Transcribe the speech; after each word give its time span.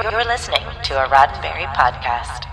You're 0.00 0.24
listening 0.24 0.62
to 0.84 0.94
a 0.94 1.08
Roddenberry 1.08 1.66
podcast. 1.74 2.44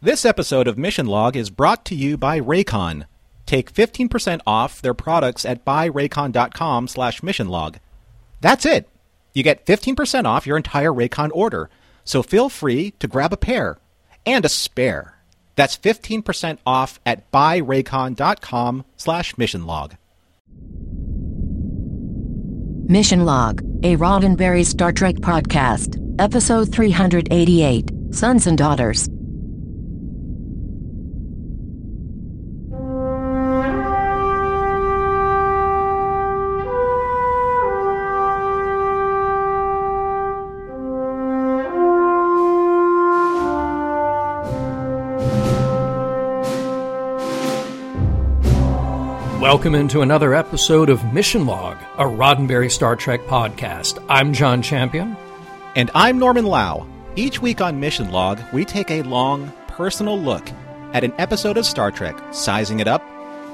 This 0.00 0.24
episode 0.24 0.68
of 0.68 0.78
Mission 0.78 1.06
Log 1.06 1.34
is 1.36 1.50
brought 1.50 1.84
to 1.86 1.96
you 1.96 2.16
by 2.16 2.38
Raycon. 2.38 3.06
Take 3.46 3.74
15% 3.74 4.40
off 4.46 4.80
their 4.80 4.94
products 4.94 5.44
at 5.44 5.64
buyraycon.com 5.64 6.86
slash 6.86 7.20
missionlog. 7.20 7.78
That's 8.40 8.64
it. 8.64 8.88
You 9.34 9.42
get 9.42 9.66
15% 9.66 10.24
off 10.24 10.46
your 10.46 10.56
entire 10.56 10.92
Raycon 10.92 11.30
order, 11.34 11.68
so 12.04 12.22
feel 12.22 12.48
free 12.48 12.92
to 13.00 13.08
grab 13.08 13.32
a 13.32 13.36
pair 13.36 13.78
and 14.24 14.44
a 14.44 14.48
spare. 14.48 15.18
That's 15.56 15.76
15% 15.76 16.58
off 16.64 17.00
at 17.04 17.28
buyraycon.com 17.32 18.84
slash 18.96 19.34
missionlog. 19.34 19.96
Mission 22.90 23.24
Log, 23.24 23.60
a 23.84 23.96
Roddenberry 23.96 24.66
Star 24.66 24.90
Trek 24.90 25.14
podcast, 25.14 25.94
episode 26.18 26.72
388 26.72 27.88
Sons 28.10 28.48
and 28.48 28.58
Daughters. 28.58 29.08
Welcome 49.50 49.74
into 49.74 50.02
another 50.02 50.32
episode 50.32 50.88
of 50.90 51.12
Mission 51.12 51.44
Log, 51.44 51.76
a 51.98 52.04
Roddenberry 52.04 52.70
Star 52.70 52.94
Trek 52.94 53.20
podcast. 53.22 54.00
I'm 54.08 54.32
John 54.32 54.62
Champion. 54.62 55.16
And 55.74 55.90
I'm 55.92 56.20
Norman 56.20 56.46
Lau. 56.46 56.86
Each 57.16 57.42
week 57.42 57.60
on 57.60 57.80
Mission 57.80 58.12
Log, 58.12 58.38
we 58.52 58.64
take 58.64 58.92
a 58.92 59.02
long, 59.02 59.52
personal 59.66 60.16
look 60.16 60.48
at 60.92 61.02
an 61.02 61.12
episode 61.18 61.56
of 61.56 61.66
Star 61.66 61.90
Trek, 61.90 62.16
sizing 62.30 62.78
it 62.78 62.86
up, 62.86 63.02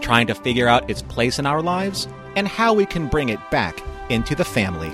trying 0.02 0.26
to 0.26 0.34
figure 0.34 0.68
out 0.68 0.90
its 0.90 1.00
place 1.00 1.38
in 1.38 1.46
our 1.46 1.62
lives, 1.62 2.06
and 2.36 2.46
how 2.46 2.74
we 2.74 2.84
can 2.84 3.08
bring 3.08 3.30
it 3.30 3.40
back 3.50 3.82
into 4.10 4.34
the 4.34 4.44
family. 4.44 4.92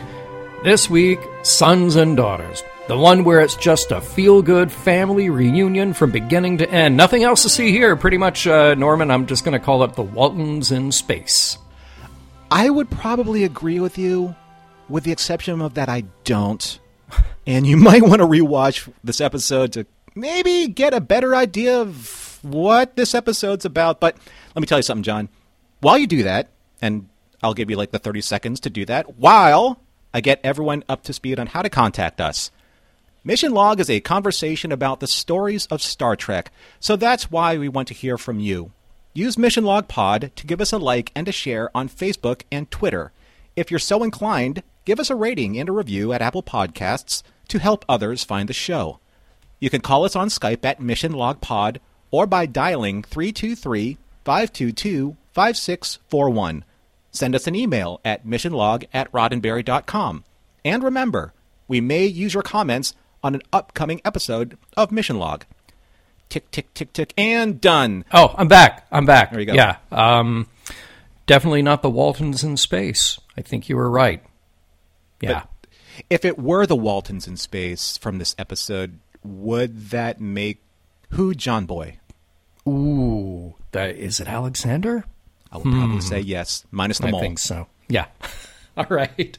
This 0.63 0.89
week, 0.89 1.19
Sons 1.43 1.97
and 1.97 2.17
Daughters. 2.17 2.63
The 2.89 2.99
one 2.99 3.23
where 3.23 3.41
it's 3.41 3.55
just 3.55 3.93
a 3.93 4.01
feel 4.01 4.43
good 4.43 4.71
family 4.71 5.31
reunion 5.31 5.95
from 5.95 6.11
beginning 6.11 6.59
to 6.59 6.69
end. 6.69 6.97
Nothing 6.97 7.23
else 7.23 7.43
to 7.43 7.49
see 7.49 7.71
here. 7.71 7.95
Pretty 7.95 8.19
much, 8.19 8.47
uh, 8.47 8.75
Norman, 8.75 9.11
I'm 9.11 9.27
just 9.27 9.45
going 9.45 9.59
to 9.59 9.65
call 9.65 9.85
it 9.85 9.95
the 9.95 10.03
Waltons 10.03 10.73
in 10.73 10.91
space. 10.91 11.59
I 12.51 12.69
would 12.69 12.91
probably 12.91 13.45
agree 13.45 13.79
with 13.79 13.99
you, 13.99 14.35
with 14.89 15.05
the 15.05 15.13
exception 15.13 15.63
of 15.63 15.75
that 15.75 15.89
I 15.89 16.05
don't. 16.25 16.79
And 17.45 17.67
you 17.67 17.77
might 17.77 18.03
want 18.03 18.21
to 18.21 18.27
rewatch 18.27 18.89
this 19.03 19.21
episode 19.21 19.73
to 19.73 19.85
maybe 20.15 20.69
get 20.69 20.95
a 20.95 21.01
better 21.01 21.35
idea 21.35 21.81
of 21.81 22.39
what 22.43 22.95
this 22.95 23.17
episode's 23.17 23.65
about. 23.65 23.99
But 23.99 24.17
let 24.55 24.61
me 24.61 24.67
tell 24.67 24.79
you 24.79 24.85
something, 24.85 25.03
John. 25.03 25.29
While 25.81 25.99
you 25.99 26.07
do 26.07 26.23
that, 26.23 26.51
and 26.81 27.09
I'll 27.43 27.55
give 27.55 27.69
you 27.69 27.77
like 27.77 27.91
the 27.91 27.99
30 27.99 28.21
seconds 28.21 28.61
to 28.61 28.71
do 28.71 28.85
that, 28.85 29.17
while 29.17 29.81
I 30.15 30.21
get 30.21 30.41
everyone 30.45 30.85
up 30.89 31.03
to 31.05 31.13
speed 31.13 31.41
on 31.41 31.49
how 31.49 31.63
to 31.63 31.69
contact 31.69 32.21
us. 32.21 32.53
Mission 33.25 33.53
Log 33.53 33.79
is 33.79 33.89
a 33.89 34.01
conversation 34.01 34.73
about 34.73 34.99
the 34.99 35.07
stories 35.07 35.67
of 35.67 35.81
Star 35.81 36.17
Trek, 36.17 36.51
so 36.81 36.97
that's 36.97 37.31
why 37.31 37.57
we 37.57 37.69
want 37.69 37.87
to 37.87 37.95
hear 37.95 38.19
from 38.19 38.41
you. 38.41 38.73
Use 39.15 39.39
Mission 39.39 39.65
Log 39.65 39.87
Pod 39.87 40.33
to 40.35 40.45
give 40.45 40.61
us 40.61 40.73
a 40.73 40.79
like 40.79 41.13
and 41.15 41.29
a 41.29 41.33
share 41.33 41.71
on 41.73 41.89
Facebook 41.89 42.43
and 42.51 42.69
Twitter. 42.69 43.13
If 43.55 43.71
you're 43.71 43.79
so 43.79 44.03
inclined, 44.03 44.65
give 44.85 44.99
us 44.99 45.09
a 45.09 45.15
rating 45.15 45.57
and 45.57 45.69
a 45.69 45.73
review 45.73 46.13
at 46.13 46.21
Apple 46.21 46.43
Podcasts 46.43 47.23
to 47.47 47.61
help 47.61 47.85
others 47.89 48.25
find 48.25 48.49
the 48.49 48.53
show. 48.53 48.99
You 49.61 49.71
can 49.71 49.83
call 49.83 50.05
us 50.05 50.17
on 50.17 50.27
Skype 50.27 50.65
at 50.65 50.81
Mission 50.81 51.13
Log 51.13 51.41
Pod 51.41 51.81
or 52.11 52.27
by 52.27 52.47
dialing 52.47 53.05
323 53.05 53.99
522 54.25 55.17
5641. 55.33 56.65
Send 57.13 57.37
us 57.37 57.47
an 57.47 57.55
email 57.55 58.01
at 58.05 58.27
missionlog 58.27 58.87
at 58.93 59.13
roddenberry.com. 59.13 60.25
And 60.65 60.83
remember, 60.83 61.33
we 61.69 61.81
may 61.81 62.07
use 62.07 62.35
your 62.35 62.43
comments 62.43 62.95
on 63.23 63.35
an 63.35 63.43
upcoming 63.53 64.01
episode 64.05 64.59
of 64.77 64.91
Mission 64.93 65.19
Log. 65.19 65.45
Tick, 66.29 66.51
tick, 66.51 66.73
tick, 66.75 66.93
tick, 66.93 67.13
and 67.19 67.61
done. 67.61 68.05
Oh, 68.13 68.35
I'm 68.37 68.49
back. 68.49 68.87
I'm 68.91 69.05
back. 69.05 69.31
There 69.31 69.41
you 69.41 69.47
go. 69.47 69.53
Yeah. 69.53 69.77
Um, 69.91 70.49
definitely 71.27 71.63
not 71.63 71.83
the 71.83 71.91
Waltons 71.91 72.43
in 72.43 72.57
space. 72.57 73.21
I 73.37 73.43
think 73.43 73.69
you 73.69 73.77
were 73.77 73.91
right. 73.91 74.23
Yeah. 75.21 75.43
But 75.61 75.69
if 76.09 76.25
it 76.25 76.39
were 76.39 76.67
the 76.67 76.77
Waltons 76.77 77.29
in 77.29 77.37
space 77.37 77.99
from 77.99 78.19
this 78.19 78.35
episode, 78.39 78.99
would 79.23 79.91
that 79.91 80.21
make 80.21 80.63
who 81.11 81.35
John 81.35 81.67
Boy? 81.67 81.99
Ooh, 82.67 83.55
that, 83.73 83.97
is 83.97 84.19
it 84.21 84.29
Alexander? 84.29 85.05
I 85.51 85.59
would 85.59 85.71
probably 85.71 86.01
say 86.01 86.21
yes, 86.21 86.65
minus 86.71 86.99
the 86.99 87.09
I 87.09 87.11
mole. 87.11 87.21
think 87.21 87.39
so. 87.39 87.67
Yeah. 87.89 88.07
All 88.77 88.87
right. 88.89 89.37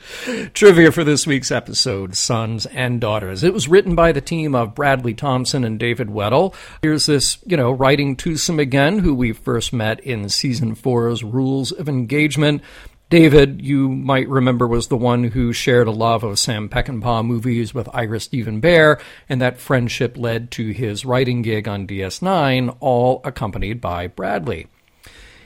Trivia 0.54 0.92
for 0.92 1.04
this 1.04 1.26
week's 1.26 1.50
episode 1.50 2.16
Sons 2.16 2.68
and 2.68 3.02
Daughters. 3.02 3.44
It 3.44 3.52
was 3.52 3.68
written 3.68 3.96
by 3.96 4.12
the 4.12 4.22
team 4.22 4.54
of 4.54 4.76
Bradley 4.76 5.16
Thompson 5.16 5.64
and 5.64 5.80
David 5.80 6.10
Weddle. 6.10 6.54
Here's 6.84 7.08
this, 7.08 7.40
you 7.44 7.58
know, 7.58 7.72
writing 7.72 8.16
twosome 8.16 8.60
again, 8.60 9.00
who 9.00 9.16
we 9.16 9.32
first 9.32 9.74
met 9.74 10.00
in 10.02 10.30
season 10.30 10.76
four's 10.76 11.24
Rules 11.24 11.72
of 11.72 11.90
Engagement. 11.90 12.62
David, 13.10 13.60
you 13.60 13.90
might 13.90 14.30
remember, 14.30 14.68
was 14.68 14.90
the 14.90 14.98
one 14.98 15.24
who 15.24 15.52
shared 15.52 15.88
a 15.88 15.92
love 15.92 16.24
of 16.24 16.38
Sam 16.38 16.70
Peckinpah 16.70 17.26
movies 17.26 17.74
with 17.74 17.90
Ira 17.92 18.20
Steven 18.20 18.62
Behr, 18.62 19.02
and 19.28 19.42
that 19.42 19.60
friendship 19.60 20.16
led 20.16 20.52
to 20.52 20.70
his 20.70 21.06
writing 21.06 21.42
gig 21.42 21.68
on 21.68 21.88
DS9, 21.88 22.78
all 22.80 23.20
accompanied 23.24 23.82
by 23.82 24.06
Bradley. 24.06 24.68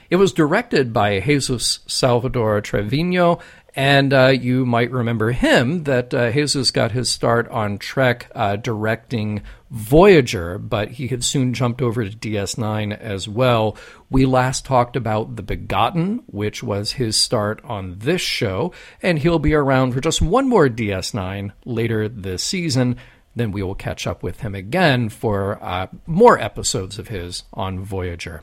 It 0.09 0.16
was 0.16 0.31
directed 0.31 0.94
by 0.94 1.20
Jesus 1.20 1.80
Salvador 1.86 2.62
Trevino, 2.62 3.40
and 3.78 4.12
uh, 4.12 4.30
you 4.30 4.66
might 4.66 4.90
remember 4.90 5.30
him 5.32 5.84
that 5.84 6.12
uh, 6.12 6.32
Jesus 6.32 6.72
got 6.72 6.94
his 6.94 7.10
start 7.10 7.48
on 7.50 7.78
Trek 7.78 8.32
uh, 8.34 8.56
directing 8.56 9.44
Voyager, 9.70 10.58
but 10.58 10.94
he 10.94 11.10
had 11.10 11.24
soon 11.24 11.54
jumped 11.54 11.80
over 11.80 12.04
to 12.04 12.18
DS9 12.18 13.00
as 13.00 13.30
well. 13.30 13.78
We 14.10 14.26
last 14.26 14.66
talked 14.66 14.96
about 14.96 15.36
The 15.36 15.44
Begotten, 15.44 16.24
which 16.26 16.64
was 16.64 16.94
his 16.94 17.22
start 17.22 17.62
on 17.64 18.00
this 18.00 18.22
show, 18.22 18.74
and 19.04 19.20
he'll 19.20 19.38
be 19.38 19.54
around 19.54 19.92
for 19.92 20.02
just 20.02 20.24
one 20.24 20.50
more 20.50 20.70
DS9 20.70 21.52
later 21.64 22.09
this 22.09 22.44
season. 22.44 22.98
Then 23.36 23.52
we 23.52 23.62
will 23.62 23.76
catch 23.76 24.08
up 24.08 24.24
with 24.24 24.40
him 24.40 24.56
again 24.56 25.09
for 25.09 25.64
uh, 25.64 25.86
more 26.08 26.40
episodes 26.40 26.98
of 26.98 27.09
his 27.09 27.44
on 27.54 27.82
Voyager. 27.82 28.42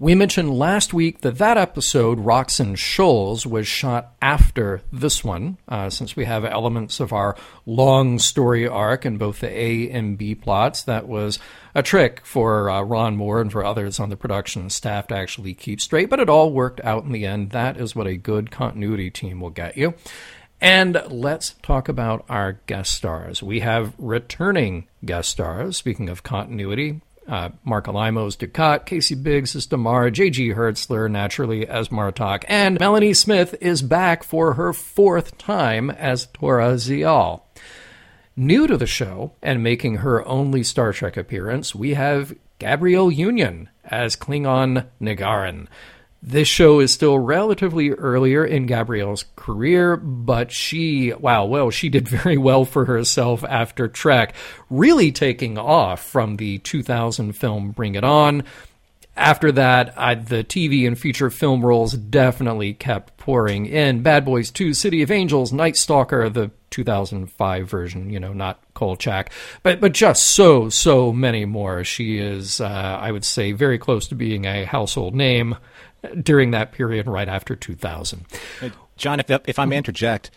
We 0.00 0.14
mentioned 0.14 0.58
last 0.58 0.94
week 0.94 1.20
that 1.20 1.36
that 1.36 1.58
episode, 1.58 2.20
Rocks 2.20 2.58
and 2.58 2.78
Shoals, 2.78 3.46
was 3.46 3.66
shot 3.66 4.14
after 4.22 4.80
this 4.90 5.22
one, 5.22 5.58
uh, 5.68 5.90
since 5.90 6.16
we 6.16 6.24
have 6.24 6.42
elements 6.46 7.00
of 7.00 7.12
our 7.12 7.36
long 7.66 8.18
story 8.18 8.66
arc 8.66 9.04
in 9.04 9.18
both 9.18 9.40
the 9.40 9.50
A 9.50 9.90
and 9.90 10.16
B 10.16 10.34
plots. 10.34 10.84
That 10.84 11.06
was 11.06 11.38
a 11.74 11.82
trick 11.82 12.24
for 12.24 12.70
uh, 12.70 12.80
Ron 12.80 13.14
Moore 13.14 13.42
and 13.42 13.52
for 13.52 13.62
others 13.62 14.00
on 14.00 14.08
the 14.08 14.16
production 14.16 14.70
staff 14.70 15.08
to 15.08 15.16
actually 15.16 15.52
keep 15.52 15.82
straight, 15.82 16.08
but 16.08 16.18
it 16.18 16.30
all 16.30 16.50
worked 16.50 16.80
out 16.82 17.04
in 17.04 17.12
the 17.12 17.26
end. 17.26 17.50
That 17.50 17.76
is 17.76 17.94
what 17.94 18.06
a 18.06 18.16
good 18.16 18.50
continuity 18.50 19.10
team 19.10 19.38
will 19.38 19.50
get 19.50 19.76
you. 19.76 19.92
And 20.62 21.02
let's 21.08 21.56
talk 21.62 21.90
about 21.90 22.24
our 22.30 22.60
guest 22.66 22.92
stars. 22.92 23.42
We 23.42 23.60
have 23.60 23.92
returning 23.98 24.88
guest 25.04 25.28
stars. 25.28 25.76
Speaking 25.76 26.08
of 26.08 26.22
continuity, 26.22 27.02
uh, 27.30 27.50
Marc 27.64 27.86
Alaimo 27.86 28.26
as 28.26 28.36
Dukat, 28.36 28.84
Casey 28.84 29.14
Biggs 29.14 29.54
as 29.54 29.66
Damar, 29.66 30.10
J.G. 30.10 30.52
Hertzler 30.52 31.08
naturally 31.10 31.66
as 31.66 31.88
Martok, 31.88 32.44
and 32.48 32.78
Melanie 32.80 33.14
Smith 33.14 33.54
is 33.60 33.82
back 33.82 34.24
for 34.24 34.54
her 34.54 34.72
fourth 34.72 35.38
time 35.38 35.90
as 35.90 36.26
Tora 36.26 36.74
Ziyal. 36.74 37.42
New 38.36 38.66
to 38.66 38.76
the 38.76 38.86
show 38.86 39.32
and 39.42 39.62
making 39.62 39.96
her 39.96 40.26
only 40.26 40.64
Star 40.64 40.92
Trek 40.92 41.16
appearance, 41.16 41.74
we 41.74 41.94
have 41.94 42.34
Gabrielle 42.58 43.12
Union 43.12 43.68
as 43.84 44.16
Klingon 44.16 44.86
N'Garen. 45.00 45.68
This 46.22 46.48
show 46.48 46.80
is 46.80 46.92
still 46.92 47.18
relatively 47.18 47.92
earlier 47.92 48.44
in 48.44 48.66
Gabrielle's 48.66 49.24
career, 49.36 49.96
but 49.96 50.52
she, 50.52 51.14
wow, 51.14 51.46
well, 51.46 51.70
she 51.70 51.88
did 51.88 52.08
very 52.08 52.36
well 52.36 52.66
for 52.66 52.84
herself 52.84 53.42
after 53.42 53.88
Trek, 53.88 54.34
really 54.68 55.12
taking 55.12 55.56
off 55.56 56.04
from 56.04 56.36
the 56.36 56.58
2000 56.58 57.32
film 57.32 57.70
Bring 57.70 57.94
It 57.94 58.04
On. 58.04 58.44
After 59.16 59.50
that, 59.52 59.94
I, 59.98 60.14
the 60.14 60.44
TV 60.44 60.86
and 60.86 60.98
feature 60.98 61.30
film 61.30 61.64
roles 61.64 61.94
definitely 61.94 62.74
kept 62.74 63.16
pouring 63.16 63.66
in. 63.66 64.02
Bad 64.02 64.24
Boys 64.24 64.50
2, 64.50 64.72
City 64.74 65.02
of 65.02 65.10
Angels, 65.10 65.52
Night 65.52 65.76
Stalker, 65.76 66.28
the 66.28 66.50
2005 66.70 67.68
version, 67.68 68.10
you 68.10 68.20
know, 68.20 68.32
not 68.32 68.62
Kolchak, 68.74 69.30
but 69.62 69.80
but 69.80 69.92
just 69.92 70.22
so 70.22 70.68
so 70.68 71.12
many 71.12 71.44
more. 71.44 71.82
She 71.82 72.18
is, 72.18 72.60
uh, 72.60 72.98
I 73.00 73.10
would 73.10 73.24
say, 73.24 73.52
very 73.52 73.76
close 73.76 74.06
to 74.08 74.14
being 74.14 74.46
a 74.46 74.64
household 74.64 75.14
name 75.14 75.56
during 76.22 76.50
that 76.52 76.72
period 76.72 77.06
right 77.06 77.28
after 77.28 77.54
2000. 77.56 78.24
John, 78.96 79.20
if, 79.20 79.30
if 79.46 79.58
I 79.58 79.64
may 79.64 79.76
interject, 79.76 80.30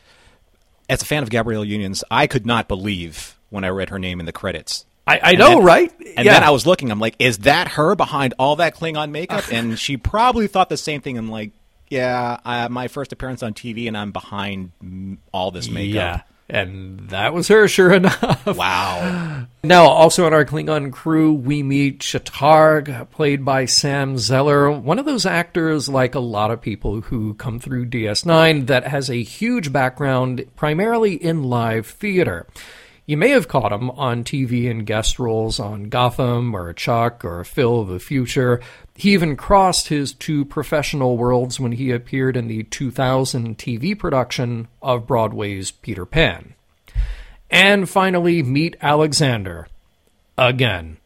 as 0.90 1.02
a 1.02 1.06
fan 1.06 1.24
of 1.24 1.30
Gabrielle 1.30 1.66
Unions, 1.66 2.04
I 2.12 2.28
could 2.28 2.46
not 2.46 2.68
believe 2.68 3.38
when 3.50 3.64
I 3.64 3.70
read 3.70 3.90
her 3.90 4.00
name 4.00 4.20
in 4.20 4.26
the 4.26 4.32
credits. 4.32 4.86
I, 5.06 5.20
I 5.22 5.32
know, 5.34 5.50
then- 5.50 5.64
right? 5.64 5.94
And 6.16 6.28
then 6.28 6.44
I 6.44 6.52
was 6.52 6.66
looking. 6.66 6.92
I'm 6.92 7.00
like, 7.00 7.16
is 7.20 7.40
that 7.40 7.70
her 7.70 7.96
behind 7.96 8.36
all 8.40 8.58
that 8.58 8.76
Klingon 8.76 9.12
makeup? 9.12 9.44
and 9.52 9.78
she 9.78 9.98
probably 9.98 10.48
thought 10.48 10.70
the 10.70 10.78
same 10.78 11.02
thing. 11.02 11.18
I'm 11.18 11.30
like, 11.30 11.52
yeah, 11.90 12.40
uh, 12.46 12.70
my 12.70 12.88
first 12.88 13.12
appearance 13.12 13.44
on 13.44 13.54
TV, 13.54 13.88
and 13.88 13.98
I'm 13.98 14.12
behind 14.12 15.18
all 15.32 15.52
this 15.52 15.68
yeah, 15.68 15.74
makeup. 15.74 16.28
And 16.50 17.10
that 17.10 17.34
was 17.34 17.48
her, 17.48 17.68
sure 17.68 17.92
enough. 17.94 18.46
Wow. 18.46 19.48
Now, 19.64 19.86
also 19.86 20.26
on 20.26 20.34
our 20.34 20.44
Klingon 20.44 20.92
crew, 20.92 21.34
we 21.34 21.64
meet 21.64 22.00
Ch'Targ, 22.00 23.10
played 23.12 23.46
by 23.46 23.66
Sam 23.66 24.18
Zeller, 24.18 24.70
one 24.70 25.00
of 25.00 25.06
those 25.06 25.26
actors, 25.26 25.88
like 25.88 26.16
a 26.16 26.20
lot 26.20 26.52
of 26.52 26.62
people 26.62 27.02
who 27.02 27.34
come 27.36 27.60
through 27.60 27.86
DS9, 27.86 28.68
that 28.68 28.88
has 28.88 29.10
a 29.10 29.24
huge 29.24 29.72
background 29.72 30.46
primarily 30.56 31.16
in 31.16 31.44
live 31.44 31.88
theater. 31.88 32.46
You 33.06 33.18
may 33.18 33.30
have 33.32 33.50
caught 33.50 33.74
him 33.74 33.92
on 33.92 34.24
TV 34.24 34.70
in 34.70 34.86
guest 34.86 35.20
roles 35.20 35.60
on 35.60 35.90
Gotham 35.90 36.56
or 36.56 36.72
Chuck 36.72 37.26
or 37.26 37.44
Phil 37.44 37.82
of 37.82 37.90
the 37.90 38.00
Future. 38.00 38.62
He 38.96 39.12
even 39.12 39.36
crossed 39.36 39.90
his 39.90 40.14
two 40.14 40.46
professional 40.46 41.18
worlds 41.18 41.60
when 41.60 41.74
he 41.74 41.92
appeared 41.92 42.38
in 42.38 42.48
the 42.48 42.64
2000 42.64 43.58
TV 43.58 43.98
production 43.98 44.70
of 44.82 45.06
Broadway's 45.06 45.72
Peter 45.72 46.06
Pan. 46.06 46.54
And 47.52 47.90
finally, 47.90 48.42
meet 48.42 48.78
Alexander. 48.82 49.68
Again. 50.38 50.98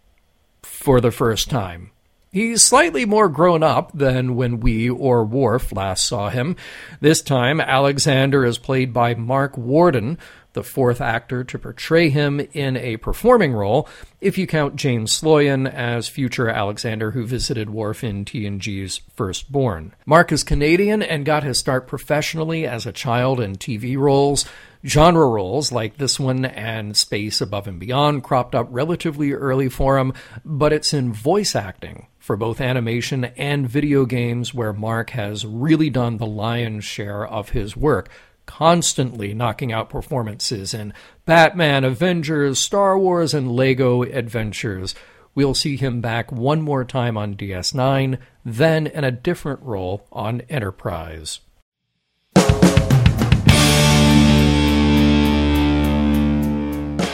For 0.61 1.01
the 1.01 1.11
first 1.11 1.49
time. 1.49 1.89
He's 2.31 2.61
slightly 2.61 3.05
more 3.05 3.29
grown 3.29 3.63
up 3.63 3.91
than 3.94 4.35
when 4.35 4.59
we 4.59 4.88
or 4.89 5.23
Worf 5.23 5.71
last 5.71 6.05
saw 6.05 6.29
him. 6.29 6.55
This 6.99 7.23
time, 7.23 7.59
Alexander 7.59 8.45
is 8.45 8.59
played 8.59 8.94
by 8.94 9.15
Marc 9.15 9.57
Worden, 9.57 10.19
the 10.57 10.63
fourth 10.63 11.01
actor 11.01 11.44
to 11.44 11.59
portray 11.59 12.09
him 12.09 12.39
in 12.51 12.75
a 12.77 12.98
performing 12.98 13.54
role, 13.54 13.88
if 14.19 14.39
you 14.39 14.48
count 14.48 14.75
James 14.75 15.12
Sloyan 15.13 15.71
as 15.71 16.07
future 16.07 16.50
Alexander 16.50 17.12
who 17.12 17.27
visited 17.27 17.69
Worf 17.69 18.04
in 18.04 18.25
TNG's 18.25 19.01
Firstborn. 19.15 19.94
Marc 20.07 20.31
is 20.31 20.44
Canadian 20.44 21.04
and 21.04 21.27
got 21.27 21.44
his 21.44 21.59
start 21.59 21.88
professionally 21.88 22.65
as 22.65 22.88
a 22.88 22.92
child 22.92 23.39
in 23.39 23.56
TV 23.56 23.95
roles. 23.95 24.45
Genre 24.83 25.27
roles 25.27 25.71
like 25.71 25.98
this 25.98 26.19
one 26.19 26.44
and 26.44 26.98
Space 26.98 27.39
Above 27.39 27.68
and 27.68 27.80
Beyond 27.80 28.24
cropped 28.24 28.56
up 28.56 28.68
relatively 28.71 29.33
early 29.33 29.69
for 29.69 30.00
him, 30.00 30.12
but 30.44 30.74
it's 30.74 30.92
in 30.92 31.13
voice 31.13 31.56
acting 31.56 32.07
for 32.18 32.36
both 32.36 32.59
animation 32.59 33.25
and 33.25 33.69
video 33.69 34.06
games 34.06 34.56
where 34.56 34.74
Marc 34.74 35.12
has 35.12 35.45
really 35.45 35.89
done 35.89 36.18
the 36.18 36.25
lion's 36.25 36.83
share 36.83 37.25
of 37.25 37.50
his 37.50 37.77
work, 37.77 38.09
constantly 38.47 39.35
knocking 39.35 39.71
out 39.71 39.91
performances 39.91 40.73
in 40.73 40.94
Batman, 41.25 41.83
Avengers, 41.83 42.57
Star 42.57 42.97
Wars, 42.97 43.35
and 43.35 43.51
Lego 43.51 44.01
Adventures. 44.01 44.95
We'll 45.35 45.53
see 45.53 45.77
him 45.77 46.01
back 46.01 46.31
one 46.31 46.63
more 46.63 46.83
time 46.83 47.15
on 47.15 47.35
DS9, 47.35 48.17
then 48.44 48.88
in 48.88 49.03
a 49.03 49.11
different 49.11 49.61
role 49.61 50.07
on 50.11 50.41
Enterprise. 50.49 51.41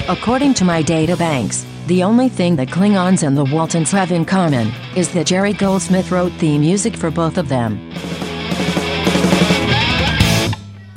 According 0.09 0.53
to 0.56 0.65
my 0.65 0.81
data 0.81 1.18
banks, 1.18 1.65
the 1.88 2.03
only 2.03 2.30
thing 2.30 2.56
that 2.57 2.69
Klingons 2.69 3.25
and 3.25 3.38
the 3.38 3.45
Waltons 3.45 3.91
have 3.91 4.12
in 4.12 4.25
common 4.25 4.71
is 4.95 5.12
that 5.13 5.27
Jerry 5.27 5.53
Goldsmith 5.53 6.12
wrote 6.12 6.38
the 6.39 6.57
music 6.57 6.95
for 6.95 7.09
both 7.09 7.38
of 7.38 7.50
them. 7.50 7.91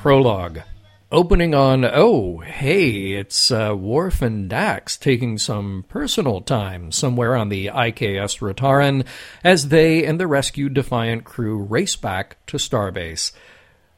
Prologue. 0.06 0.62
Opening 1.10 1.52
on, 1.52 1.84
oh, 1.84 2.38
hey, 2.38 3.14
it's 3.14 3.50
uh, 3.50 3.74
Worf 3.76 4.22
and 4.22 4.48
Dax 4.48 4.96
taking 4.96 5.36
some 5.36 5.84
personal 5.88 6.42
time 6.42 6.92
somewhere 6.92 7.34
on 7.34 7.48
the 7.48 7.66
IKS 7.66 8.38
Rotarran 8.38 9.04
as 9.42 9.70
they 9.70 10.04
and 10.04 10.20
the 10.20 10.28
rescued 10.28 10.74
Defiant 10.74 11.24
crew 11.24 11.58
race 11.58 11.96
back 11.96 12.36
to 12.46 12.56
Starbase. 12.56 13.32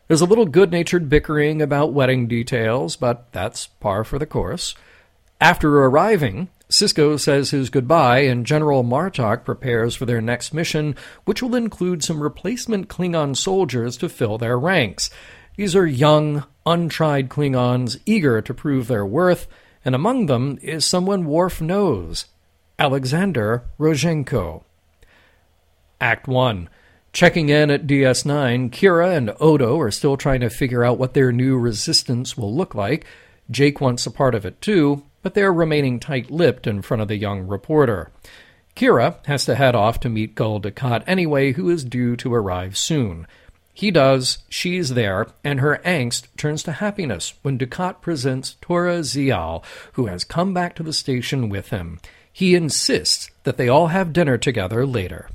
There's 0.06 0.22
a 0.22 0.24
little 0.24 0.46
good 0.46 0.72
natured 0.72 1.10
bickering 1.10 1.60
about 1.60 1.92
wedding 1.92 2.26
details, 2.26 2.96
but 2.96 3.30
that's 3.32 3.66
par 3.66 4.02
for 4.02 4.18
the 4.18 4.24
course. 4.24 4.74
After 5.42 5.84
arriving, 5.84 6.48
Sisko 6.70 7.20
says 7.20 7.50
his 7.50 7.68
goodbye, 7.68 8.20
and 8.20 8.46
General 8.46 8.82
Martok 8.82 9.44
prepares 9.44 9.94
for 9.94 10.06
their 10.06 10.22
next 10.22 10.54
mission, 10.54 10.96
which 11.26 11.42
will 11.42 11.54
include 11.54 12.02
some 12.02 12.22
replacement 12.22 12.88
Klingon 12.88 13.36
soldiers 13.36 13.98
to 13.98 14.08
fill 14.08 14.38
their 14.38 14.58
ranks. 14.58 15.10
These 15.58 15.74
are 15.74 15.88
young, 15.88 16.44
untried 16.64 17.28
Klingons 17.28 17.98
eager 18.06 18.40
to 18.40 18.54
prove 18.54 18.86
their 18.86 19.04
worth, 19.04 19.48
and 19.84 19.92
among 19.92 20.26
them 20.26 20.56
is 20.62 20.84
someone 20.84 21.26
Worf 21.26 21.60
knows 21.60 22.26
Alexander 22.78 23.64
Rozhenko. 23.76 24.62
Act 26.00 26.28
1. 26.28 26.68
Checking 27.12 27.48
in 27.48 27.72
at 27.72 27.88
DS9, 27.88 28.70
Kira 28.70 29.16
and 29.16 29.34
Odo 29.40 29.80
are 29.80 29.90
still 29.90 30.16
trying 30.16 30.42
to 30.42 30.48
figure 30.48 30.84
out 30.84 30.96
what 30.96 31.14
their 31.14 31.32
new 31.32 31.58
resistance 31.58 32.38
will 32.38 32.54
look 32.54 32.76
like. 32.76 33.04
Jake 33.50 33.80
wants 33.80 34.06
a 34.06 34.12
part 34.12 34.36
of 34.36 34.46
it 34.46 34.60
too, 34.60 35.02
but 35.22 35.34
they're 35.34 35.52
remaining 35.52 35.98
tight 35.98 36.30
lipped 36.30 36.68
in 36.68 36.82
front 36.82 37.00
of 37.00 37.08
the 37.08 37.16
young 37.16 37.48
reporter. 37.48 38.12
Kira 38.76 39.26
has 39.26 39.44
to 39.46 39.56
head 39.56 39.74
off 39.74 39.98
to 40.00 40.08
meet 40.08 40.36
Gul 40.36 40.60
Dukat 40.60 41.02
anyway, 41.08 41.50
who 41.50 41.68
is 41.68 41.82
due 41.82 42.14
to 42.14 42.32
arrive 42.32 42.78
soon. 42.78 43.26
He 43.78 43.92
does, 43.92 44.38
she's 44.48 44.94
there, 44.94 45.28
and 45.44 45.60
her 45.60 45.80
angst 45.84 46.26
turns 46.36 46.64
to 46.64 46.72
happiness 46.72 47.34
when 47.42 47.56
Dukat 47.56 48.00
presents 48.00 48.56
Tora 48.60 48.98
Zial, 49.02 49.64
who 49.92 50.06
has 50.06 50.24
come 50.24 50.52
back 50.52 50.74
to 50.74 50.82
the 50.82 50.92
station 50.92 51.48
with 51.48 51.68
him. 51.68 52.00
He 52.32 52.56
insists 52.56 53.30
that 53.44 53.56
they 53.56 53.68
all 53.68 53.86
have 53.86 54.12
dinner 54.12 54.36
together 54.36 54.84
later. 54.84 55.30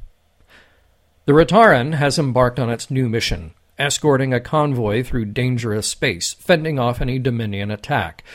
The 1.24 1.32
Rotarran 1.32 1.94
has 1.94 2.20
embarked 2.20 2.60
on 2.60 2.70
its 2.70 2.92
new 2.92 3.08
mission, 3.08 3.54
escorting 3.80 4.34
a 4.34 4.42
convoy 4.42 5.04
through 5.04 5.28
dangerous 5.28 5.88
space, 5.88 6.34
fending 6.34 6.78
off 6.78 7.00
any 7.00 7.20
Dominion 7.20 7.72
attack. 7.72 8.26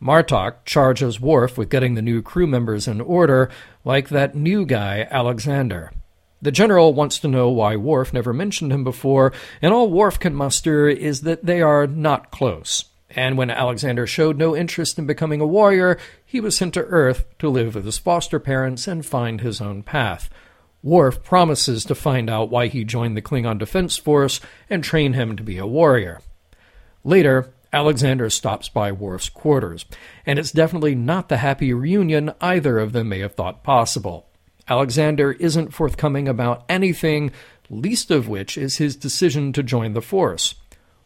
Martok 0.00 0.64
charges 0.64 1.20
Worf 1.20 1.58
with 1.58 1.68
getting 1.68 1.92
the 1.92 2.00
new 2.00 2.22
crew 2.22 2.46
members 2.46 2.88
in 2.88 3.02
order, 3.02 3.50
like 3.84 4.08
that 4.08 4.34
new 4.34 4.64
guy, 4.64 5.06
Alexander. 5.10 5.92
The 6.40 6.52
general 6.52 6.94
wants 6.94 7.18
to 7.20 7.28
know 7.28 7.48
why 7.50 7.76
Worf 7.76 8.12
never 8.12 8.32
mentioned 8.32 8.72
him 8.72 8.84
before, 8.84 9.32
and 9.60 9.72
all 9.72 9.90
Worf 9.90 10.20
can 10.20 10.34
muster 10.34 10.88
is 10.88 11.22
that 11.22 11.44
they 11.44 11.60
are 11.60 11.86
not 11.86 12.30
close. 12.30 12.84
And 13.10 13.36
when 13.36 13.50
Alexander 13.50 14.06
showed 14.06 14.36
no 14.36 14.54
interest 14.54 14.98
in 14.98 15.06
becoming 15.06 15.40
a 15.40 15.46
warrior, 15.46 15.98
he 16.24 16.40
was 16.40 16.56
sent 16.56 16.74
to 16.74 16.84
Earth 16.84 17.24
to 17.38 17.48
live 17.48 17.74
with 17.74 17.86
his 17.86 17.98
foster 17.98 18.38
parents 18.38 18.86
and 18.86 19.04
find 19.04 19.40
his 19.40 19.60
own 19.60 19.82
path. 19.82 20.30
Worf 20.82 21.24
promises 21.24 21.84
to 21.86 21.94
find 21.94 22.30
out 22.30 22.50
why 22.50 22.68
he 22.68 22.84
joined 22.84 23.16
the 23.16 23.22
Klingon 23.22 23.58
Defense 23.58 23.96
Force 23.96 24.40
and 24.70 24.84
train 24.84 25.14
him 25.14 25.36
to 25.36 25.42
be 25.42 25.58
a 25.58 25.66
warrior. 25.66 26.20
Later, 27.02 27.52
Alexander 27.72 28.30
stops 28.30 28.68
by 28.68 28.92
Worf's 28.92 29.28
quarters, 29.28 29.84
and 30.24 30.38
it's 30.38 30.52
definitely 30.52 30.94
not 30.94 31.28
the 31.28 31.38
happy 31.38 31.72
reunion 31.72 32.32
either 32.40 32.78
of 32.78 32.92
them 32.92 33.08
may 33.08 33.18
have 33.20 33.34
thought 33.34 33.64
possible. 33.64 34.27
Alexander 34.68 35.32
isn't 35.32 35.74
forthcoming 35.74 36.28
about 36.28 36.64
anything, 36.68 37.32
least 37.70 38.10
of 38.10 38.28
which 38.28 38.58
is 38.58 38.76
his 38.76 38.96
decision 38.96 39.52
to 39.52 39.62
join 39.62 39.94
the 39.94 40.02
Force. 40.02 40.54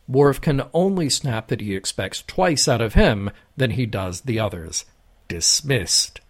Worf 0.09 0.41
can 0.41 0.63
only 0.75 1.09
snap 1.09 1.49
that 1.49 1.61
he 1.61 1.77
expects 1.77 2.23
twice 2.23 2.67
out 2.67 2.81
of 2.81 2.95
him 2.95 3.31
than 3.57 3.73
he 3.73 3.87
does 3.87 4.23
the 4.23 4.39
others. 4.39 4.85
Dismissed. 5.29 6.21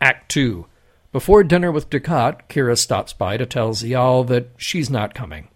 Act 0.00 0.30
2. 0.30 0.66
Before 1.12 1.44
dinner 1.44 1.70
with 1.70 1.90
Dukat, 1.90 2.48
Kira 2.48 2.76
stops 2.76 3.12
by 3.12 3.36
to 3.36 3.46
tell 3.46 3.70
Ziyal 3.70 4.26
that 4.26 4.48
she's 4.56 4.90
not 4.90 5.14
coming. 5.14 5.48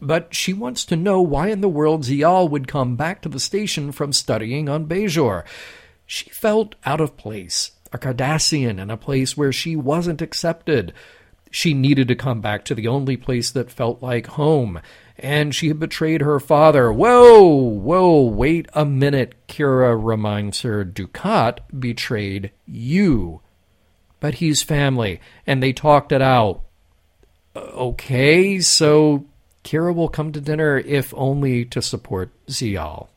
But 0.00 0.34
she 0.34 0.52
wants 0.52 0.84
to 0.86 0.96
know 0.96 1.22
why 1.22 1.48
in 1.48 1.62
the 1.62 1.68
world 1.68 2.02
Ziyal 2.02 2.50
would 2.50 2.68
come 2.68 2.96
back 2.96 3.22
to 3.22 3.28
the 3.28 3.40
station 3.40 3.92
from 3.92 4.12
studying 4.12 4.68
on 4.68 4.86
Bajor. 4.86 5.44
She 6.04 6.28
felt 6.30 6.74
out 6.84 7.00
of 7.00 7.16
place, 7.16 7.72
a 7.96 7.98
Cardassian 7.98 8.78
in 8.78 8.90
a 8.90 8.96
place 8.96 9.36
where 9.36 9.52
she 9.52 9.74
wasn't 9.74 10.22
accepted. 10.22 10.92
She 11.50 11.74
needed 11.74 12.08
to 12.08 12.14
come 12.14 12.40
back 12.40 12.64
to 12.66 12.74
the 12.74 12.86
only 12.86 13.16
place 13.16 13.50
that 13.50 13.70
felt 13.70 14.02
like 14.02 14.26
home, 14.26 14.80
and 15.18 15.54
she 15.54 15.68
had 15.68 15.80
betrayed 15.80 16.20
her 16.20 16.38
father. 16.38 16.92
Whoa, 16.92 17.48
whoa, 17.48 18.20
wait 18.22 18.68
a 18.74 18.84
minute, 18.84 19.34
Kira 19.48 19.96
reminds 19.98 20.60
her. 20.60 20.84
Dukat 20.84 21.58
betrayed 21.78 22.50
you. 22.66 23.40
But 24.20 24.34
he's 24.34 24.62
family, 24.62 25.20
and 25.46 25.62
they 25.62 25.72
talked 25.72 26.12
it 26.12 26.22
out. 26.22 26.62
Okay, 27.54 28.60
so 28.60 29.24
Kira 29.64 29.94
will 29.94 30.08
come 30.08 30.32
to 30.32 30.40
dinner 30.40 30.78
if 30.78 31.14
only 31.16 31.64
to 31.66 31.80
support 31.80 32.30
Ziyal. 32.48 33.08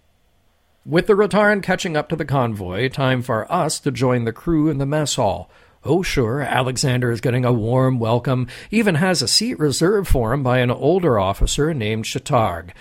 With 0.85 1.07
the 1.07 1.13
Rotarran 1.13 1.61
catching 1.61 1.97
up 1.97 2.09
to 2.09 2.15
the 2.15 2.25
convoy, 2.25 2.89
time 2.89 3.21
for 3.21 3.51
us 3.51 3.79
to 3.81 3.91
join 3.91 4.23
the 4.23 4.31
crew 4.33 4.69
in 4.69 4.77
the 4.77 4.85
mess 4.85 5.15
hall. 5.15 5.49
Oh, 5.83 6.01
sure, 6.03 6.41
Alexander 6.41 7.11
is 7.11 7.21
getting 7.21 7.45
a 7.45 7.53
warm 7.53 7.99
welcome, 7.99 8.47
even 8.71 8.95
has 8.95 9.21
a 9.21 9.27
seat 9.27 9.59
reserved 9.59 10.07
for 10.07 10.33
him 10.33 10.41
by 10.43 10.59
an 10.59 10.71
older 10.71 11.19
officer 11.19 11.73
named 11.73 12.05
Ch'Targ. 12.05 12.71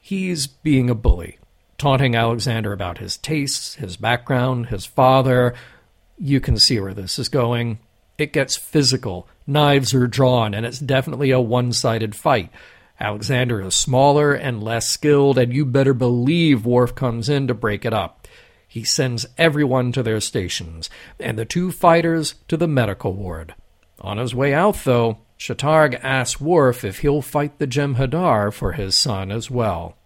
He's 0.00 0.46
being 0.46 0.88
a 0.88 0.94
bully. 0.94 1.38
taunting 1.82 2.14
Alexander 2.14 2.72
about 2.72 2.98
his 2.98 3.16
tastes, 3.16 3.74
his 3.74 3.96
background, 3.96 4.66
his 4.66 4.86
father. 4.86 5.52
You 6.16 6.38
can 6.40 6.56
see 6.56 6.78
where 6.78 6.94
this 6.94 7.18
is 7.18 7.28
going. 7.28 7.80
It 8.18 8.32
gets 8.32 8.56
physical. 8.56 9.26
Knives 9.48 9.92
are 9.92 10.06
drawn, 10.06 10.54
and 10.54 10.64
it's 10.64 10.78
definitely 10.78 11.32
a 11.32 11.40
one 11.40 11.72
sided 11.72 12.14
fight. 12.14 12.50
Alexander 13.02 13.60
is 13.60 13.74
smaller 13.74 14.32
and 14.32 14.62
less 14.62 14.88
skilled, 14.88 15.36
and 15.36 15.52
you 15.52 15.66
better 15.66 15.92
believe 15.92 16.64
Worf 16.64 16.94
comes 16.94 17.28
in 17.28 17.48
to 17.48 17.54
break 17.54 17.84
it 17.84 17.92
up. 17.92 18.28
He 18.68 18.84
sends 18.84 19.26
everyone 19.36 19.90
to 19.90 20.04
their 20.04 20.20
stations, 20.20 20.88
and 21.18 21.36
the 21.36 21.44
two 21.44 21.72
fighters 21.72 22.36
to 22.46 22.56
the 22.56 22.68
medical 22.68 23.12
ward. 23.12 23.56
On 24.00 24.18
his 24.18 24.36
way 24.36 24.54
out, 24.54 24.84
though, 24.84 25.18
Ch'Targ 25.36 25.98
asks 26.00 26.40
Worf 26.40 26.84
if 26.84 27.00
he'll 27.00 27.22
fight 27.22 27.58
the 27.58 27.66
Jem'Hadar 27.66 28.52
for 28.52 28.72
his 28.72 28.94
son 28.94 29.32
as 29.32 29.50
well. 29.50 29.96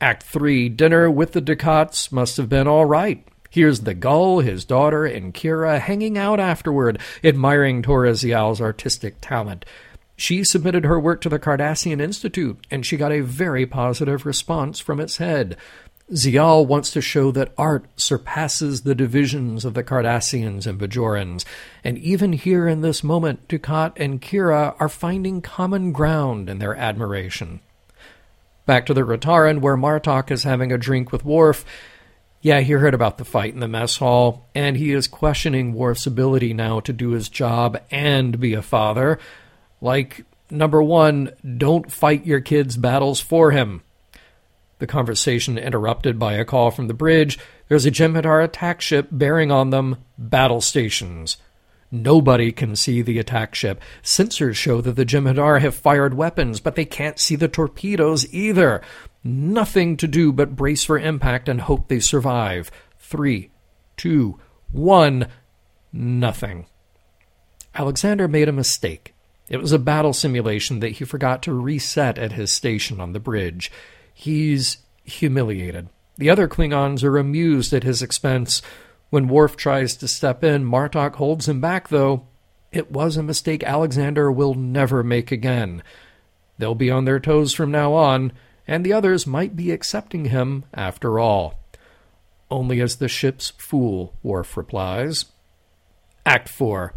Act 0.00 0.22
3 0.22 0.70
Dinner 0.70 1.10
with 1.10 1.32
the 1.32 1.42
Dukats 1.42 2.10
must 2.10 2.38
have 2.38 2.48
been 2.48 2.66
all 2.66 2.86
right. 2.86 3.22
Here's 3.50 3.80
the 3.80 3.92
Gul, 3.92 4.40
his 4.40 4.64
daughter, 4.64 5.04
and 5.04 5.34
Kira 5.34 5.78
hanging 5.78 6.16
out 6.16 6.40
afterward, 6.40 6.98
admiring 7.22 7.82
Tora 7.82 8.12
Ziyal's 8.12 8.62
artistic 8.62 9.16
talent. 9.20 9.66
She 10.16 10.44
submitted 10.44 10.84
her 10.84 11.00
work 11.00 11.20
to 11.22 11.28
the 11.28 11.38
Cardassian 11.38 12.00
Institute, 12.00 12.64
and 12.70 12.86
she 12.86 12.96
got 12.96 13.12
a 13.12 13.20
very 13.20 13.66
positive 13.66 14.24
response 14.24 14.78
from 14.78 15.00
its 15.00 15.16
head. 15.16 15.56
Ziyal 16.12 16.66
wants 16.66 16.90
to 16.92 17.00
show 17.00 17.30
that 17.30 17.54
art 17.56 17.86
surpasses 17.96 18.82
the 18.82 18.94
divisions 18.94 19.64
of 19.64 19.72
the 19.72 19.82
Cardassians 19.82 20.66
and 20.66 20.78
Bajorans, 20.78 21.44
and 21.82 21.96
even 21.98 22.34
here 22.34 22.68
in 22.68 22.82
this 22.82 23.02
moment, 23.02 23.48
Dukat 23.48 23.94
and 23.96 24.20
Kira 24.20 24.76
are 24.78 24.88
finding 24.88 25.40
common 25.40 25.92
ground 25.92 26.50
in 26.50 26.58
their 26.58 26.76
admiration. 26.76 27.60
Back 28.66 28.84
to 28.86 28.94
the 28.94 29.00
Rotarran, 29.00 29.60
where 29.60 29.76
Martok 29.76 30.30
is 30.30 30.44
having 30.44 30.70
a 30.72 30.78
drink 30.78 31.10
with 31.10 31.24
Worf. 31.24 31.64
Yeah, 32.42 32.60
he 32.60 32.74
heard 32.74 32.94
about 32.94 33.16
the 33.16 33.24
fight 33.24 33.54
in 33.54 33.60
the 33.60 33.68
mess 33.68 33.96
hall, 33.96 34.46
and 34.54 34.76
he 34.76 34.92
is 34.92 35.08
questioning 35.08 35.72
Worf's 35.72 36.06
ability 36.06 36.52
now 36.52 36.80
to 36.80 36.92
do 36.92 37.10
his 37.10 37.30
job 37.30 37.80
and 37.90 38.38
be 38.38 38.52
a 38.52 38.62
father. 38.62 39.18
Like, 39.84 40.24
number 40.50 40.82
one, 40.82 41.32
don't 41.58 41.92
fight 41.92 42.24
your 42.24 42.40
kid's 42.40 42.78
battles 42.78 43.20
for 43.20 43.50
him. 43.50 43.82
The 44.78 44.86
conversation 44.86 45.58
interrupted 45.58 46.18
by 46.18 46.32
a 46.32 46.44
call 46.46 46.70
from 46.70 46.88
the 46.88 46.94
bridge. 46.94 47.38
There's 47.68 47.84
a 47.84 47.90
Jem'Hadar 47.90 48.42
attack 48.42 48.80
ship 48.80 49.08
bearing 49.12 49.52
on 49.52 49.68
them 49.68 49.98
battle 50.16 50.62
stations. 50.62 51.36
Nobody 51.90 52.50
can 52.50 52.76
see 52.76 53.02
the 53.02 53.18
attack 53.18 53.54
ship. 53.54 53.78
Sensors 54.02 54.54
show 54.54 54.80
that 54.80 54.92
the 54.96 55.04
Jem'Hadar 55.04 55.60
have 55.60 55.74
fired 55.74 56.14
weapons, 56.14 56.60
but 56.60 56.76
they 56.76 56.86
can't 56.86 57.18
see 57.18 57.36
the 57.36 57.46
torpedoes 57.46 58.26
either. 58.32 58.80
Nothing 59.22 59.98
to 59.98 60.08
do 60.08 60.32
but 60.32 60.56
brace 60.56 60.82
for 60.82 60.98
impact 60.98 61.46
and 61.46 61.60
hope 61.60 61.88
they 61.88 62.00
survive. 62.00 62.70
Three, 62.98 63.50
two, 63.98 64.40
one, 64.72 65.28
nothing. 65.92 66.64
Alexander 67.74 68.26
made 68.26 68.48
a 68.48 68.52
mistake. 68.52 69.13
It 69.48 69.60
was 69.60 69.72
a 69.72 69.78
battle 69.78 70.12
simulation 70.12 70.80
that 70.80 70.92
he 70.92 71.04
forgot 71.04 71.42
to 71.42 71.52
reset 71.52 72.18
at 72.18 72.32
his 72.32 72.52
station 72.52 73.00
on 73.00 73.12
the 73.12 73.20
bridge. 73.20 73.70
He's 74.12 74.78
humiliated. 75.04 75.88
The 76.16 76.30
other 76.30 76.48
Klingons 76.48 77.02
are 77.02 77.18
amused 77.18 77.72
at 77.72 77.82
his 77.82 78.00
expense. 78.00 78.62
When 79.10 79.28
Worf 79.28 79.56
tries 79.56 79.96
to 79.96 80.08
step 80.08 80.42
in, 80.42 80.64
Martok 80.64 81.16
holds 81.16 81.48
him 81.48 81.60
back, 81.60 81.88
though. 81.88 82.26
It 82.72 82.90
was 82.90 83.16
a 83.16 83.22
mistake 83.22 83.62
Alexander 83.62 84.32
will 84.32 84.54
never 84.54 85.02
make 85.02 85.30
again. 85.30 85.82
They'll 86.58 86.74
be 86.74 86.90
on 86.90 87.04
their 87.04 87.20
toes 87.20 87.52
from 87.52 87.70
now 87.70 87.92
on, 87.92 88.32
and 88.66 88.84
the 88.84 88.92
others 88.92 89.26
might 89.26 89.56
be 89.56 89.70
accepting 89.70 90.26
him 90.26 90.64
after 90.72 91.18
all. 91.18 91.60
Only 92.50 92.80
as 92.80 92.96
the 92.96 93.08
ship's 93.08 93.50
fool, 93.58 94.14
Worf 94.22 94.56
replies. 94.56 95.26
Act 96.24 96.48
4 96.48 96.94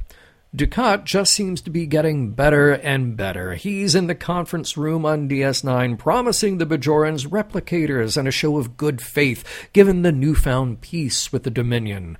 Dukat 0.55 1.03
just 1.03 1.33
seems 1.33 1.59
to 1.61 1.69
be 1.69 1.85
getting 1.85 2.31
better 2.31 2.71
and 2.71 3.17
better. 3.17 3.55
He's 3.55 3.95
in 3.95 4.07
the 4.07 4.15
conference 4.15 4.77
room 4.77 5.05
on 5.05 5.27
DS9 5.27 5.97
promising 5.99 6.57
the 6.57 6.65
Bajorans 6.65 7.27
replicators 7.27 8.15
and 8.15 8.29
a 8.29 8.31
show 8.31 8.57
of 8.57 8.77
good 8.77 9.01
faith 9.01 9.43
given 9.73 10.03
the 10.03 10.11
newfound 10.13 10.79
peace 10.79 11.33
with 11.33 11.43
the 11.43 11.51
Dominion. 11.51 12.17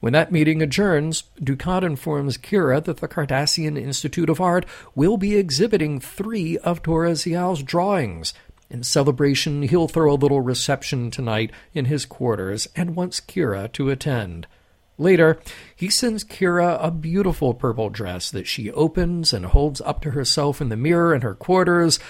When 0.00 0.14
that 0.14 0.32
meeting 0.32 0.62
adjourns, 0.62 1.24
Dukat 1.42 1.82
informs 1.82 2.38
Kira 2.38 2.82
that 2.84 2.98
the 2.98 3.08
Cardassian 3.08 3.76
Institute 3.76 4.30
of 4.30 4.40
Art 4.40 4.64
will 4.94 5.18
be 5.18 5.36
exhibiting 5.36 6.00
three 6.00 6.56
of 6.58 6.82
Tora 6.82 7.12
Ziyal's 7.12 7.62
drawings. 7.62 8.32
In 8.70 8.82
celebration, 8.82 9.62
he'll 9.62 9.88
throw 9.88 10.12
a 10.12 10.16
little 10.16 10.40
reception 10.40 11.10
tonight 11.10 11.50
in 11.74 11.84
his 11.84 12.06
quarters 12.06 12.66
and 12.74 12.96
wants 12.96 13.20
Kira 13.20 13.70
to 13.72 13.90
attend. 13.90 14.46
Later, 14.98 15.38
he 15.76 15.88
sends 15.88 16.24
Kira 16.24 16.76
a 16.84 16.90
beautiful 16.90 17.54
purple 17.54 17.88
dress 17.88 18.32
that 18.32 18.48
she 18.48 18.72
opens 18.72 19.32
and 19.32 19.46
holds 19.46 19.80
up 19.80 20.02
to 20.02 20.10
herself 20.10 20.60
in 20.60 20.68
the 20.68 20.76
mirror 20.76 21.14
in 21.14 21.22
her 21.22 21.34
quarters 21.34 22.00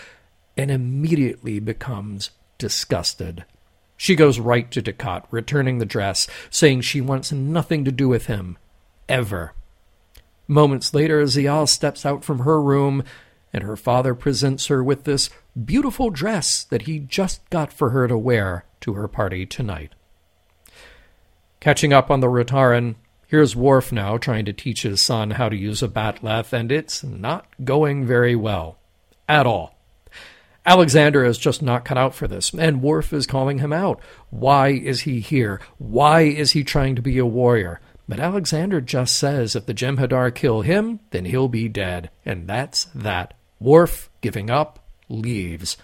and 0.56 0.70
immediately 0.70 1.60
becomes 1.60 2.30
disgusted. 2.56 3.44
She 3.96 4.16
goes 4.16 4.40
right 4.40 4.70
to 4.70 4.80
Dukat, 4.80 5.24
returning 5.30 5.78
the 5.78 5.84
dress, 5.84 6.26
saying 6.50 6.80
she 6.80 7.00
wants 7.00 7.30
nothing 7.30 7.84
to 7.84 7.92
do 7.92 8.08
with 8.08 8.26
him, 8.26 8.56
ever. 9.08 9.52
Moments 10.46 10.94
later, 10.94 11.22
Ziyal 11.24 11.68
steps 11.68 12.06
out 12.06 12.24
from 12.24 12.40
her 12.40 12.62
room, 12.62 13.04
and 13.52 13.64
her 13.64 13.76
father 13.76 14.14
presents 14.14 14.68
her 14.68 14.82
with 14.82 15.04
this 15.04 15.28
beautiful 15.64 16.10
dress 16.10 16.64
that 16.64 16.82
he 16.82 17.00
just 17.00 17.48
got 17.50 17.72
for 17.72 17.90
her 17.90 18.08
to 18.08 18.16
wear 18.16 18.64
to 18.80 18.94
her 18.94 19.08
party 19.08 19.44
tonight. 19.44 19.92
Catching 21.60 21.92
up 21.92 22.10
on 22.10 22.20
the 22.20 22.28
Rotarran, 22.28 22.94
here's 23.26 23.56
Worf 23.56 23.90
now 23.90 24.16
trying 24.16 24.44
to 24.44 24.52
teach 24.52 24.82
his 24.82 25.04
son 25.04 25.32
how 25.32 25.48
to 25.48 25.56
use 25.56 25.82
a 25.82 25.88
bat'leth, 25.88 26.52
and 26.52 26.70
it's 26.70 27.02
not 27.02 27.46
going 27.64 28.06
very 28.06 28.36
well. 28.36 28.78
At 29.28 29.46
all. 29.46 29.74
Alexander 30.64 31.24
is 31.24 31.38
just 31.38 31.62
not 31.62 31.84
cut 31.84 31.98
out 31.98 32.14
for 32.14 32.28
this, 32.28 32.52
and 32.52 32.82
Worf 32.82 33.12
is 33.12 33.26
calling 33.26 33.58
him 33.58 33.72
out. 33.72 34.00
Why 34.30 34.68
is 34.68 35.00
he 35.00 35.20
here? 35.20 35.60
Why 35.78 36.22
is 36.22 36.52
he 36.52 36.62
trying 36.62 36.94
to 36.96 37.02
be 37.02 37.18
a 37.18 37.26
warrior? 37.26 37.80
But 38.06 38.20
Alexander 38.20 38.80
just 38.80 39.18
says 39.18 39.56
if 39.56 39.66
the 39.66 39.74
Jem'Hadar 39.74 40.34
kill 40.34 40.62
him, 40.62 41.00
then 41.10 41.24
he'll 41.24 41.48
be 41.48 41.68
dead. 41.68 42.10
And 42.24 42.46
that's 42.46 42.84
that. 42.94 43.34
Worf, 43.60 44.10
giving 44.20 44.48
up, 44.48 44.78
leaves. 45.08 45.76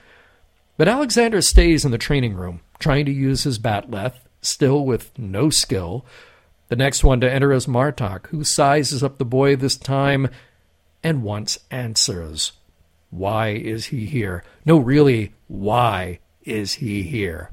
But 0.76 0.88
Alexander 0.88 1.43
stays 1.43 1.85
in 1.85 1.90
the 1.90 1.99
training 1.99 2.35
room, 2.35 2.61
trying 2.78 3.07
to 3.07 3.12
use 3.12 3.45
his 3.45 3.59
bat'leth, 3.59 4.14
still 4.45 4.85
with 4.85 5.17
no 5.19 5.51
skill. 5.51 6.05
The 6.69 6.77
next 6.77 7.05
one 7.05 7.21
to 7.21 7.31
enter 7.31 7.53
is 7.53 7.67
Martok, 7.67 8.29
who 8.29 8.45
sizes 8.45 9.03
up 9.03 9.19
the 9.19 9.25
boy 9.25 9.57
this 9.57 9.77
time 9.77 10.29
and 11.03 11.23
wants 11.23 11.59
answers. 11.71 12.53
Why 13.11 13.51
is 13.51 13.87
he 13.87 14.07
here? 14.07 14.43
No, 14.65 14.79
really, 14.79 15.35
why 15.47 16.19
is 16.43 16.75
he 16.75 17.03
here? 17.03 17.51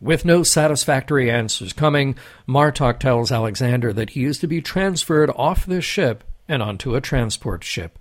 With 0.00 0.24
no 0.24 0.42
satisfactory 0.42 1.30
answers 1.30 1.72
coming, 1.72 2.16
Martok 2.48 2.98
tells 2.98 3.30
Alexander 3.30 3.92
that 3.92 4.10
he 4.10 4.24
is 4.24 4.38
to 4.38 4.48
be 4.48 4.60
transferred 4.60 5.30
off 5.36 5.64
this 5.64 5.84
ship 5.84 6.24
and 6.48 6.60
onto 6.60 6.96
a 6.96 7.00
transport 7.00 7.62
ship. 7.62 7.98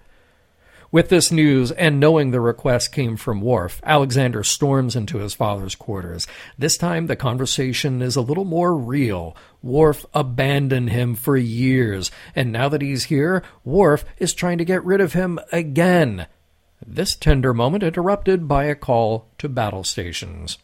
With 0.92 1.08
this 1.08 1.32
news, 1.32 1.72
and 1.72 2.02
knowing 2.02 2.32
the 2.32 2.42
request 2.42 2.92
came 2.92 3.16
from 3.16 3.40
Worf, 3.40 3.80
Alexander 3.86 4.44
storms 4.44 4.94
into 4.94 5.20
his 5.20 5.34
father's 5.34 5.74
quarters. 5.74 6.28
This 6.58 6.76
time, 6.76 7.08
the 7.08 7.16
conversation 7.16 8.02
is 8.02 8.18
a 8.18 8.22
little 8.22 8.44
more 8.44 8.76
real. 8.76 9.34
Worf 9.64 10.06
abandoned 10.14 10.90
him 10.90 11.16
for 11.16 11.38
years, 11.38 12.12
and 12.36 12.52
now 12.52 12.68
that 12.68 12.82
he's 12.82 13.06
here, 13.06 13.42
Worf 13.64 14.04
is 14.18 14.34
trying 14.34 14.58
to 14.58 14.66
get 14.66 14.84
rid 14.84 15.00
of 15.00 15.14
him 15.14 15.40
again. 15.54 16.28
This 16.86 17.16
tender 17.16 17.54
moment 17.54 17.84
interrupted 17.84 18.50
by 18.50 18.66
a 18.66 18.76
call 18.76 19.30
to 19.38 19.48
battle 19.48 19.86
stations. 19.86 20.58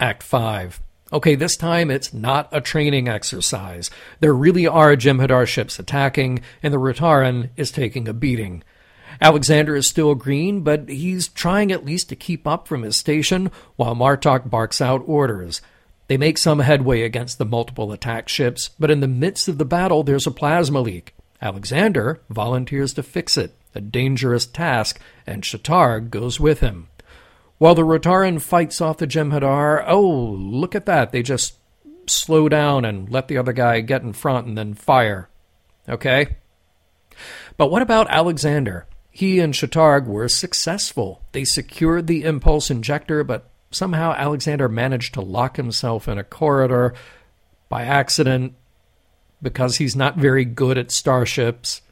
Act 0.00 0.22
5. 0.22 0.80
Okay, 1.12 1.34
this 1.34 1.56
time 1.56 1.90
it's 1.90 2.14
not 2.14 2.48
a 2.50 2.62
training 2.62 3.08
exercise. 3.08 3.90
There 4.20 4.32
really 4.32 4.66
are 4.66 4.96
Jem'Hadar 4.96 5.46
ships 5.46 5.78
attacking, 5.78 6.40
and 6.62 6.72
the 6.72 6.78
Rotarran 6.78 7.50
is 7.58 7.70
taking 7.70 8.08
a 8.08 8.14
beating. 8.14 8.62
Alexander 9.22 9.76
is 9.76 9.86
still 9.86 10.16
green, 10.16 10.62
but 10.62 10.88
he's 10.88 11.28
trying 11.28 11.70
at 11.70 11.84
least 11.84 12.08
to 12.08 12.16
keep 12.16 12.44
up 12.44 12.66
from 12.66 12.82
his 12.82 12.96
station 12.96 13.52
while 13.76 13.94
Martok 13.94 14.50
barks 14.50 14.80
out 14.80 15.00
orders. 15.06 15.62
They 16.08 16.16
make 16.16 16.36
some 16.36 16.58
headway 16.58 17.02
against 17.02 17.38
the 17.38 17.44
multiple 17.44 17.92
attack 17.92 18.28
ships, 18.28 18.70
but 18.80 18.90
in 18.90 18.98
the 18.98 19.06
midst 19.06 19.46
of 19.46 19.58
the 19.58 19.64
battle, 19.64 20.02
there's 20.02 20.26
a 20.26 20.32
plasma 20.32 20.80
leak. 20.80 21.14
Alexander 21.40 22.20
volunteers 22.28 22.94
to 22.94 23.04
fix 23.04 23.36
it, 23.36 23.54
a 23.76 23.80
dangerous 23.80 24.44
task, 24.44 25.00
and 25.24 25.44
Ch'Targ 25.44 26.10
goes 26.10 26.40
with 26.40 26.58
him. 26.58 26.88
While 27.58 27.76
the 27.76 27.82
Rotarran 27.82 28.42
fights 28.42 28.80
off 28.80 28.98
the 28.98 29.06
Jem'Hadar, 29.06 29.84
oh, 29.86 30.02
look 30.02 30.74
at 30.74 30.86
that. 30.86 31.12
They 31.12 31.22
just 31.22 31.54
slow 32.08 32.48
down 32.48 32.84
and 32.84 33.08
let 33.08 33.28
the 33.28 33.38
other 33.38 33.52
guy 33.52 33.82
get 33.82 34.02
in 34.02 34.14
front 34.14 34.48
and 34.48 34.58
then 34.58 34.74
fire. 34.74 35.28
Okay? 35.88 36.38
But 37.56 37.70
what 37.70 37.82
about 37.82 38.10
Alexander? 38.10 38.86
He 39.14 39.40
and 39.40 39.52
Ch'Targ 39.52 40.06
were 40.06 40.28
successful. 40.28 41.20
They 41.32 41.44
secured 41.44 42.06
the 42.06 42.24
impulse 42.24 42.70
injector, 42.70 43.22
but 43.22 43.50
somehow 43.70 44.14
Alexander 44.14 44.70
managed 44.70 45.12
to 45.14 45.20
lock 45.20 45.56
himself 45.56 46.08
in 46.08 46.16
a 46.16 46.24
corridor 46.24 46.94
by 47.68 47.82
accident 47.82 48.54
because 49.42 49.76
he's 49.76 49.94
not 49.94 50.16
very 50.16 50.46
good 50.46 50.78
at 50.78 50.90
starships. 50.90 51.82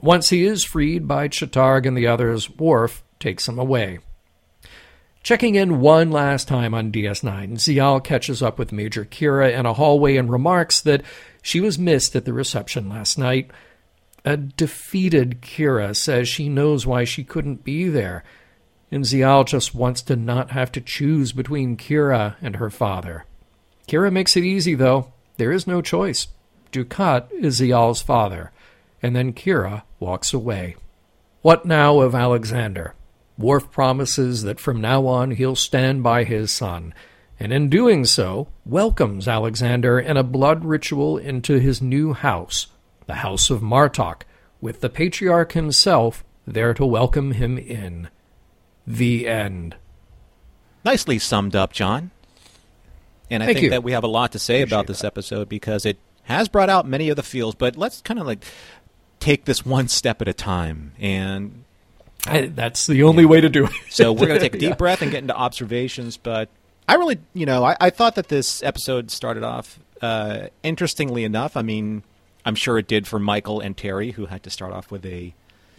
Once 0.00 0.30
he 0.30 0.44
is 0.44 0.64
freed 0.64 1.06
by 1.06 1.28
Ch'Targ 1.28 1.86
and 1.86 1.96
the 1.96 2.08
others, 2.08 2.50
Worf 2.50 3.04
takes 3.20 3.46
him 3.46 3.58
away. 3.58 4.00
Checking 5.22 5.54
in 5.54 5.80
one 5.80 6.10
last 6.10 6.48
time 6.48 6.74
on 6.74 6.90
DS9, 6.90 7.52
Ziyal 7.52 8.02
catches 8.02 8.42
up 8.42 8.58
with 8.58 8.72
Major 8.72 9.04
Kira 9.04 9.56
in 9.56 9.66
a 9.66 9.74
hallway 9.74 10.16
and 10.16 10.30
remarks 10.30 10.80
that 10.80 11.02
she 11.42 11.60
was 11.60 11.78
missed 11.78 12.16
at 12.16 12.24
the 12.24 12.32
reception 12.32 12.88
last 12.88 13.18
night. 13.18 13.50
A 14.24 14.36
defeated 14.36 15.40
Kira 15.40 15.96
says 15.96 16.28
she 16.28 16.48
knows 16.48 16.86
why 16.86 17.04
she 17.04 17.24
couldn't 17.24 17.64
be 17.64 17.88
there, 17.88 18.22
and 18.90 19.04
Ziyal 19.04 19.46
just 19.46 19.74
wants 19.74 20.02
to 20.02 20.16
not 20.16 20.50
have 20.50 20.70
to 20.72 20.80
choose 20.80 21.32
between 21.32 21.76
Kira 21.76 22.36
and 22.42 22.56
her 22.56 22.70
father. 22.70 23.24
Kira 23.88 24.12
makes 24.12 24.36
it 24.36 24.44
easy, 24.44 24.74
though. 24.74 25.12
There 25.36 25.52
is 25.52 25.66
no 25.66 25.80
choice. 25.80 26.26
Dukat 26.70 27.32
is 27.32 27.60
Ziyal's 27.60 28.02
father, 28.02 28.52
and 29.02 29.16
then 29.16 29.32
Kira 29.32 29.82
walks 29.98 30.32
away. 30.32 30.76
What 31.42 31.64
now 31.64 32.00
of 32.00 32.14
Alexander? 32.14 32.94
Worf 33.38 33.70
promises 33.70 34.42
that 34.42 34.60
from 34.60 34.82
now 34.82 35.06
on 35.06 35.30
he'll 35.30 35.56
stand 35.56 36.02
by 36.02 36.24
his 36.24 36.50
son, 36.50 36.92
and 37.38 37.54
in 37.54 37.70
doing 37.70 38.04
so, 38.04 38.48
welcomes 38.66 39.26
Alexander 39.26 39.98
in 39.98 40.18
a 40.18 40.22
blood 40.22 40.62
ritual 40.62 41.16
into 41.16 41.58
his 41.58 41.80
new 41.80 42.12
house, 42.12 42.66
the 43.10 43.16
House 43.16 43.50
of 43.50 43.60
Martok, 43.60 44.22
with 44.60 44.82
the 44.82 44.88
patriarch 44.88 45.50
himself 45.50 46.22
there 46.46 46.72
to 46.72 46.86
welcome 46.86 47.32
him 47.32 47.58
in. 47.58 48.08
The 48.86 49.26
end. 49.26 49.74
Nicely 50.84 51.18
summed 51.18 51.56
up, 51.56 51.72
John. 51.72 52.12
And 53.28 53.42
I 53.42 53.46
Thank 53.46 53.56
think 53.56 53.64
you. 53.64 53.70
that 53.70 53.82
we 53.82 53.90
have 53.92 54.04
a 54.04 54.08
lot 54.08 54.30
to 54.32 54.38
say 54.38 54.62
about 54.62 54.86
this 54.86 55.02
episode 55.02 55.48
because 55.48 55.84
it 55.84 55.98
has 56.22 56.48
brought 56.48 56.70
out 56.70 56.86
many 56.86 57.08
of 57.08 57.16
the 57.16 57.24
feels, 57.24 57.56
but 57.56 57.76
let's 57.76 58.00
kind 58.00 58.20
of 58.20 58.26
like 58.28 58.44
take 59.18 59.44
this 59.44 59.66
one 59.66 59.88
step 59.88 60.22
at 60.22 60.28
a 60.28 60.32
time. 60.32 60.92
And 61.00 61.64
I, 62.28 62.46
that's 62.46 62.86
the 62.86 63.02
only 63.02 63.24
way 63.24 63.40
to 63.40 63.48
do 63.48 63.64
it. 63.66 63.72
so 63.88 64.12
we're 64.12 64.28
going 64.28 64.38
to 64.38 64.44
take 64.44 64.54
a 64.54 64.58
deep 64.60 64.68
Yeah. 64.70 64.74
breath 64.76 65.02
and 65.02 65.10
get 65.10 65.18
into 65.22 65.34
observations. 65.36 66.16
But 66.16 66.48
I 66.88 66.94
really, 66.94 67.18
you 67.34 67.44
know, 67.46 67.64
I, 67.64 67.76
I 67.80 67.90
thought 67.90 68.14
that 68.14 68.28
this 68.28 68.62
episode 68.62 69.10
started 69.10 69.42
off 69.42 69.80
uh, 70.00 70.46
interestingly 70.62 71.24
enough. 71.24 71.56
I 71.56 71.62
mean, 71.62 72.04
I'm 72.44 72.54
sure 72.54 72.78
it 72.78 72.86
did 72.88 73.06
for 73.06 73.18
Michael 73.18 73.60
and 73.60 73.76
Terry, 73.76 74.12
who 74.12 74.26
had 74.26 74.42
to 74.44 74.50
start 74.50 74.72
off 74.72 74.90
with 74.90 75.04
a 75.06 75.34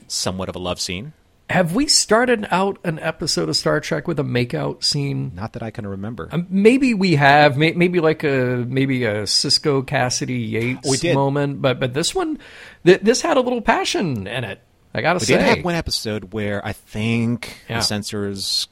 somewhat 0.07 0.49
of 0.49 0.55
a 0.55 0.59
love 0.59 0.79
scene. 0.79 1.13
Have 1.49 1.75
we 1.75 1.87
started 1.87 2.47
out 2.49 2.77
an 2.85 2.97
episode 2.99 3.49
of 3.49 3.57
Star 3.57 3.81
Trek 3.81 4.07
with 4.07 4.19
a 4.19 4.23
makeout 4.23 4.83
scene? 4.85 5.33
Not 5.35 5.51
that 5.53 5.63
I 5.63 5.69
can 5.69 5.85
remember. 5.85 6.29
Um, 6.31 6.47
maybe 6.49 6.93
we 6.93 7.15
have, 7.15 7.57
may, 7.57 7.73
maybe 7.73 7.99
like 7.99 8.23
a 8.23 8.63
maybe 8.67 9.03
a 9.03 9.23
Sisko 9.23 9.85
Cassidy 9.85 10.39
Yates 10.39 11.03
moment, 11.13 11.61
but 11.61 11.79
but 11.79 11.93
this 11.93 12.15
one, 12.15 12.39
th- 12.85 13.01
this 13.01 13.21
had 13.21 13.35
a 13.35 13.41
little 13.41 13.61
passion 13.61 14.27
in 14.27 14.43
it. 14.45 14.61
I 14.93 15.01
gotta 15.01 15.19
we 15.19 15.25
say, 15.25 15.37
did 15.37 15.43
have 15.43 15.63
one 15.65 15.75
episode 15.75 16.31
where 16.31 16.65
I 16.65 16.71
think 16.73 17.57
Yeah. 17.67 17.77
the 17.79 17.83
censors 17.83 18.67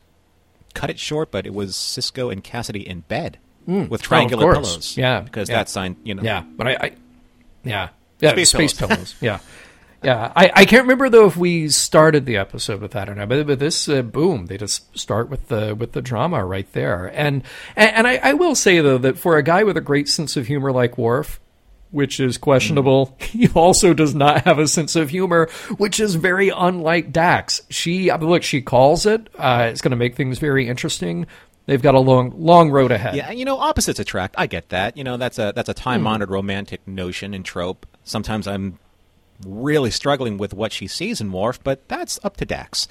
cut 0.74 0.89
it 0.89 1.00
short, 1.00 1.31
but 1.31 1.46
it 1.46 1.53
was 1.53 1.74
Sisko 1.75 2.31
and 2.31 2.41
Cassidy 2.41 2.88
in 2.88 3.01
bed 3.01 3.39
with 3.67 3.91
Oh, 3.91 3.98
triangular 3.98 4.53
course. 4.53 4.69
pillows. 4.69 4.98
Yeah, 4.98 5.19
because 5.19 5.50
yeah. 5.50 5.58
that 5.58 5.69
sign, 5.69 5.98
you 6.05 6.15
know. 6.15 6.24
Yeah, 6.24 6.43
but 6.55 6.67
I, 6.67 6.72
I 6.79 6.91
yeah, 7.63 7.89
yeah, 8.20 8.32
Space 8.32 8.50
space, 8.50 8.74
pillows. 8.74 8.96
pillows. 8.96 9.16
yeah, 9.22 9.39
yeah. 10.04 10.32
I, 10.36 10.51
I 10.54 10.66
can't 10.66 10.84
remember 10.84 11.10
though 11.10 11.25
if 11.25 11.38
we 11.38 11.70
started 11.70 12.25
the 12.25 12.38
episode 12.38 12.82
with 12.82 12.92
that 12.92 13.10
or 13.10 13.16
not. 13.16 13.30
But, 13.30 13.48
but 13.48 13.60
this, 13.60 13.88
uh, 13.89 14.01
boom, 14.01 14.46
they 14.48 14.58
just 14.58 14.98
start 14.98 15.30
with 15.30 15.48
the 15.48 15.75
with 15.75 15.94
the 15.94 16.01
drama 16.01 16.44
right 16.46 16.72
there. 16.74 17.08
And 17.08 17.44
and, 17.75 17.96
and 17.96 18.08
I, 18.08 18.16
I 18.24 18.34
will 18.34 18.56
say 18.56 18.80
though 18.82 18.98
that 19.00 19.18
for 19.18 19.38
a 19.38 19.44
guy 19.44 19.64
with 19.64 19.77
a 19.77 19.81
great 19.81 20.07
sense 20.10 20.38
of 20.38 20.48
humor 20.48 20.72
like 20.72 20.98
Worf. 20.98 21.40
Which 21.92 22.20
is 22.20 22.38
questionable. 22.38 23.18
He 23.20 23.48
also 23.50 23.96
does 23.96 24.14
not 24.14 24.44
have 24.44 24.60
a 24.60 24.68
sense 24.68 24.96
of 24.96 25.10
humor, 25.10 25.50
which 25.77 26.00
is 26.00 26.14
very 26.14 26.50
unlike 26.50 27.12
Dax. 27.12 27.62
She 27.72 28.12
I 28.12 28.18
mean, 28.18 28.29
look, 28.29 28.44
she 28.44 28.62
calls 28.62 29.07
it. 29.07 29.27
Uh, 29.36 29.70
it's 29.72 29.81
going 29.81 29.90
to 29.90 29.98
make 29.98 30.16
things 30.16 30.38
very 30.38 30.68
interesting. 30.68 31.25
They've 31.70 31.82
got 31.82 31.94
a 31.94 32.00
long, 32.00 32.34
long 32.36 32.72
road 32.72 32.92
ahead. 32.92 33.16
Yeah, 33.16 33.29
you 33.32 33.46
know, 33.46 33.60
opposites 33.60 34.00
attract. 34.00 34.34
I 34.38 34.48
get 34.48 34.70
that. 34.70 34.98
You 34.98 35.03
know, 35.03 35.18
that's 35.18 35.38
a 35.38 35.53
that's 35.55 35.70
a 35.70 35.74
hmm. 35.74 35.79
time 35.79 36.08
honored 36.08 36.32
romantic 36.32 36.88
notion 36.88 37.34
and 37.36 37.46
trope. 37.46 37.86
Sometimes 38.03 38.48
I'm 38.48 38.79
really 39.46 39.92
struggling 39.92 40.38
with 40.38 40.53
what 40.53 40.74
she 40.74 40.88
sees 40.88 41.22
in 41.22 41.32
Worf, 41.32 41.64
but 41.64 41.88
that's 41.88 42.20
up 42.24 42.38
to 42.38 42.46
Dax. 42.46 42.88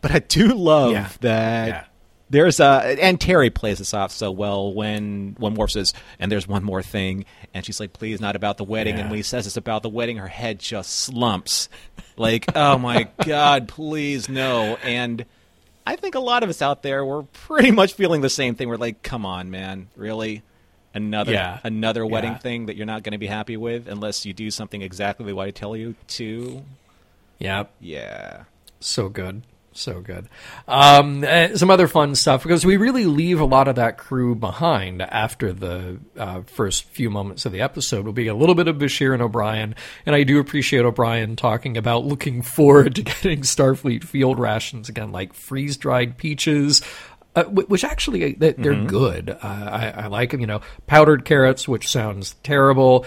But 0.00 0.12
I 0.12 0.20
do 0.20 0.54
love 0.54 0.92
Yeah. 0.92 1.08
that 1.22 1.68
Yeah. 1.68 1.84
there's 2.30 2.60
a 2.60 2.96
and 3.02 3.20
Terry 3.20 3.50
plays 3.50 3.78
this 3.78 3.92
off 3.92 4.12
so 4.12 4.30
well 4.30 4.72
when 4.72 5.34
when 5.38 5.54
Worf 5.54 5.72
says, 5.72 5.92
and 6.20 6.30
there's 6.30 6.46
one 6.46 6.62
more 6.62 6.82
thing, 6.82 7.24
and 7.52 7.66
she's 7.66 7.80
like, 7.80 7.92
please 7.92 8.20
not 8.20 8.36
about 8.36 8.58
the 8.58 8.64
wedding, 8.64 8.94
and 8.94 9.10
when 9.10 9.16
he 9.16 9.22
says 9.24 9.46
it's 9.46 9.56
about 9.56 9.82
the 9.82 9.88
wedding, 9.90 10.18
her 10.18 10.28
head 10.28 10.60
just 10.60 10.90
slumps. 10.90 11.68
Like, 12.16 12.46
oh 12.56 12.78
my 12.78 13.08
god, 13.26 13.66
please 13.68 14.28
no. 14.28 14.76
And 14.84 15.24
I 15.88 15.96
think 15.96 16.14
a 16.14 16.20
lot 16.20 16.42
of 16.42 16.50
us 16.50 16.60
out 16.60 16.82
there 16.82 17.02
were 17.04 17.22
pretty 17.22 17.70
much 17.70 17.94
feeling 17.94 18.20
the 18.20 18.28
same 18.28 18.54
thing. 18.54 18.68
We're 18.68 18.76
like, 18.76 19.02
come 19.02 19.24
on, 19.24 19.50
man, 19.50 19.88
really? 19.96 20.42
Another 20.94 21.32
Yeah. 21.32 21.60
another 21.64 22.04
wedding 22.04 22.32
Yeah. 22.32 22.38
thing 22.38 22.66
that 22.66 22.76
you're 22.76 22.86
not 22.86 23.02
going 23.02 23.12
to 23.12 23.18
be 23.18 23.26
happy 23.26 23.56
with 23.56 23.88
unless 23.88 24.26
you 24.26 24.32
do 24.34 24.50
something 24.50 24.82
exactly 24.82 25.24
the 25.26 25.34
way 25.34 25.46
I 25.46 25.50
tell 25.50 25.74
you 25.76 25.94
to. 26.08 26.62
Yep. 27.38 27.70
Yeah. 27.80 28.44
So 28.80 29.08
good. 29.08 29.42
So 29.78 30.00
good. 30.00 30.28
Um, 30.66 31.22
uh, 31.24 31.56
some 31.56 31.70
other 31.70 31.86
fun 31.86 32.14
stuff 32.16 32.42
because 32.42 32.66
we 32.66 32.76
really 32.76 33.06
leave 33.06 33.40
a 33.40 33.44
lot 33.44 33.68
of 33.68 33.76
that 33.76 33.96
crew 33.96 34.34
behind 34.34 35.00
after 35.02 35.52
the 35.52 35.98
uh, 36.16 36.42
first 36.42 36.84
few 36.84 37.10
moments 37.10 37.46
of 37.46 37.52
the 37.52 37.60
episode. 37.60 38.04
Will 38.04 38.12
be 38.12 38.26
a 38.26 38.34
little 38.34 38.56
bit 38.56 38.66
of 38.68 38.76
Bashir 38.76 39.12
and 39.12 39.22
O'Brien, 39.22 39.74
and 40.04 40.16
I 40.16 40.24
do 40.24 40.40
appreciate 40.40 40.84
O'Brien 40.84 41.36
talking 41.36 41.76
about 41.76 42.04
looking 42.04 42.42
forward 42.56 42.96
to 42.96 43.02
getting 43.02 43.42
Starfleet 43.42 44.02
field 44.04 44.38
rations 44.38 44.88
again, 44.88 45.12
like 45.12 45.32
freeze 45.32 45.76
dried 45.76 46.16
peaches. 46.18 46.82
Uh, 47.36 47.44
which 47.44 47.84
actually 47.84 48.32
they- 48.32 48.54
they're 48.54 48.84
good. 48.86 49.30
Uh, 49.30 49.36
I, 49.42 49.90
I 49.90 50.06
like 50.08 50.30
them. 50.30 50.40
You 50.40 50.46
know, 50.48 50.60
powdered 50.88 51.24
carrots, 51.24 51.68
which 51.68 51.86
sounds 51.88 52.34
terrible. 52.42 53.06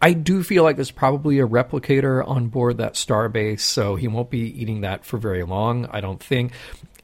I 0.00 0.12
do 0.12 0.42
feel 0.42 0.62
like 0.62 0.76
there's 0.76 0.90
probably 0.90 1.40
a 1.40 1.46
replicator 1.46 2.26
on 2.26 2.48
board 2.48 2.78
that 2.78 2.94
starbase, 2.94 3.60
so 3.60 3.96
he 3.96 4.06
won't 4.06 4.30
be 4.30 4.60
eating 4.60 4.82
that 4.82 5.04
for 5.04 5.18
very 5.18 5.42
long, 5.42 5.86
I 5.90 6.00
don't 6.00 6.22
think. 6.22 6.52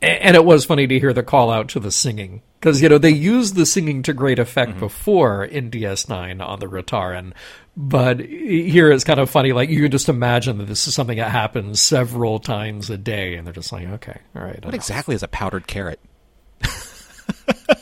And 0.00 0.36
it 0.36 0.44
was 0.44 0.64
funny 0.64 0.86
to 0.86 1.00
hear 1.00 1.12
the 1.12 1.22
call 1.22 1.50
out 1.50 1.68
to 1.70 1.80
the 1.80 1.90
singing. 1.90 2.42
Because, 2.60 2.80
you 2.80 2.88
know, 2.88 2.98
they 2.98 3.10
used 3.10 3.56
the 3.56 3.66
singing 3.66 4.02
to 4.04 4.12
great 4.12 4.38
effect 4.38 4.72
mm-hmm. 4.72 4.80
before 4.80 5.44
in 5.44 5.70
DS9 5.70 6.46
on 6.46 6.60
the 6.60 6.66
Rotarran. 6.66 7.32
But 7.76 8.20
here 8.20 8.90
it's 8.90 9.04
kind 9.04 9.18
of 9.20 9.28
funny. 9.28 9.52
Like, 9.52 9.70
you 9.70 9.82
can 9.82 9.90
just 9.90 10.08
imagine 10.08 10.58
that 10.58 10.66
this 10.66 10.86
is 10.86 10.94
something 10.94 11.18
that 11.18 11.30
happens 11.30 11.82
several 11.82 12.38
times 12.38 12.90
a 12.90 12.98
day. 12.98 13.34
And 13.34 13.46
they're 13.46 13.54
just 13.54 13.72
like, 13.72 13.88
okay, 13.88 14.18
all 14.36 14.42
right. 14.42 14.64
What 14.64 14.74
exactly 14.74 15.14
is 15.14 15.22
a 15.22 15.28
powdered 15.28 15.66
carrot? 15.66 16.00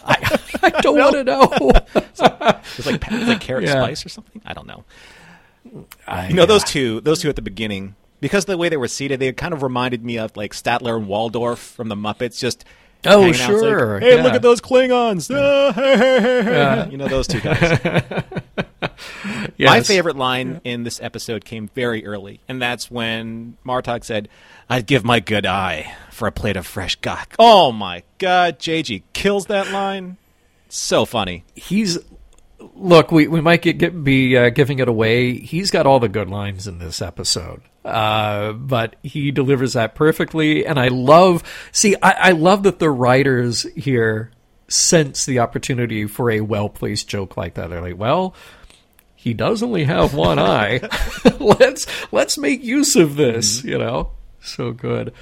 I, 0.04 0.38
I 0.62 0.70
don't 0.80 0.98
want 0.98 1.14
to 1.14 1.24
know. 1.24 1.52
It's 2.14 2.86
like 2.86 3.02
it's 3.10 3.28
like 3.28 3.40
carrot 3.40 3.64
Yeah. 3.64 3.72
spice 3.82 4.04
or 4.06 4.08
something. 4.08 4.40
I 4.46 4.52
don't 4.54 4.66
know. 4.66 4.84
I, 6.06 6.28
You 6.28 6.34
know 6.34 6.46
those 6.46 6.64
two, 6.64 7.00
those 7.00 7.20
two 7.20 7.28
at 7.28 7.36
the 7.36 7.42
beginning, 7.42 7.94
because 8.20 8.44
of 8.44 8.48
the 8.48 8.56
way 8.58 8.68
they 8.68 8.76
were 8.76 8.88
seated, 8.88 9.20
they 9.20 9.32
kind 9.32 9.52
of 9.54 9.62
reminded 9.62 10.04
me 10.04 10.18
of 10.18 10.36
like 10.36 10.52
Statler 10.52 10.96
and 10.96 11.06
Waldorf 11.08 11.58
from 11.58 11.88
the 11.88 11.94
Muppets. 11.96 12.38
Just 12.38 12.64
Oh, 13.04 13.20
out. 13.24 13.26
Like, 13.26 13.34
sure, 13.34 13.98
hey, 13.98 14.22
look 14.22 14.32
at 14.34 14.42
those 14.42 14.60
Klingons! 14.60 15.28
Ah, 15.34 15.72
hey." 15.72 16.88
You 16.90 16.96
know 16.96 17.08
those 17.08 17.26
two 17.26 17.40
guys. 17.40 17.80
My 19.58 19.80
favorite 19.82 20.16
line 20.16 20.60
in 20.64 20.84
this 20.84 21.00
episode 21.02 21.44
came 21.44 21.68
very 21.74 22.06
early, 22.06 22.40
and 22.48 22.60
that's 22.62 22.90
when 22.90 23.56
Martok 23.66 24.04
said, 24.04 24.28
"I'd 24.70 24.86
give 24.86 25.04
my 25.04 25.18
good 25.20 25.46
eye 25.46 25.94
for 26.12 26.28
a 26.28 26.32
plate 26.32 26.56
of 26.56 26.66
fresh 26.66 26.96
gagh." 26.96 27.34
Oh 27.38 27.72
my 27.72 28.02
God, 28.18 28.58
JG 28.58 29.02
kills 29.12 29.46
that 29.46 29.70
line. 29.70 30.16
So 30.68 31.04
funny. 31.04 31.44
he's 31.54 31.98
look 32.74 33.12
we, 33.12 33.26
we 33.26 33.40
might 33.40 33.62
get, 33.62 33.78
get 33.78 34.04
be 34.04 34.36
uh, 34.36 34.50
giving 34.50 34.78
it 34.78 34.88
away. 34.88 35.38
He's 35.38 35.70
got 35.70 35.86
all 35.86 36.00
the 36.00 36.08
good 36.08 36.30
lines 36.30 36.66
in 36.66 36.78
this 36.78 37.02
episode. 37.02 37.62
Uh, 37.84 38.52
but 38.52 38.96
he 39.02 39.30
delivers 39.30 39.72
that 39.72 39.96
perfectly 39.96 40.64
and 40.64 40.78
i 40.78 40.86
love 40.86 41.42
see 41.72 41.96
I, 42.00 42.12
I 42.12 42.30
love 42.30 42.62
that 42.62 42.78
the 42.78 42.88
writers 42.88 43.64
here 43.74 44.30
sense 44.68 45.26
the 45.26 45.40
opportunity 45.40 46.06
for 46.06 46.30
a 46.30 46.42
well-placed 46.42 47.08
joke 47.08 47.36
like 47.36 47.54
that. 47.54 47.70
They're 47.70 47.82
like 47.82 47.98
well 47.98 48.36
he 49.16 49.34
does 49.34 49.62
only 49.62 49.84
have 49.84 50.14
one 50.14 50.38
eye. 50.38 50.80
Let's 51.40 51.86
let's 52.12 52.38
make 52.38 52.62
use 52.62 52.94
of 52.94 53.16
this 53.16 53.64
you 53.64 53.78
know? 53.78 54.12
So 54.40 54.70
good 54.70 55.12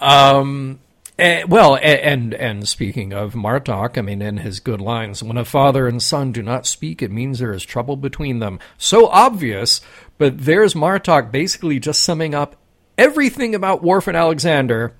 um 0.00 0.78
Eh, 1.16 1.44
well, 1.46 1.76
eh, 1.76 2.00
and 2.02 2.34
and 2.34 2.66
speaking 2.66 3.12
of 3.12 3.34
Martok, 3.34 3.96
I 3.96 4.00
mean, 4.00 4.20
in 4.20 4.38
his 4.38 4.58
good 4.58 4.80
lines, 4.80 5.22
when 5.22 5.36
a 5.36 5.44
father 5.44 5.86
and 5.86 6.02
son 6.02 6.32
do 6.32 6.42
not 6.42 6.66
speak, 6.66 7.02
it 7.02 7.12
means 7.12 7.38
there 7.38 7.52
is 7.52 7.64
trouble 7.64 7.96
between 7.96 8.40
them. 8.40 8.58
So 8.78 9.06
obvious, 9.06 9.80
but 10.18 10.44
there's 10.44 10.74
Martok 10.74 11.30
basically 11.30 11.78
just 11.78 12.02
summing 12.02 12.34
up 12.34 12.56
everything 12.98 13.54
about 13.54 13.82
Worf 13.82 14.08
and 14.08 14.16
Alexander. 14.16 14.92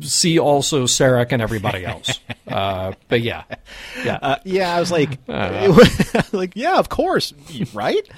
See 0.00 0.36
also 0.36 0.86
Sarek 0.86 1.30
and 1.30 1.40
everybody 1.40 1.84
else. 1.84 2.18
uh, 2.48 2.94
but 3.06 3.20
yeah, 3.20 3.44
yeah, 4.04 4.18
Uh, 4.20 4.36
yeah, 4.42 4.74
I 4.74 4.80
was 4.80 4.90
like, 4.90 5.16
Uh. 5.28 5.86
like, 6.32 6.56
yeah, 6.56 6.76
of 6.78 6.88
course, 6.88 7.32
right? 7.72 8.08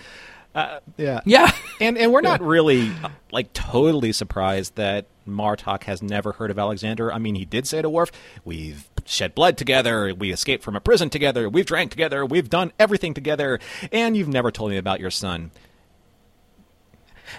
Uh, 0.59 0.81
yeah, 0.97 1.21
yeah. 1.25 1.53
and 1.81 1.97
and 1.97 2.13
we're 2.13 2.21
not 2.21 2.41
really 2.41 2.91
like 3.31 3.53
totally 3.53 4.11
surprised 4.13 4.75
that 4.75 5.07
Martok 5.27 5.85
has 5.85 6.03
never 6.03 6.33
heard 6.33 6.51
of 6.51 6.59
Alexander. 6.59 7.13
I 7.13 7.19
mean, 7.19 7.37
he 7.37 7.45
did 7.45 7.69
say 7.69 7.81
to 7.81 7.89
Worf, 7.89 8.11
"We've 8.45 8.89
shed 9.05 9.37
blood 9.37 9.57
together, 9.57 10.13
we 10.13 10.33
escaped 10.33 10.65
from 10.65 10.75
a 10.75 10.81
prison 10.81 11.11
together, 11.11 11.49
we've 11.49 11.65
drank 11.65 11.93
together, 11.93 12.27
we've 12.27 12.51
done 12.51 12.73
everything 12.77 13.15
together, 13.15 13.61
and 13.93 14.17
you've 14.17 14.29
never 14.29 14.51
told 14.51 14.73
me 14.73 14.79
about 14.79 14.99
your 14.99 15.13
son." 15.13 15.53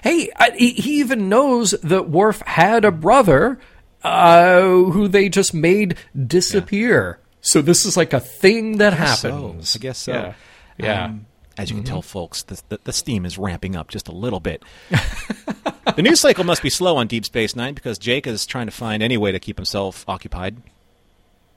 Hey, 0.01 0.29
I, 0.37 0.51
he, 0.51 0.99
even 0.99 1.27
knows 1.27 1.71
that 1.83 2.09
Worf 2.09 2.41
had 2.45 2.85
a 2.85 2.91
brother 2.91 3.59
uh, 4.01 4.61
who 4.61 5.09
they 5.09 5.27
just 5.27 5.53
made 5.53 5.97
disappear. 6.15 7.19
So 7.41 7.61
this 7.61 7.85
is 7.85 7.97
like 7.97 8.13
a 8.13 8.19
thing 8.19 8.77
that 8.77 8.93
happens. 8.93 9.69
So, 9.69 9.77
I 9.77 9.81
guess 9.81 9.97
so. 9.97 10.13
Yeah. 10.13 10.33
yeah. 10.77 11.05
Um, 11.05 11.25
as 11.59 11.69
you 11.69 11.75
can 11.75 11.83
mm-hmm. 11.83 11.91
tell, 11.91 12.01
folks, 12.01 12.43
the, 12.43 12.61
the, 12.69 12.79
the 12.85 12.93
steam 12.93 13.25
is 13.25 13.37
ramping 13.37 13.75
up 13.75 13.89
just 13.89 14.07
a 14.07 14.13
little 14.13 14.39
bit. 14.39 14.63
the 14.89 16.01
news 16.01 16.21
cycle 16.21 16.45
must 16.45 16.63
be 16.63 16.69
slow 16.69 16.95
on 16.95 17.05
Deep 17.05 17.25
Space 17.25 17.53
Nine 17.53 17.73
because 17.73 17.99
Jake 17.99 18.25
is 18.25 18.45
trying 18.45 18.67
to 18.67 18.71
find 18.71 19.03
any 19.03 19.17
way 19.17 19.33
to 19.33 19.39
keep 19.39 19.57
himself 19.57 20.05
occupied, 20.07 20.55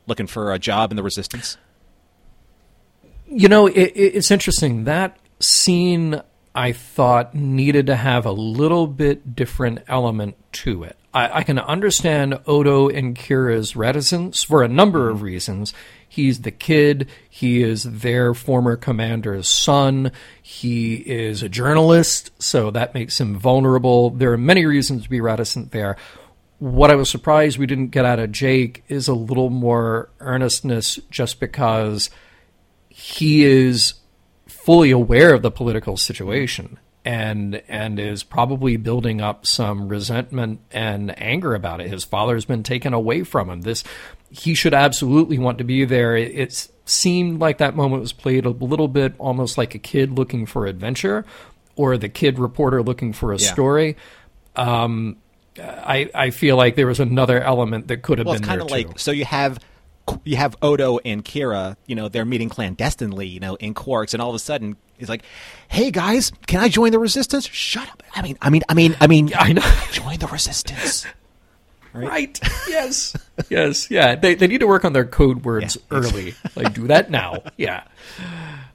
looking 0.09 0.27
for 0.27 0.53
a 0.53 0.59
job 0.59 0.91
in 0.91 0.97
the 0.97 1.05
Resistance. 1.05 1.57
You 3.29 3.49
know, 3.49 3.69
it, 3.69 3.77
it, 3.77 4.17
it's 4.17 4.33
interesting. 4.33 4.85
That 4.85 5.17
scene 5.39 6.21
I 6.53 6.73
thought 6.73 7.33
needed 7.33 7.87
to 7.87 7.95
have 7.95 8.27
a 8.27 8.33
little 8.33 8.89
bit 8.89 9.37
different 9.37 9.85
element 9.87 10.35
to 10.53 10.83
it. 10.83 10.97
I, 11.15 11.39
I 11.39 11.43
can 11.45 11.61
understand 11.61 12.41
Odo 12.47 12.89
and 12.89 13.17
Kira's 13.17 13.77
reticence 13.77 14.43
for 14.43 14.65
a 14.65 14.69
number 14.69 15.09
of 15.09 15.19
mm-hmm. 15.19 15.27
reasons. 15.27 15.75
He's 16.13 16.43
the 16.43 16.51
kid. 16.51 17.09
He 17.27 17.63
is 17.63 17.85
their 17.85 18.35
former 18.35 18.77
commander's 18.77 19.49
son. 19.49 20.13
He 20.43 20.97
is 20.97 21.43
a 21.43 21.49
journalist, 21.49 22.31
so 22.39 22.71
that 22.71 22.93
makes 22.93 23.19
him 23.19 23.39
vulnerable. 23.39 24.11
There 24.11 24.31
are 24.31 24.37
many 24.37 24.67
reasons 24.67 25.05
to 25.05 25.09
be 25.09 25.23
reticent 25.23 25.71
there. 25.71 25.97
What 26.59 26.91
I 26.91 26.97
was 26.97 27.09
surprised 27.09 27.57
we 27.57 27.65
didn't 27.65 27.93
get 27.93 28.05
out 28.05 28.19
of 28.19 28.31
Jake 28.31 28.85
is 28.89 29.09
a 29.09 29.15
little 29.15 29.49
more 29.49 30.11
earnestness 30.21 30.97
just 31.09 31.41
because 31.41 32.11
he 32.91 33.45
is 33.45 33.95
fully 34.47 34.91
aware 34.91 35.33
of 35.33 35.41
the 35.41 35.51
political 35.51 35.97
situation 35.97 36.79
and 37.05 37.63
and 37.69 37.99
is 37.99 38.23
probably 38.23 38.77
building 38.77 39.21
up 39.21 39.47
some 39.47 39.89
resentment 39.89 40.61
and 40.71 41.19
anger 41.19 41.55
about 41.55 41.81
it. 41.81 41.89
His 41.91 42.05
father's 42.05 42.45
been 42.45 42.63
taken 42.63 42.93
away 42.93 43.25
from 43.25 43.51
him. 43.51 43.63
This 43.63 43.83
he 44.33 44.55
should 44.55 44.75
absolutely 44.75 45.39
want 45.39 45.59
to 45.59 45.65
be 45.65 45.85
there. 45.85 46.17
It, 46.17 46.33
it 46.35 46.69
seemed 46.87 47.41
like 47.41 47.59
that 47.59 47.77
moment 47.77 48.01
was 48.03 48.13
played 48.13 48.45
a 48.47 48.51
little 48.51 48.89
bit 48.89 49.15
almost 49.19 49.57
like 49.59 49.75
a 49.75 49.79
kid 49.79 50.13
looking 50.19 50.47
for 50.47 50.67
adventure 50.67 51.25
or 51.77 51.97
the 51.97 52.09
kid 52.09 52.39
reporter 52.39 52.83
looking 52.83 53.13
for 53.13 53.33
a 53.33 53.39
Yeah. 53.39 53.53
story. 53.53 53.97
Um, 54.57 55.17
I 55.61 56.11
I 56.15 56.31
feel 56.31 56.57
like 56.57 56.77
there 56.77 56.87
was 56.87 56.99
another 57.01 57.41
element 57.43 57.89
that 57.89 57.99
could 58.03 58.19
have 58.19 58.27
Well, 58.27 58.35
been 58.37 58.43
kind 58.43 58.61
there 58.61 58.65
of 58.65 58.69
too. 58.69 58.89
like 58.89 58.99
so 58.99 59.11
you 59.11 59.25
have 59.27 59.59
you 60.25 60.37
have 60.37 60.57
Odo 60.63 60.99
and 61.05 61.25
Kira, 61.25 61.77
you 61.87 61.95
know, 61.95 62.09
they're 62.09 62.25
meeting 62.25 62.49
clandestinely, 62.49 63.27
you 63.29 63.39
know, 63.39 63.55
in 63.57 63.73
Quarks, 63.75 64.13
and 64.15 64.21
all 64.23 64.31
of 64.31 64.35
a 64.35 64.39
sudden 64.41 64.77
he's 64.99 65.09
like, 65.09 65.23
"Hey 65.69 65.91
guys, 65.91 66.33
can 66.47 66.61
I 66.61 66.69
join 66.69 66.91
the 66.91 66.99
Resistance?" 66.99 67.47
Shut 67.47 67.89
up. 67.89 68.03
I 68.15 68.23
mean, 68.23 68.37
I 68.43 68.51
mean, 68.51 68.63
I 68.69 68.75
mean, 68.75 68.97
I 69.01 69.07
mean, 69.07 69.31
I 69.39 69.53
know. 69.53 69.63
join 69.93 70.19
the 70.19 70.27
Resistance. 70.27 71.07
Right. 71.93 72.39
Yes. 72.69 73.15
yes. 73.51 73.91
Yeah. 73.91 74.15
They 74.15 74.35
they 74.35 74.47
need 74.47 74.59
to 74.61 74.67
work 74.67 74.85
on 74.85 74.93
their 74.93 75.05
code 75.05 75.45
words 75.45 75.77
Yeah. 75.77 75.99
early. 75.99 76.35
like 76.57 76.73
do 76.75 76.87
that 76.89 77.11
now. 77.11 77.43
Yeah. 77.57 77.85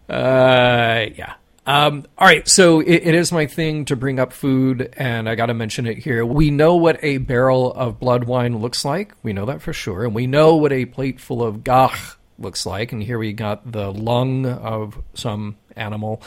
Uh. 0.10 1.06
Yeah. 1.16 1.34
Um, 1.66 2.06
all 2.18 2.26
right, 2.26 2.48
so 2.48 2.80
it, 2.80 2.88
it 3.08 3.14
is 3.14 3.34
my 3.34 3.46
thing 3.46 3.84
to 3.86 3.98
bring 3.98 4.20
up 4.22 4.32
food, 4.32 4.94
and 4.96 5.28
I 5.28 5.36
got 5.36 5.48
to 5.48 5.54
mention 5.54 5.86
it 5.86 5.98
here. 5.98 6.26
We 6.26 6.50
know 6.50 6.78
what 6.78 6.98
a 7.04 7.18
barrel 7.18 7.74
of 7.74 8.00
blood 8.00 8.24
wine 8.24 8.60
looks 8.60 8.86
like. 8.86 9.14
We 9.22 9.34
know 9.34 9.46
that 9.48 9.62
for 9.62 9.74
sure, 9.74 10.06
and 10.06 10.16
we 10.16 10.28
know 10.28 10.56
what 10.56 10.72
a 10.72 10.86
plate 10.86 11.20
full 11.20 11.44
of 11.44 11.66
gagh 11.66 11.98
looks 12.40 12.66
like. 12.66 12.94
And 12.94 13.04
here 13.04 13.20
we 13.20 13.34
got 13.34 13.70
the 13.70 13.92
lung 13.92 14.46
of 14.46 14.98
some 15.14 15.58
animal. 15.76 16.22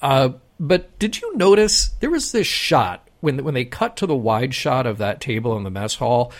Uh, 0.00 0.30
but 0.58 0.98
did 0.98 1.20
you 1.20 1.36
notice 1.36 1.88
there 2.00 2.08
was 2.10 2.32
this 2.32 2.46
shot 2.46 3.05
when 3.26 3.44
when 3.44 3.54
they 3.54 3.64
cut 3.66 3.96
to 3.98 4.06
the 4.06 4.16
wide 4.16 4.54
shot 4.54 4.86
of 4.86 4.98
that 4.98 5.20
table 5.20 5.56
in 5.58 5.64
the 5.64 5.70
mess 5.70 5.96
hall? 5.96 6.32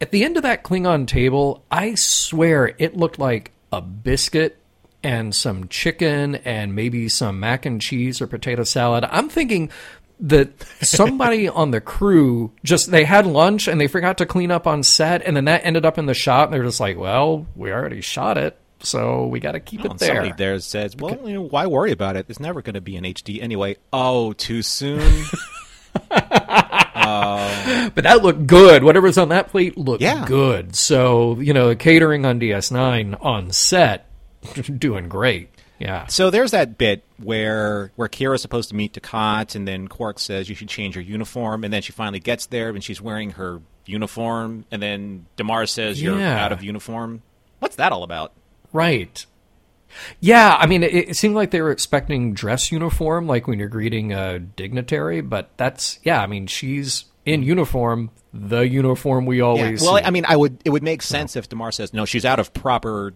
At 0.00 0.10
the 0.10 0.24
end 0.24 0.36
of 0.36 0.42
that 0.42 0.64
Klingon 0.64 1.06
table, 1.06 1.62
I 1.70 1.94
swear 1.94 2.74
it 2.78 2.96
looked 2.96 3.18
like 3.20 3.52
a 3.72 3.80
biscuit 3.80 4.58
and 5.04 5.32
some 5.34 5.68
chicken 5.68 6.34
and 6.36 6.74
maybe 6.74 7.08
some 7.08 7.38
mac 7.38 7.64
and 7.66 7.80
cheese 7.80 8.20
or 8.20 8.26
potato 8.26 8.64
salad. 8.64 9.04
I'm 9.04 9.28
thinking 9.28 9.70
that 10.20 10.62
somebody 10.80 11.48
on 11.62 11.70
the 11.70 11.80
crew 11.80 12.52
just 12.64 12.90
they 12.90 13.04
had 13.04 13.26
lunch 13.26 13.68
and 13.68 13.80
they 13.80 13.86
forgot 13.86 14.18
to 14.18 14.26
clean 14.26 14.50
up 14.50 14.66
on 14.66 14.82
set 14.82 15.22
and 15.22 15.36
then 15.36 15.44
that 15.44 15.64
ended 15.64 15.84
up 15.84 15.98
in 15.98 16.06
the 16.06 16.14
shot 16.14 16.48
and 16.48 16.54
they're 16.54 16.64
just 16.64 16.80
like, 16.80 16.96
"Well, 16.98 17.46
we 17.54 17.70
already 17.70 18.00
shot 18.00 18.38
it, 18.38 18.56
so 18.80 19.26
we 19.26 19.38
got 19.40 19.52
to 19.52 19.60
keep 19.60 19.82
Oh, 19.82 19.92
it 19.92 19.98
there." 19.98 20.08
Somebody 20.14 20.32
there 20.36 20.58
says, 20.60 20.96
"Well, 20.96 21.20
you 21.24 21.34
know, 21.34 21.42
why 21.42 21.66
worry 21.66 21.92
about 21.92 22.16
it? 22.16 22.26
It's 22.28 22.40
never 22.40 22.62
going 22.62 22.74
to 22.74 22.80
be 22.80 22.96
in 22.96 23.04
HD 23.04 23.40
anyway." 23.42 23.76
Oh, 23.92 24.32
too 24.32 24.62
soon. 24.62 25.24
But 27.94 28.02
that 28.04 28.22
looked 28.22 28.46
good. 28.46 28.82
Whatever's 28.82 29.18
on 29.18 29.28
that 29.28 29.48
plate 29.50 29.76
looked 29.76 30.02
Yeah. 30.02 30.24
good. 30.26 30.74
So, 30.74 31.38
you 31.40 31.52
know, 31.52 31.74
catering 31.74 32.24
on 32.24 32.40
DS9 32.40 33.16
on 33.20 33.50
set 33.50 34.06
doing 34.78 35.08
great. 35.08 35.50
Yeah. 35.78 36.06
so 36.06 36.30
there's 36.30 36.52
that 36.52 36.78
bit 36.78 37.02
where 37.18 37.90
where 37.96 38.08
Kira's 38.08 38.40
supposed 38.40 38.68
to 38.70 38.76
meet 38.76 38.92
Dukat, 38.94 39.54
and 39.56 39.66
then 39.66 39.88
Quark 39.88 40.18
says 40.20 40.48
you 40.48 40.54
should 40.54 40.68
change 40.68 40.94
your 40.94 41.02
uniform, 41.04 41.64
and 41.64 41.72
then 41.74 41.82
she 41.82 41.90
finally 41.92 42.20
gets 42.20 42.46
there 42.46 42.68
and 42.70 42.82
she's 42.82 43.00
wearing 43.02 43.32
her 43.32 43.60
uniform, 43.84 44.64
and 44.70 44.80
then 44.80 45.26
Damar 45.36 45.66
says 45.66 46.00
you're 46.00 46.18
Yeah. 46.18 46.42
out 46.42 46.52
of 46.52 46.62
uniform. 46.62 47.22
What's 47.58 47.76
that 47.76 47.90
all 47.92 48.04
about? 48.04 48.32
Right. 48.72 49.26
Yeah, 50.20 50.56
I 50.58 50.66
mean, 50.66 50.82
it, 50.82 50.94
it 50.94 51.16
seemed 51.16 51.34
like 51.34 51.50
they 51.50 51.60
were 51.60 51.70
expecting 51.70 52.34
dress 52.34 52.72
uniform, 52.72 53.26
like 53.26 53.46
when 53.46 53.58
you're 53.58 53.68
greeting 53.68 54.12
a 54.12 54.38
dignitary. 54.38 55.20
But 55.20 55.50
that's 55.56 55.98
yeah. 56.02 56.20
I 56.20 56.26
mean, 56.26 56.46
she's 56.46 57.04
in 57.24 57.42
mm. 57.42 57.46
uniform, 57.46 58.10
the 58.32 58.60
uniform 58.60 59.26
we 59.26 59.40
always. 59.40 59.82
Well, 59.82 59.96
see. 59.98 60.04
I 60.04 60.10
mean, 60.10 60.24
I 60.26 60.36
would 60.36 60.58
it 60.64 60.70
would 60.70 60.82
make 60.82 61.02
sense 61.02 61.36
if 61.36 61.48
Damar 61.48 61.72
says 61.72 61.92
no, 61.92 62.04
she's 62.04 62.24
out 62.24 62.38
of 62.38 62.52
proper, 62.52 63.14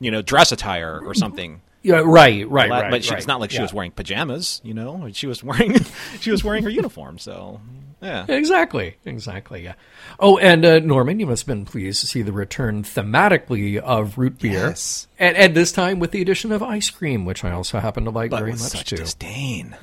you 0.00 0.10
know, 0.10 0.22
dress 0.22 0.52
attire 0.52 0.98
or 0.98 1.00
mm-hmm. 1.00 1.12
something. 1.14 1.62
yeah, 1.82 2.02
right, 2.04 2.48
right, 2.48 2.68
But- 2.68 2.82
right. 2.82 2.90
but 2.90 3.04
she, 3.04 3.10
right. 3.10 3.18
it's 3.18 3.26
not 3.26 3.40
like 3.40 3.50
she 3.50 3.56
Yeah. 3.56 3.62
was 3.62 3.72
wearing 3.72 3.92
pajamas, 3.92 4.60
you 4.64 4.74
know. 4.74 5.08
She 5.12 5.26
was 5.26 5.42
wearing 5.42 5.76
she 6.20 6.30
was 6.30 6.44
wearing 6.44 6.64
her 6.64 6.70
uniform. 6.70 7.18
So 7.18 7.60
yeah, 8.00 8.24
Exactly, 8.28 8.96
exactly. 9.04 9.64
Yeah. 9.64 9.74
Oh, 10.20 10.38
and 10.38 10.64
uh, 10.64 10.78
Norman, 10.80 11.18
you 11.20 11.26
must 11.26 11.42
have 11.42 11.46
been 11.48 11.64
pleased 11.64 12.00
to 12.00 12.06
see 12.06 12.22
the 12.22 12.32
return 12.32 12.82
thematically 12.82 13.78
of 13.78 14.18
root 14.18 14.38
beer, 14.38 14.68
Yes. 14.68 15.08
and, 15.18 15.36
and 15.36 15.54
this 15.54 15.72
time 15.72 15.98
with 15.98 16.10
the 16.12 16.22
addition 16.22 16.52
of 16.52 16.62
ice 16.62 16.90
cream, 16.90 17.24
which 17.24 17.44
I 17.44 17.50
also 17.52 17.78
happen 17.80 18.04
to 18.04 18.10
like 18.10 18.30
but 18.30 18.38
very 18.40 18.52
much 18.52 18.60
such 18.60 18.90
too. 18.90 18.96
disdain. 18.96 19.74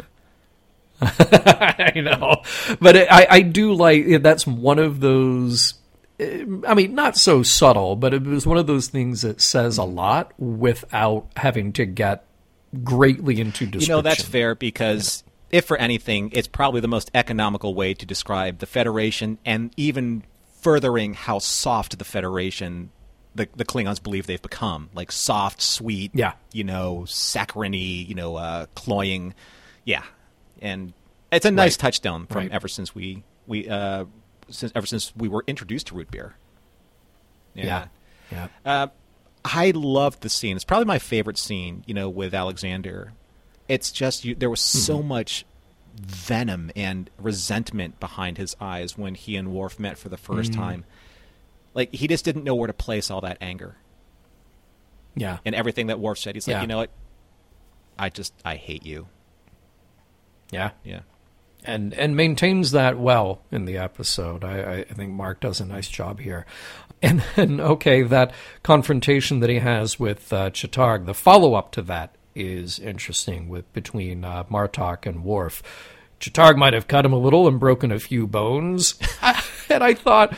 I 1.01 1.91
know, 1.95 2.41
but 2.79 2.95
it, 2.95 3.07
I, 3.11 3.27
I 3.29 3.41
do 3.41 3.73
like 3.73 4.21
that's 4.21 4.47
one 4.47 4.79
of 4.79 5.01
those. 5.01 5.73
eh, 6.21 6.45
I 6.65 6.73
mean, 6.73 6.95
not 6.95 7.17
so 7.17 7.43
subtle, 7.43 7.97
but 7.97 8.13
it 8.13 8.23
was 8.23 8.47
one 8.47 8.57
of 8.57 8.65
those 8.65 8.87
things 8.87 9.21
that 9.23 9.41
says 9.41 9.77
a 9.77 9.83
lot 9.83 10.31
without 10.39 11.27
having 11.35 11.73
to 11.73 11.85
get 11.85 12.25
greatly 12.83 13.41
into 13.41 13.65
description. 13.65 13.81
You 13.81 13.87
know, 13.97 14.01
that's 14.01 14.23
fair 14.23 14.55
because 14.55 15.23
if 15.55 15.65
for 15.65 15.77
anything, 15.77 16.29
it's 16.33 16.47
probably 16.47 16.81
the 16.81 16.87
most 16.87 17.09
economical 17.13 17.73
way 17.73 17.93
to 17.93 18.05
describe 18.05 18.59
the 18.59 18.65
Federation 18.65 19.37
and 19.45 19.71
even 19.77 20.23
furthering 20.59 21.13
how 21.13 21.39
soft 21.39 21.97
the 21.97 22.05
Federation 22.05 22.91
the, 23.35 23.47
the 23.55 23.65
Klingons 23.65 24.01
believe 24.01 24.27
they've 24.27 24.41
become. 24.41 24.89
Like 24.93 25.11
soft, 25.11 25.61
sweet, 25.61 26.11
Yeah. 26.13 26.33
you 26.53 26.63
know, 26.63 27.03
saccharine 27.05 27.73
you 28.07 28.15
know, 28.15 28.37
uh, 28.37 28.65
cloying. 28.75 29.33
Yeah. 29.83 30.03
And 30.61 30.93
it's 31.31 31.45
a 31.45 31.51
nice 31.51 31.73
Right. 31.73 31.79
touchstone 31.79 32.27
from 32.27 32.43
Right. 32.43 32.51
ever 32.51 32.67
since 32.69 32.95
we, 32.95 33.23
we 33.45 33.67
uh, 33.67 34.05
since 34.49 34.71
ever 34.75 34.85
since 34.87 35.13
we 35.17 35.27
were 35.27 35.43
introduced 35.47 35.87
to 35.87 35.95
root 35.95 36.09
beer. 36.11 36.35
yeah, 37.53 37.87
yeah. 38.31 38.47
Uh, 38.65 38.87
I 39.43 39.71
loved 39.71 40.21
the 40.21 40.29
scene. 40.29 40.55
It's 40.55 40.65
probably 40.65 40.85
my 40.85 40.99
favorite 40.99 41.37
scene, 41.37 41.83
you 41.85 41.93
know, 41.93 42.09
with 42.09 42.33
Alexander. 42.33 43.13
It's 43.67 43.91
just 43.91 44.23
you, 44.25 44.35
there 44.35 44.49
was 44.49 44.61
so 44.61 45.01
much 45.01 45.45
venom 45.99 46.71
and 46.75 47.09
resentment 47.17 47.99
behind 47.99 48.37
his 48.37 48.55
eyes 48.59 48.97
when 48.97 49.15
he 49.15 49.35
and 49.37 49.53
Worf 49.53 49.79
met 49.79 49.97
for 49.97 50.09
the 50.09 50.17
1st 50.17 50.53
time. 50.53 50.85
Like 51.73 51.93
he 51.93 52.07
just 52.07 52.25
didn't 52.25 52.43
know 52.43 52.55
where 52.55 52.67
to 52.67 52.73
place 52.73 53.09
all 53.09 53.21
that 53.21 53.37
anger 53.41 53.77
yeah. 55.15 55.37
and 55.45 55.55
everything 55.55 55.87
that 55.87 55.99
Worf 55.99 56.19
said. 56.19 56.35
He's 56.35 56.47
like, 56.47 56.55
Yeah. 56.55 56.61
you 56.61 56.67
know 56.67 56.77
what? 56.77 56.91
I 57.97 58.09
just 58.09 58.33
I 58.43 58.55
hate 58.55 58.85
you. 58.85 59.07
yeah. 60.51 60.71
Yeah. 60.83 61.01
and 61.63 61.93
and 61.93 62.15
maintains 62.15 62.71
that 62.71 62.99
well 62.99 63.41
in 63.51 63.65
the 63.65 63.77
episode. 63.77 64.43
I, 64.43 64.79
I- 64.79 64.83
think 64.83 65.13
Marc 65.13 65.39
does 65.39 65.59
a 65.61 65.65
nice 65.65 65.87
job 65.87 66.19
here. 66.19 66.45
And 67.01 67.23
then, 67.35 67.59
okay, 67.61 68.03
that 68.03 68.33
confrontation 68.63 69.39
that 69.39 69.49
he 69.49 69.59
has 69.59 69.99
with 69.99 70.31
uh, 70.33 70.49
the 70.49 71.13
follow 71.13 71.53
up 71.53 71.71
to 71.73 71.81
that 71.83 72.15
is 72.35 72.79
interesting 72.79 73.47
with 73.47 73.71
between 73.73 74.23
uh, 74.23 74.43
Martok 74.45 75.05
and 75.05 75.23
Worf. 75.23 75.63
Ch'Targ 76.19 76.57
might 76.57 76.73
have 76.73 76.87
cut 76.87 77.05
him 77.05 77.13
a 77.13 77.17
little 77.17 77.47
and 77.47 77.59
broken 77.59 77.91
a 77.91 77.99
few 77.99 78.27
bones. 78.27 78.95
and 79.69 79.83
I 79.83 79.93
thought, 79.93 80.37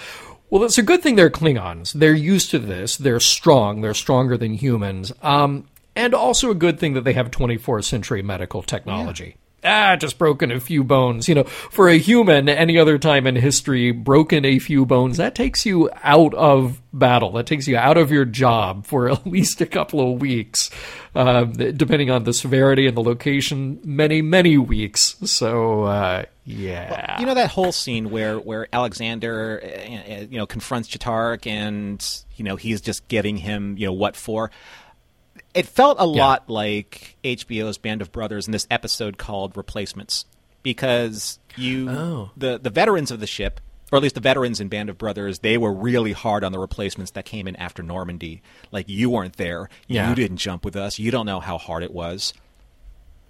well, 0.50 0.64
it's 0.64 0.78
a 0.78 0.84
good 0.84 1.02
thing 1.02 1.16
they're 1.16 1.30
Klingons. 1.30 1.94
They're 1.94 2.14
used 2.14 2.52
to 2.52 2.60
this. 2.60 2.98
They're 2.98 3.20
strong. 3.20 3.82
They're 3.82 3.94
stronger 3.94 4.38
than 4.38 4.54
humans. 4.54 5.12
Um, 5.22 5.68
and 5.96 6.14
also 6.14 6.52
a 6.52 6.56
good 6.56 6.80
thing 6.80 6.94
that 6.94 7.04
they 7.04 7.14
have 7.14 7.32
24th 7.32 7.86
century 7.86 8.22
medical 8.22 8.62
technology. 8.62 9.36
Yeah 9.36 9.42
ah, 9.64 9.96
just 9.96 10.18
broken 10.18 10.52
a 10.52 10.60
few 10.60 10.84
bones. 10.84 11.28
You 11.28 11.36
know, 11.36 11.44
for 11.44 11.90
a 11.90 11.98
human, 11.98 12.50
any 12.50 12.78
other 12.78 12.98
time 12.98 13.28
in 13.28 13.36
history, 13.36 13.92
broken 13.92 14.46
a 14.46 14.60
few 14.60 14.86
bones, 14.86 15.18
that 15.18 15.36
takes 15.36 15.66
you 15.66 15.90
out 16.04 16.34
of 16.34 16.82
battle. 16.94 17.32
That 17.34 17.46
takes 17.46 17.68
you 17.68 17.78
out 17.78 17.98
of 17.98 18.12
your 18.12 18.26
job 18.26 18.86
for 18.86 19.10
at 19.12 19.26
least 19.26 19.62
a 19.62 19.66
couple 19.66 20.14
of 20.14 20.22
weeks, 20.22 20.70
uh, 21.16 21.44
depending 21.46 22.10
on 22.10 22.24
the 22.24 22.34
severity 22.34 22.88
and 22.88 22.96
the 22.96 23.04
location, 23.04 23.80
many, 23.84 24.22
many 24.22 24.58
weeks. 24.58 25.16
So, 25.26 25.84
uh, 25.84 26.26
yeah. 26.44 26.90
Well, 26.90 27.20
you 27.20 27.26
know 27.26 27.34
that 27.34 27.52
whole 27.52 27.74
scene 27.74 28.10
where 28.10 28.40
where 28.40 28.68
Alexander, 28.72 29.62
uh, 29.64 30.26
you 30.30 30.38
know, 30.38 30.46
confronts 30.46 30.88
Ch'Targ 30.88 31.46
and 31.46 32.24
you 32.36 32.46
know 32.46 32.56
he's 32.56 32.80
just 32.80 33.08
giving 33.10 33.38
him 33.38 33.78
you 33.78 33.88
know 33.88 33.94
what 33.94 34.16
for. 34.16 34.50
It 35.58 35.66
felt 35.68 35.98
a 36.00 36.06
yeah. 36.06 36.26
lot 36.26 36.50
like 36.50 37.18
HBO's 37.24 37.78
Band 37.78 38.02
of 38.02 38.12
Brothers 38.12 38.48
in 38.48 38.52
this 38.52 38.68
episode 38.70 39.18
called 39.18 39.58
Replacements 39.58 40.26
because 40.64 41.40
you 41.56 41.90
oh. 41.90 42.32
the 42.38 42.60
the 42.60 42.70
veterans 42.70 43.12
of 43.12 43.20
the 43.20 43.28
ship 43.28 43.60
or 43.92 43.98
at 43.98 44.04
least 44.04 44.16
the 44.16 44.22
veterans 44.22 44.60
in 44.60 44.68
Band 44.68 44.90
of 44.90 44.98
Brothers, 44.98 45.40
they 45.40 45.58
were 45.58 45.74
really 45.74 46.12
hard 46.12 46.44
on 46.44 46.52
the 46.52 46.60
replacements 46.60 47.12
that 47.12 47.26
came 47.26 47.48
in 47.48 47.56
after 47.56 47.82
Normandy. 47.82 48.42
Like 48.72 48.90
you 48.90 49.10
weren't 49.10 49.38
there, 49.38 49.70
yeah. 49.88 50.10
you 50.10 50.16
didn't 50.16 50.38
jump 50.38 50.66
with 50.66 50.76
us, 50.76 51.00
you 51.00 51.10
don't 51.12 51.26
know 51.26 51.40
how 51.40 51.58
hard 51.58 51.84
it 51.84 51.94
was. 51.94 52.34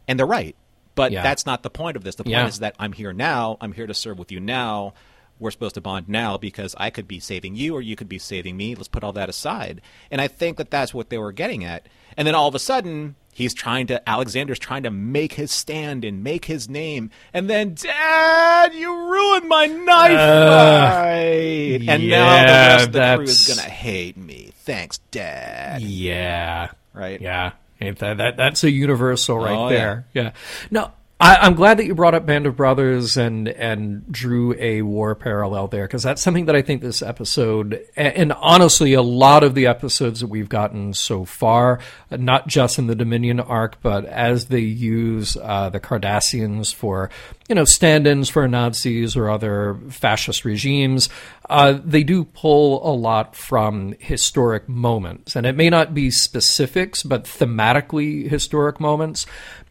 And 0.07 0.17
they're 0.17 0.25
right. 0.25 0.55
But 0.95 1.11
yeah. 1.11 1.21
that's 1.21 1.45
not 1.45 1.61
the 1.61 1.69
point 1.69 1.95
of 1.95 2.03
this. 2.03 2.15
The 2.15 2.23
point 2.23 2.31
yeah. 2.31 2.47
is 2.47 2.59
that 2.59 2.75
I'm 2.79 2.91
here 2.91 3.13
now, 3.13 3.57
I'm 3.61 3.71
here 3.71 3.85
to 3.85 3.93
serve 3.93 4.17
with 4.17 4.31
you 4.31 4.39
now. 4.39 4.95
We're 5.39 5.51
supposed 5.51 5.75
to 5.75 5.81
bond 5.81 6.09
now 6.09 6.37
because 6.37 6.75
I 6.77 6.89
could 6.89 7.07
be 7.07 7.19
saving 7.19 7.55
you 7.55 7.75
or 7.75 7.81
you 7.81 7.95
could 7.95 8.09
be 8.09 8.19
saving 8.19 8.57
me. 8.57 8.75
Let's 8.75 8.87
put 8.87 9.03
all 9.03 9.13
that 9.13 9.29
aside. 9.29 9.81
And 10.09 10.19
I 10.19 10.27
think 10.27 10.57
that 10.57 10.71
that's 10.71 10.93
what 10.93 11.09
they 11.09 11.17
were 11.17 11.31
getting 11.31 11.63
at. 11.63 11.87
And 12.15 12.27
then 12.27 12.33
all 12.33 12.47
of 12.47 12.55
a 12.55 12.59
sudden, 12.59 13.15
he's 13.33 13.53
trying 13.53 13.85
to 13.87 14.09
Alexander's 14.09 14.57
trying 14.57 14.83
to 14.83 14.91
make 14.91 15.33
his 15.33 15.51
stand 15.51 16.03
and 16.03 16.23
make 16.23 16.45
his 16.45 16.67
name. 16.67 17.11
And 17.33 17.49
then, 17.49 17.75
Dad, 17.75 18.73
you 18.73 18.91
ruined 18.91 19.47
my 19.47 19.67
knife 19.67 20.17
uh, 20.17 20.89
fight. 20.89 21.87
And 21.87 22.03
yeah, 22.03 22.17
now 22.17 22.41
the 22.41 22.51
rest 22.51 22.87
of 22.87 22.93
the 22.93 23.15
crew 23.15 23.23
is 23.25 23.47
gonna 23.47 23.69
hate 23.69 24.17
me. 24.17 24.51
Thanks, 24.55 24.97
Dad. 25.11 25.81
Yeah. 25.81 26.71
Right. 26.93 27.21
Yeah. 27.21 27.51
That, 27.79 28.17
that 28.17 28.37
that's 28.37 28.63
a 28.63 28.71
universal 28.71 29.37
right 29.37 29.55
oh, 29.55 29.69
there. 29.69 30.07
Yeah. 30.13 30.23
yeah. 30.23 30.31
No, 30.71 30.91
I, 31.19 31.47
am 31.47 31.55
glad 31.55 31.77
that 31.77 31.85
you 31.85 31.95
brought 31.95 32.13
up 32.13 32.27
Band 32.27 32.45
of 32.45 32.55
Brothers 32.55 33.17
and 33.17 33.47
and 33.47 34.11
drew 34.11 34.53
a 34.59 34.83
war 34.83 35.15
parallel 35.15 35.67
there 35.67 35.87
because 35.87 36.03
that's 36.03 36.21
something 36.21 36.45
that 36.45 36.55
I 36.55 36.61
think 36.61 36.81
this 36.81 37.01
episode 37.01 37.83
and, 37.95 38.13
and, 38.13 38.33
honestly 38.33 38.93
a 38.93 39.01
lot 39.01 39.43
of 39.43 39.55
the 39.55 39.65
episodes 39.65 40.19
that 40.19 40.27
we've 40.27 40.47
gotten 40.47 40.93
so 40.93 41.25
far, 41.25 41.79
not 42.11 42.47
just 42.47 42.77
in 42.77 42.85
the 42.85 42.93
Dominion 42.93 43.39
arc, 43.39 43.81
but 43.81 44.05
as 44.05 44.45
they 44.45 44.59
use 44.59 45.35
uh, 45.41 45.69
the 45.69 45.79
Cardassians 45.79 46.71
for 46.71 47.09
you 47.49 47.55
know 47.55 47.65
stand-ins 47.65 48.29
for 48.29 48.47
Nazis 48.47 49.15
or 49.15 49.31
other 49.31 49.79
fascist 49.89 50.45
regimes, 50.45 51.09
uh, 51.49 51.79
they 51.83 52.03
do 52.03 52.25
pull 52.25 52.87
a 52.87 52.93
lot 52.93 53.35
from 53.35 53.95
historic 53.97 54.69
moments, 54.69 55.35
and 55.35 55.47
it 55.47 55.55
may 55.55 55.71
not 55.71 55.95
be 55.95 56.11
specifics, 56.11 57.01
but 57.01 57.23
thematically 57.23 58.29
historic 58.29 58.79
moments. 58.79 59.25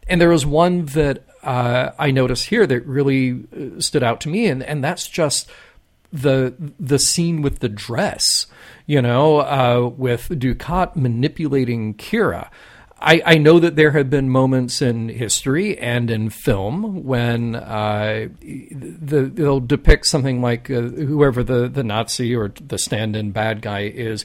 And 0.08 0.20
there 0.20 0.28
was 0.28 0.46
one 0.46 0.86
that 0.86 1.24
uh, 1.46 1.94
I 1.98 2.10
noticed 2.10 2.46
here 2.46 2.66
that 2.66 2.84
really 2.84 3.44
uh, 3.56 3.80
stood 3.80 4.02
out 4.02 4.20
to 4.22 4.28
me, 4.28 4.46
and, 4.46 4.62
and 4.62 4.82
that's 4.82 5.08
just 5.08 5.48
the 6.12 6.54
the 6.78 6.98
scene 6.98 7.40
with 7.40 7.60
the 7.60 7.68
dress, 7.68 8.46
you 8.86 9.00
know, 9.00 9.38
uh, 9.38 9.90
with 9.96 10.28
Dukat 10.28 10.96
manipulating 10.96 11.94
Kira. 11.94 12.50
I, 12.98 13.22
I, 13.26 13.38
know 13.38 13.58
that 13.58 13.76
there 13.76 13.90
have 13.90 14.08
been 14.08 14.30
moments 14.30 14.80
in 14.80 15.10
history 15.10 15.76
and 15.76 16.10
in 16.10 16.30
film 16.30 17.04
when 17.04 17.54
uh, 17.54 18.28
the, 18.40 19.30
they'll 19.34 19.60
depict 19.60 20.06
something 20.06 20.40
like 20.40 20.70
uh, 20.70 20.80
whoever 20.80 21.44
the, 21.44 21.68
the 21.68 21.84
Nazi 21.84 22.34
or 22.34 22.54
the 22.58 22.78
stand 22.78 23.14
in 23.14 23.32
bad 23.32 23.60
guy 23.60 23.80
is 23.82 24.24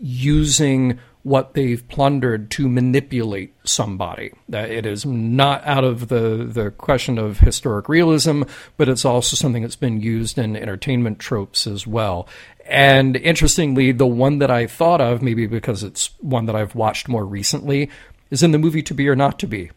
using 0.00 1.00
what 1.22 1.54
they've 1.54 1.86
plundered 1.88 2.50
to 2.50 2.68
manipulate 2.68 3.54
somebody. 3.64 4.32
It 4.48 4.86
is 4.86 5.06
not 5.06 5.64
out 5.64 5.84
of 5.84 6.08
the, 6.08 6.48
the 6.50 6.70
question 6.72 7.16
of 7.18 7.38
historic 7.38 7.88
realism, 7.88 8.42
but 8.76 8.88
it's 8.88 9.04
also 9.04 9.36
something 9.36 9.62
that's 9.62 9.76
been 9.76 10.00
used 10.00 10.36
in 10.36 10.56
entertainment 10.56 11.20
tropes 11.20 11.66
as 11.66 11.86
well. 11.86 12.28
And 12.66 13.16
interestingly, 13.16 13.92
the 13.92 14.06
one 14.06 14.38
that 14.38 14.50
I 14.50 14.66
thought 14.66 15.00
of, 15.00 15.22
maybe 15.22 15.46
because 15.46 15.82
it's 15.82 16.10
one 16.20 16.46
that 16.46 16.56
I've 16.56 16.74
watched 16.74 17.08
more 17.08 17.24
recently, 17.24 17.88
is 18.30 18.42
in 18.42 18.50
the 18.50 18.58
movie 18.58 18.82
To 18.82 18.94
Be 18.94 19.08
or 19.08 19.16
Not 19.16 19.38
to 19.40 19.46
Be. 19.46 19.70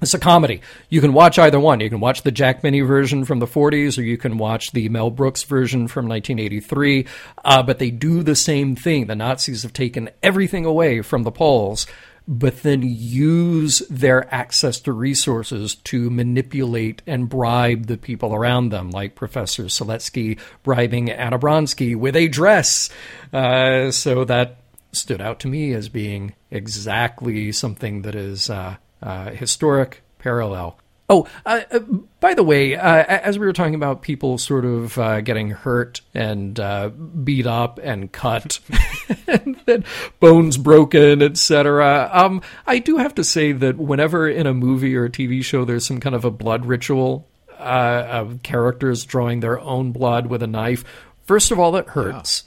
It's 0.00 0.14
a 0.14 0.18
comedy. 0.18 0.60
You 0.88 1.00
can 1.00 1.12
watch 1.12 1.40
either 1.40 1.58
one. 1.58 1.80
You 1.80 1.90
can 1.90 1.98
watch 1.98 2.22
the 2.22 2.30
Jack 2.30 2.62
Benny 2.62 2.82
version 2.82 3.24
from 3.24 3.40
the 3.40 3.46
40s, 3.46 3.98
or 3.98 4.02
you 4.02 4.16
can 4.16 4.38
watch 4.38 4.70
the 4.70 4.88
Mel 4.88 5.10
Brooks 5.10 5.42
version 5.42 5.88
from 5.88 6.06
1983. 6.06 7.04
Uh, 7.44 7.62
but 7.64 7.80
they 7.80 7.90
do 7.90 8.22
the 8.22 8.36
same 8.36 8.76
thing. 8.76 9.06
The 9.06 9.16
Nazis 9.16 9.64
have 9.64 9.72
taken 9.72 10.10
everything 10.22 10.64
away 10.64 11.02
from 11.02 11.24
the 11.24 11.32
Poles, 11.32 11.88
but 12.28 12.62
then 12.62 12.82
use 12.84 13.80
their 13.90 14.32
access 14.32 14.78
to 14.82 14.92
resources 14.92 15.74
to 15.74 16.10
manipulate 16.10 17.02
and 17.04 17.28
bribe 17.28 17.86
the 17.86 17.96
people 17.96 18.32
around 18.32 18.68
them, 18.68 18.90
like 18.90 19.16
Professor 19.16 19.64
Siletsky 19.64 20.38
bribing 20.62 21.10
Anna 21.10 21.40
Bronsky 21.40 21.96
with 21.96 22.14
a 22.14 22.28
dress. 22.28 22.88
Uh, 23.32 23.90
so 23.90 24.24
that 24.24 24.58
stood 24.92 25.20
out 25.20 25.40
to 25.40 25.48
me 25.48 25.72
as 25.72 25.88
being 25.88 26.34
exactly 26.52 27.50
something 27.50 28.02
that 28.02 28.14
is. 28.14 28.48
Uh, 28.48 28.76
uh, 29.02 29.30
historic 29.30 30.02
parallel. 30.18 30.78
Oh, 31.10 31.26
uh, 31.46 31.62
uh, 31.70 31.78
by 32.20 32.34
the 32.34 32.42
way, 32.42 32.76
uh, 32.76 33.04
as 33.04 33.38
we 33.38 33.46
were 33.46 33.54
talking 33.54 33.74
about 33.74 34.02
people 34.02 34.36
sort 34.36 34.66
of 34.66 34.98
uh, 34.98 35.22
getting 35.22 35.50
hurt 35.50 36.02
and 36.12 36.60
uh, 36.60 36.90
beat 36.90 37.46
up 37.46 37.80
and 37.82 38.12
cut, 38.12 38.60
and 39.26 39.58
then 39.64 39.84
bones 40.20 40.58
broken, 40.58 41.22
etc., 41.22 42.10
um, 42.12 42.42
I 42.66 42.78
do 42.78 42.98
have 42.98 43.14
to 43.14 43.24
say 43.24 43.52
that 43.52 43.78
whenever 43.78 44.28
in 44.28 44.46
a 44.46 44.52
movie 44.52 44.94
or 44.96 45.06
a 45.06 45.10
TV 45.10 45.42
show 45.42 45.64
there's 45.64 45.86
some 45.86 45.98
kind 45.98 46.14
of 46.14 46.26
a 46.26 46.30
blood 46.30 46.66
ritual 46.66 47.26
of 47.58 48.42
characters 48.42 49.04
drawing 49.06 49.40
their 49.40 49.58
own 49.60 49.92
blood 49.92 50.26
with 50.26 50.42
a 50.42 50.46
knife, 50.46 50.84
first 51.24 51.50
of 51.50 51.58
all, 51.58 51.72
that 51.72 51.88
hurts. 51.88 52.44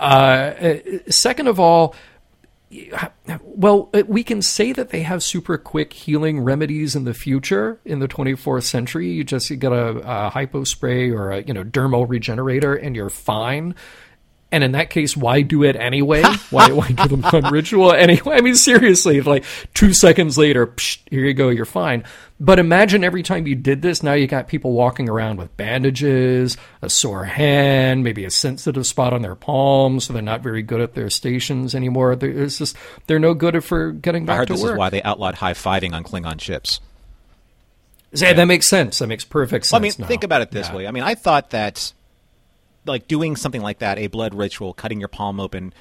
Yeah. 0.00 0.78
second 1.10 1.46
of 1.46 1.60
all, 1.60 1.94
well, 3.42 3.90
uh, 3.94 4.02
we 4.06 4.24
can 4.24 4.42
say 4.42 4.72
that 4.72 4.90
they 4.90 5.02
have 5.02 5.22
super 5.22 5.58
quick 5.58 5.92
healing 5.92 6.40
remedies 6.40 6.96
in 6.96 7.04
the 7.04 7.14
future 7.14 7.80
in 7.84 7.98
the 7.98 8.08
24th 8.08 8.64
century. 8.64 9.10
You 9.10 9.24
just 9.24 9.50
you 9.50 9.56
get 9.56 9.72
a, 9.72 9.98
a 10.04 10.30
hypo 10.30 10.64
spray 10.64 11.10
or 11.10 11.30
a 11.30 11.42
you 11.42 11.52
know 11.52 11.64
dermal 11.64 12.08
regenerator, 12.08 12.74
and 12.74 12.96
you're 12.96 13.10
fine. 13.10 13.74
And 14.52 14.62
in 14.62 14.72
that 14.72 14.90
case, 14.90 15.16
why 15.16 15.40
do 15.40 15.64
it 15.64 15.76
anyway? 15.76 16.22
why, 16.50 16.70
why 16.70 16.88
do 16.88 17.08
the 17.08 17.16
blood 17.16 17.50
ritual 17.50 17.92
anyway? 17.92 18.36
I 18.36 18.40
mean, 18.42 18.54
seriously, 18.54 19.22
like 19.22 19.44
two 19.72 19.94
seconds 19.94 20.36
later, 20.36 20.66
psh, 20.66 20.98
here 21.10 21.24
you 21.24 21.32
go, 21.32 21.48
you're 21.48 21.64
fine. 21.64 22.04
But 22.38 22.58
imagine 22.58 23.02
every 23.02 23.22
time 23.22 23.46
you 23.46 23.54
did 23.54 23.80
this, 23.80 24.02
now 24.02 24.12
you 24.12 24.26
got 24.26 24.48
people 24.48 24.72
walking 24.72 25.08
around 25.08 25.38
with 25.38 25.56
bandages, 25.56 26.58
a 26.82 26.90
sore 26.90 27.24
hand, 27.24 28.04
maybe 28.04 28.26
a 28.26 28.30
sensitive 28.30 28.86
spot 28.86 29.14
on 29.14 29.22
their 29.22 29.36
palms, 29.36 30.04
so 30.04 30.12
they're 30.12 30.20
not 30.20 30.42
very 30.42 30.62
good 30.62 30.80
at 30.80 30.94
their 30.94 31.08
stations 31.08 31.74
anymore. 31.74 32.12
It's 32.20 32.58
just 32.58 32.76
they're 33.06 33.18
no 33.18 33.32
good 33.32 33.64
for 33.64 33.92
getting 33.92 34.26
back 34.26 34.34
I 34.34 34.36
heard 34.38 34.48
to 34.48 34.52
this 34.54 34.62
work. 34.62 34.72
is 34.72 34.78
why 34.78 34.90
they 34.90 35.02
outlawed 35.02 35.36
high 35.36 35.54
fiving 35.54 35.94
on 35.94 36.04
Klingon 36.04 36.40
ships. 36.40 36.80
Yeah, 38.12 38.34
that 38.34 38.44
makes 38.44 38.68
sense. 38.68 38.98
That 38.98 39.06
makes 39.06 39.24
perfect 39.24 39.64
sense. 39.64 39.72
Well, 39.72 39.80
I 39.80 39.82
mean, 39.82 39.92
now. 39.98 40.06
think 40.06 40.24
about 40.24 40.42
it 40.42 40.50
this 40.50 40.68
yeah. 40.68 40.76
way. 40.76 40.86
I 40.86 40.90
mean, 40.90 41.04
I 41.04 41.14
thought 41.14 41.50
that 41.50 41.92
like 42.86 43.08
doing 43.08 43.36
something 43.36 43.62
like 43.62 43.78
that, 43.78 43.98
a 43.98 44.06
blood 44.08 44.34
ritual, 44.34 44.74
cutting 44.74 45.00
your 45.00 45.08
palm 45.08 45.40
open. 45.40 45.72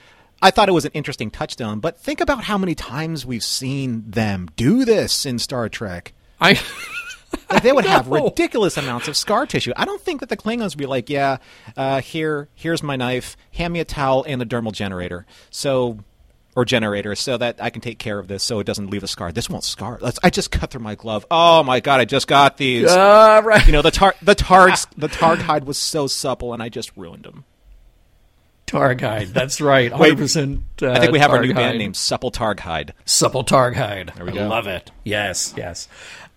I 0.42 0.52
thought 0.52 0.70
it 0.70 0.74
was 0.74 0.86
an 0.86 0.92
interesting 0.94 1.30
touchstone, 1.30 1.80
but 1.80 2.00
think 2.00 2.20
about 2.20 2.46
how 2.46 2.58
many 2.58 2.74
times 2.74 3.26
we've 3.26 3.44
seen 3.44 4.04
them 4.10 4.50
do 4.56 4.86
this 4.86 5.26
in 5.26 5.38
Star 5.38 5.70
Trek. 5.70 6.14
I 6.40 6.60
like 7.52 7.64
they 7.64 7.72
would 7.72 7.86
have 7.86 8.08
ridiculous 8.08 8.78
amounts 8.78 9.08
of 9.08 9.16
scar 9.16 9.46
tissue. 9.46 9.72
I 9.76 9.86
don't 9.86 10.02
think 10.02 10.20
that 10.20 10.30
the 10.30 10.38
Klingons 10.38 10.72
would 10.72 10.78
be 10.78 10.86
like, 10.86 11.10
yeah, 11.10 11.38
uh, 11.78 12.02
here, 12.02 12.50
here's 12.56 12.82
my 12.82 12.96
knife, 12.96 13.38
hand 13.54 13.74
me 13.74 13.80
a 13.80 13.86
towel 13.86 14.24
and 14.28 14.42
a 14.42 14.46
dermal 14.46 14.72
generator. 14.72 15.26
So 15.50 16.00
or 16.56 16.66
generator 16.66 17.16
so 17.16 17.38
that 17.38 17.62
I 17.62 17.70
can 17.70 17.82
take 17.82 17.98
care 17.98 18.20
of 18.20 18.28
this 18.28 18.44
so 18.44 18.60
it 18.60 18.66
doesn't 18.66 18.90
leave 18.90 19.04
a 19.04 19.08
scar. 19.08 19.32
This 19.32 19.50
won't 19.50 19.64
scar. 19.64 19.98
Let's, 20.02 20.20
I 20.24 20.30
just 20.30 20.52
cut 20.52 20.72
through 20.72 20.82
my 20.82 20.96
glove. 20.96 21.26
Oh 21.32 21.64
my 21.64 21.80
god, 21.80 22.00
I 22.00 22.06
just 22.06 22.28
got 22.28 22.58
these. 22.58 22.90
Uh, 22.90 23.42
right. 23.44 23.66
You 23.66 23.72
know 23.72 23.82
the 23.82 23.92
tar 23.92 24.16
the 24.22 24.36
targs 24.36 24.88
the 24.98 25.08
targ 25.08 25.40
hide 25.40 25.64
was 25.66 25.78
so 25.78 26.08
supple 26.08 26.54
and 26.54 26.62
I 26.62 26.70
just 26.70 26.96
ruined 26.98 27.24
them. 27.24 27.46
Targhide. 28.68 29.34
That's 29.34 29.60
right. 29.60 29.92
100%. 29.92 30.62
Uh, 30.82 30.92
I 30.92 31.00
think 31.00 31.12
we 31.12 31.20
have 31.20 31.32
our 31.32 31.42
new 31.42 31.52
Targhide. 31.52 31.56
band 31.56 31.78
name, 31.78 31.94
Supple 31.94 32.32
Targhide. 32.32 32.92
Supple 33.06 33.44
Targhide. 33.44 34.16
There 34.16 34.26
we 34.26 34.32
I 34.32 34.36
go. 34.36 34.48
love 34.48 34.68
it. 34.68 34.92
Yes, 35.04 35.54
yes. 35.58 35.90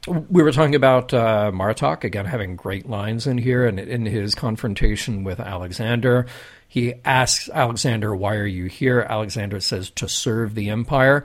We 0.08 0.42
were 0.42 0.50
talking 0.52 0.74
about 0.74 1.14
uh, 1.14 1.50
Martok, 1.54 2.02
again, 2.04 2.26
having 2.26 2.56
great 2.56 2.88
lines 2.88 3.26
in 3.26 3.38
here. 3.38 3.64
And 3.66 3.78
in 3.78 4.04
his 4.04 4.34
confrontation 4.34 5.22
with 5.24 5.38
Alexander, 5.38 6.26
he 6.74 6.94
asks 7.04 7.48
Alexander, 7.50 8.16
Why 8.16 8.34
are 8.34 8.44
you 8.46 8.64
here? 8.64 9.06
Alexander 9.08 9.60
says, 9.60 9.90
To 9.90 10.08
serve 10.08 10.56
the 10.56 10.70
Empire. 10.70 11.22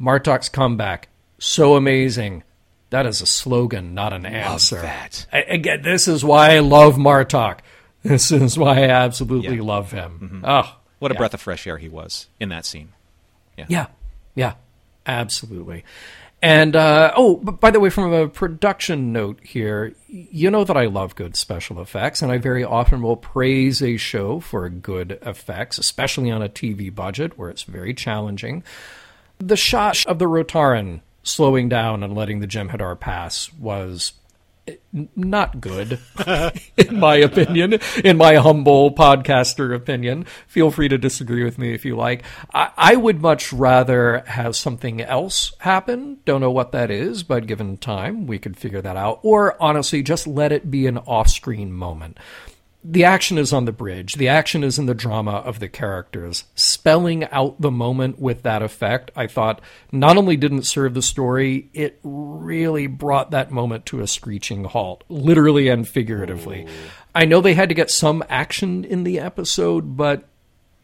Martok's 0.00 0.48
comeback, 0.48 1.08
so 1.40 1.74
amazing. 1.74 2.44
That 2.90 3.04
is 3.06 3.20
a 3.20 3.26
slogan, 3.26 3.94
not 3.94 4.12
an 4.12 4.24
answer. 4.24 4.76
Love 4.76 4.84
that. 4.84 5.26
I, 5.32 5.38
again, 5.40 5.82
this 5.82 6.06
is 6.06 6.24
why 6.24 6.54
I 6.54 6.60
love 6.60 6.94
Martok. 6.94 7.58
This 8.04 8.30
is 8.30 8.56
why 8.56 8.84
I 8.84 8.90
absolutely 8.90 9.56
Yeah. 9.56 9.62
love 9.62 9.90
him. 9.90 10.42
Oh, 10.46 10.76
What 11.00 11.10
a 11.10 11.14
yeah. 11.14 11.18
breath 11.18 11.34
of 11.34 11.40
fresh 11.40 11.66
air 11.66 11.78
he 11.78 11.88
was 11.88 12.28
in 12.38 12.50
that 12.50 12.64
scene. 12.64 12.90
Yeah, 13.68 13.86
yeah, 14.36 14.54
absolutely. 15.04 15.84
And 16.42 16.74
uh, 16.74 17.12
oh, 17.16 17.36
by 17.36 17.70
the 17.70 17.78
way, 17.78 17.88
from 17.88 18.12
a 18.12 18.26
production 18.26 19.12
note 19.12 19.38
here, 19.44 19.94
you 20.08 20.50
know 20.50 20.64
that 20.64 20.76
I 20.76 20.86
love 20.86 21.14
good 21.14 21.36
special 21.36 21.80
effects, 21.80 22.20
and 22.20 22.32
I 22.32 22.38
very 22.38 22.64
often 22.64 23.00
will 23.00 23.16
praise 23.16 23.80
a 23.80 23.96
show 23.96 24.40
for 24.40 24.68
good 24.68 25.20
effects, 25.22 25.78
especially 25.78 26.32
on 26.32 26.42
a 26.42 26.48
TV 26.48 26.92
budget 26.92 27.38
where 27.38 27.48
it's 27.48 27.62
very 27.62 27.94
challenging. 27.94 28.64
The 29.38 29.56
shot 29.56 30.04
of 30.06 30.18
the 30.18 30.24
Rotarran 30.24 31.02
slowing 31.22 31.68
down 31.68 32.02
and 32.02 32.16
letting 32.16 32.40
the 32.40 32.48
Jem'Hadar 32.48 32.98
pass 32.98 33.52
was 33.52 34.12
not 35.16 35.60
good, 35.60 35.98
in 36.76 36.98
my 36.98 37.16
opinion, 37.16 37.78
in 38.04 38.16
my 38.16 38.36
humble 38.36 38.94
podcaster 38.94 39.74
opinion. 39.74 40.24
Feel 40.46 40.70
free 40.70 40.88
to 40.88 40.98
disagree 40.98 41.44
with 41.44 41.58
me 41.58 41.74
if 41.74 41.84
you 41.84 41.96
like. 41.96 42.22
I, 42.52 42.70
I 42.76 42.96
would 42.96 43.20
much 43.20 43.52
rather 43.52 44.20
have 44.26 44.54
something 44.54 45.00
else 45.00 45.52
happen. 45.58 46.18
Don't 46.24 46.40
know 46.40 46.50
what 46.50 46.72
that 46.72 46.90
is, 46.90 47.22
but 47.22 47.46
given 47.46 47.76
time, 47.76 48.26
we 48.26 48.38
could 48.38 48.56
figure 48.56 48.82
that 48.82 48.96
out. 48.96 49.20
Or 49.22 49.60
honestly, 49.60 50.02
just 50.02 50.26
let 50.26 50.52
it 50.52 50.70
be 50.70 50.86
an 50.86 50.98
off 50.98 51.28
screen 51.28 51.72
moment. 51.72 52.18
The 52.84 53.04
action 53.04 53.38
is 53.38 53.52
on 53.52 53.64
the 53.64 53.72
bridge. 53.72 54.14
The 54.14 54.28
action 54.28 54.64
is 54.64 54.78
in 54.78 54.86
the 54.86 54.94
drama 54.94 55.32
of 55.32 55.60
the 55.60 55.68
characters. 55.68 56.44
Spelling 56.56 57.24
out 57.26 57.60
the 57.60 57.70
moment 57.70 58.18
with 58.18 58.42
that 58.42 58.62
effect, 58.62 59.12
I 59.14 59.28
thought, 59.28 59.60
not 59.92 60.16
only 60.16 60.36
didn't 60.36 60.64
serve 60.64 60.94
the 60.94 61.02
story, 61.02 61.70
it 61.72 62.00
really 62.02 62.88
brought 62.88 63.30
that 63.30 63.52
moment 63.52 63.86
to 63.86 64.00
a 64.00 64.08
screeching 64.08 64.64
halt, 64.64 65.04
literally 65.08 65.68
and 65.68 65.86
figuratively. 65.86 66.66
I 67.14 67.24
know 67.24 67.40
they 67.40 67.54
had 67.54 67.68
to 67.68 67.74
get 67.74 67.90
some 67.90 68.24
action 68.28 68.84
in 68.84 69.04
the 69.04 69.20
episode, 69.20 69.96
but 69.96 70.28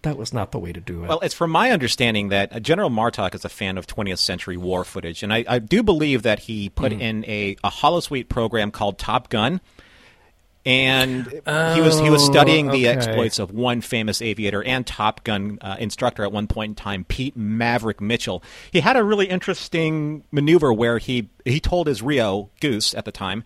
that 0.02 0.16
was 0.16 0.32
not 0.32 0.52
the 0.52 0.58
way 0.58 0.72
to 0.72 0.80
do 0.80 1.02
it. 1.04 1.08
Well, 1.08 1.20
it's 1.20 1.34
from 1.34 1.50
my 1.50 1.70
understanding 1.72 2.28
that 2.28 2.54
uh, 2.54 2.60
General 2.60 2.90
Martok 2.90 3.34
is 3.34 3.44
a 3.44 3.48
fan 3.48 3.76
of 3.76 3.86
20th 3.86 4.18
century 4.18 4.56
war 4.56 4.84
footage, 4.84 5.22
and 5.22 5.32
I, 5.32 5.44
I 5.48 5.58
do 5.58 5.82
believe 5.82 6.22
that 6.22 6.40
he 6.40 6.68
put 6.68 6.92
in 6.92 7.24
a, 7.24 7.56
a 7.64 7.70
holosuite 7.70 8.28
program 8.28 8.70
called 8.70 8.98
Top 8.98 9.28
Gun. 9.28 9.60
And 10.68 11.26
he 11.26 11.80
was 11.80 11.98
he 11.98 12.10
was 12.10 12.22
studying 12.24 12.66
the 12.66 12.88
okay. 12.88 12.88
exploits 12.88 13.38
of 13.38 13.50
one 13.52 13.80
famous 13.80 14.20
aviator 14.20 14.62
and 14.62 14.86
Top 14.86 15.24
Gun 15.24 15.58
uh, 15.62 15.76
instructor 15.78 16.24
at 16.24 16.30
one 16.30 16.46
point 16.46 16.72
in 16.72 16.74
time, 16.74 17.04
Pete 17.04 17.36
Maverick 17.38 18.02
Mitchell. 18.02 18.42
He 18.70 18.80
had 18.80 18.94
a 18.96 19.02
really 19.02 19.26
interesting 19.26 20.24
maneuver 20.30 20.70
where 20.72 20.98
he 20.98 21.30
he 21.46 21.58
told 21.58 21.86
his 21.86 22.02
Rio 22.02 22.50
Goose 22.60 22.92
at 22.92 23.06
the 23.06 23.12
time 23.12 23.44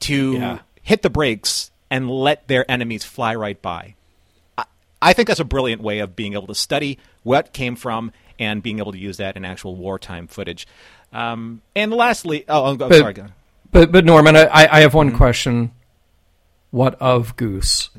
to 0.00 0.32
Yeah. 0.32 0.58
hit 0.82 1.02
the 1.02 1.10
brakes 1.10 1.70
and 1.90 2.10
let 2.10 2.48
their 2.48 2.68
enemies 2.70 3.04
fly 3.04 3.34
right 3.34 3.60
by. 3.60 3.94
I 5.04 5.12
think 5.12 5.28
that's 5.28 5.40
a 5.40 5.44
brilliant 5.44 5.82
way 5.82 5.98
of 5.98 6.14
being 6.16 6.32
able 6.34 6.46
to 6.46 6.54
study 6.54 6.98
what 7.22 7.52
came 7.52 7.74
from 7.76 8.12
and 8.38 8.62
being 8.62 8.78
able 8.78 8.92
to 8.92 8.98
use 8.98 9.16
that 9.18 9.36
in 9.36 9.44
actual 9.44 9.74
wartime 9.76 10.26
footage. 10.28 10.66
Um, 11.12 11.60
and 11.76 11.92
lastly, 11.92 12.44
oh, 12.48 12.64
I'm, 12.66 12.80
I'm 12.80 12.88
But- 12.88 12.98
sorry. 12.98 13.14
But 13.72 13.90
but 13.92 14.04
Norman, 14.04 14.36
I, 14.36 14.68
I 14.70 14.80
have 14.80 14.94
one 14.94 15.12
question. 15.16 15.72
What 16.72 16.94
of 17.00 17.36
Goose? 17.36 17.90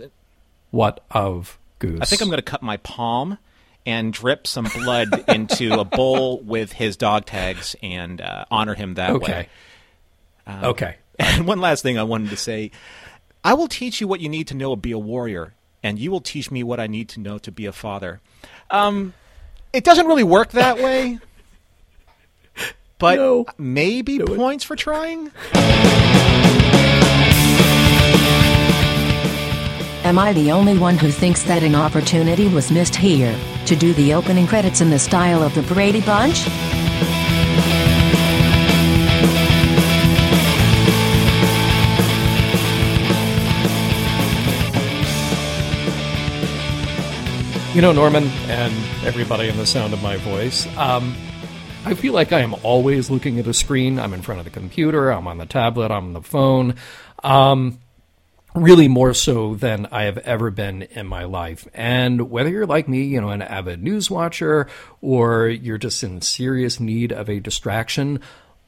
What 0.72 1.02
of 1.12 1.58
Goose? 1.80 2.00
I 2.02 2.06
think 2.06 2.22
I'm 2.22 2.28
going 2.28 2.40
to 2.40 2.42
cut 2.42 2.62
my 2.64 2.78
palm 2.78 3.38
and 3.86 4.12
drip 4.12 4.48
some 4.48 4.70
blood 4.70 5.14
into 5.28 5.80
a 5.80 5.86
bowl 5.86 6.42
with 6.42 6.74
his 6.74 6.98
dog 6.98 7.26
tags 7.26 7.76
and 7.84 8.20
uh, 8.20 8.44
honor 8.52 8.74
him 8.74 8.96
that 8.96 9.12
Okay. 9.12 9.48
way. 10.48 10.56
okay. 10.64 10.96
And 11.20 11.46
one 11.46 11.62
last 11.62 11.84
thing 11.84 12.00
I 12.00 12.04
wanted 12.04 12.32
to 12.32 12.38
say 12.38 12.72
I 13.44 13.54
will 13.54 13.68
teach 13.68 14.02
you 14.02 14.08
what 14.08 14.20
you 14.20 14.28
need 14.30 14.48
to 14.48 14.56
know 14.56 14.74
to 14.74 14.82
be 14.82 14.92
a 14.92 14.98
warrior, 14.98 15.54
and 15.84 16.00
you 16.00 16.10
will 16.10 16.22
teach 16.22 16.50
me 16.50 16.64
what 16.64 16.80
I 16.80 16.88
need 16.88 17.08
to 17.10 17.20
know 17.20 17.38
to 17.38 17.52
be 17.52 17.68
a 17.68 17.72
father. 17.72 18.20
Um, 18.72 19.14
it 19.74 19.84
doesn't 19.84 20.08
really 20.08 20.24
work 20.24 20.54
that 20.54 20.80
way, 20.80 21.20
but 22.98 23.18
No. 23.18 23.46
maybe 23.60 24.18
points 24.18 24.64
for 24.64 24.76
trying. 24.76 25.32
Am 30.04 30.20
I 30.20 30.34
the 30.34 30.52
only 30.52 30.78
one 30.78 30.98
who 30.98 31.10
thinks 31.10 31.44
that 31.44 31.64
an 31.64 31.76
opportunity 31.76 32.50
was 32.50 32.70
missed 32.70 32.94
here 32.94 33.40
to 33.66 33.74
do 33.74 33.94
the 33.94 34.14
opening 34.14 34.46
credits 34.46 34.82
in 34.82 34.90
the 34.90 35.00
style 35.00 35.42
of 35.42 35.56
the 35.56 35.62
Brady 35.62 36.02
Bunch? 36.02 36.46
You 47.74 47.82
know, 47.82 47.94
Norman, 47.94 48.26
and 48.50 48.74
everybody 49.06 49.48
in 49.48 49.56
the 49.56 49.66
sound 49.66 49.94
of 49.94 50.04
my 50.04 50.18
voice, 50.18 50.68
um, 50.76 51.16
I 51.86 51.94
feel 51.94 52.12
like 52.12 52.34
I 52.34 52.42
am 52.42 52.56
always 52.62 53.10
looking 53.10 53.40
at 53.40 53.48
a 53.48 53.54
screen. 53.54 54.00
I'm 54.00 54.14
in 54.14 54.22
front 54.22 54.40
of 54.40 54.46
the 54.46 54.52
computer, 54.52 55.12
I'm 55.12 55.28
on 55.28 55.38
the 55.38 55.46
tablet, 55.46 55.92
I'm 55.92 56.08
on 56.08 56.14
the 56.14 56.22
phone. 56.22 56.76
Um, 57.24 57.80
really 58.56 58.88
more 58.88 59.14
so 59.14 59.56
than 59.56 59.88
I 59.88 60.04
have 60.04 60.20
ever 60.20 60.52
been 60.52 60.84
in 60.84 61.08
my 61.08 61.24
life. 61.24 61.68
And 61.74 62.30
whether 62.30 62.50
you're 62.50 62.66
like 62.66 62.88
me, 62.88 63.04
you 63.04 63.20
know, 63.20 63.30
an 63.30 63.42
avid 63.42 63.82
news 63.82 64.12
watcher, 64.12 64.68
or 65.02 65.48
you're 65.48 65.78
just 65.78 66.04
in 66.04 66.22
serious 66.22 66.80
need 66.80 67.12
of 67.12 67.30
a 67.30 67.40
distraction, 67.40 68.20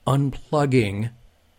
unplugging 0.07 1.11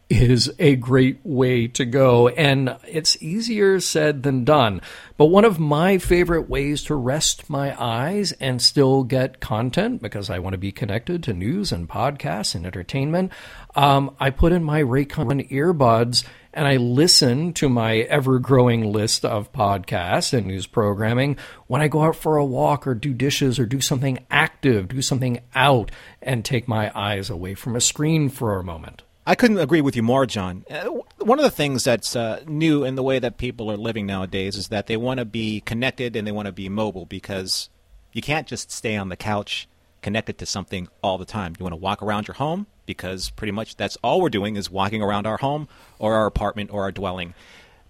is 0.08 0.52
a 0.60 0.76
great 0.76 1.18
way 1.24 1.66
to 1.66 1.84
go. 1.84 2.28
And 2.28 2.76
it's 2.86 3.20
easier 3.20 3.80
said 3.80 4.22
than 4.22 4.44
done. 4.44 4.80
But 5.16 5.26
one 5.26 5.44
of 5.44 5.58
my 5.58 5.98
favorite 5.98 6.48
ways 6.48 6.84
to 6.84 6.94
rest 6.94 7.50
my 7.50 7.74
eyes 7.80 8.30
and 8.32 8.62
still 8.62 9.02
get 9.02 9.40
content, 9.40 10.00
because 10.00 10.30
I 10.30 10.38
want 10.38 10.54
to 10.54 10.58
be 10.58 10.70
connected 10.70 11.24
to 11.24 11.32
news 11.32 11.72
and 11.72 11.88
podcasts 11.88 12.54
and 12.54 12.64
entertainment, 12.64 13.32
um, 13.74 14.14
I 14.20 14.30
put 14.30 14.52
in 14.52 14.62
my 14.62 14.80
Raycon 14.82 15.50
earbuds 15.50 16.24
and 16.56 16.66
I 16.66 16.76
listen 16.76 17.52
to 17.52 17.68
my 17.68 17.98
ever 17.98 18.38
growing 18.38 18.90
list 18.90 19.26
of 19.26 19.52
podcasts 19.52 20.32
and 20.32 20.46
news 20.46 20.66
programming 20.66 21.36
when 21.66 21.82
I 21.82 21.88
go 21.88 22.00
out 22.02 22.16
for 22.16 22.38
a 22.38 22.46
walk 22.46 22.86
or 22.86 22.94
do 22.94 23.12
dishes 23.12 23.58
or 23.58 23.66
do 23.66 23.82
something 23.82 24.24
active, 24.30 24.88
do 24.88 25.02
something 25.02 25.40
out, 25.54 25.90
and 26.22 26.42
take 26.42 26.66
my 26.66 26.90
eyes 26.98 27.28
away 27.28 27.54
from 27.54 27.76
a 27.76 27.80
screen 27.80 28.30
for 28.30 28.58
a 28.58 28.64
moment. 28.64 29.02
I 29.26 29.34
couldn't 29.34 29.58
agree 29.58 29.82
with 29.82 29.96
you 29.96 30.02
more, 30.02 30.24
John. 30.24 30.64
Uh, 30.70 30.86
one 31.18 31.38
of 31.38 31.44
the 31.44 31.50
things 31.50 31.84
that's 31.84 32.16
uh, 32.16 32.42
new 32.46 32.84
in 32.84 32.94
the 32.94 33.02
way 33.02 33.18
that 33.18 33.36
people 33.36 33.70
are 33.70 33.76
living 33.76 34.06
nowadays 34.06 34.56
is 34.56 34.68
that 34.68 34.86
they 34.86 34.96
want 34.96 35.18
to 35.18 35.26
be 35.26 35.60
connected 35.60 36.16
and 36.16 36.26
they 36.26 36.32
want 36.32 36.46
to 36.46 36.52
be 36.52 36.70
mobile 36.70 37.04
because 37.04 37.68
you 38.14 38.22
can't 38.22 38.46
just 38.46 38.72
stay 38.72 38.96
on 38.96 39.10
the 39.10 39.16
couch 39.16 39.68
connected 40.00 40.38
to 40.38 40.46
something 40.46 40.88
all 41.02 41.18
the 41.18 41.26
time. 41.26 41.52
You 41.58 41.64
want 41.64 41.74
to 41.74 41.76
walk 41.76 42.02
around 42.02 42.28
your 42.28 42.36
home 42.36 42.66
because 42.86 43.30
pretty 43.30 43.52
much 43.52 43.76
that's 43.76 43.96
all 44.02 44.20
we're 44.20 44.30
doing 44.30 44.56
is 44.56 44.70
walking 44.70 45.02
around 45.02 45.26
our 45.26 45.36
home 45.38 45.68
or 45.98 46.14
our 46.14 46.26
apartment 46.26 46.70
or 46.72 46.82
our 46.82 46.92
dwelling. 46.92 47.34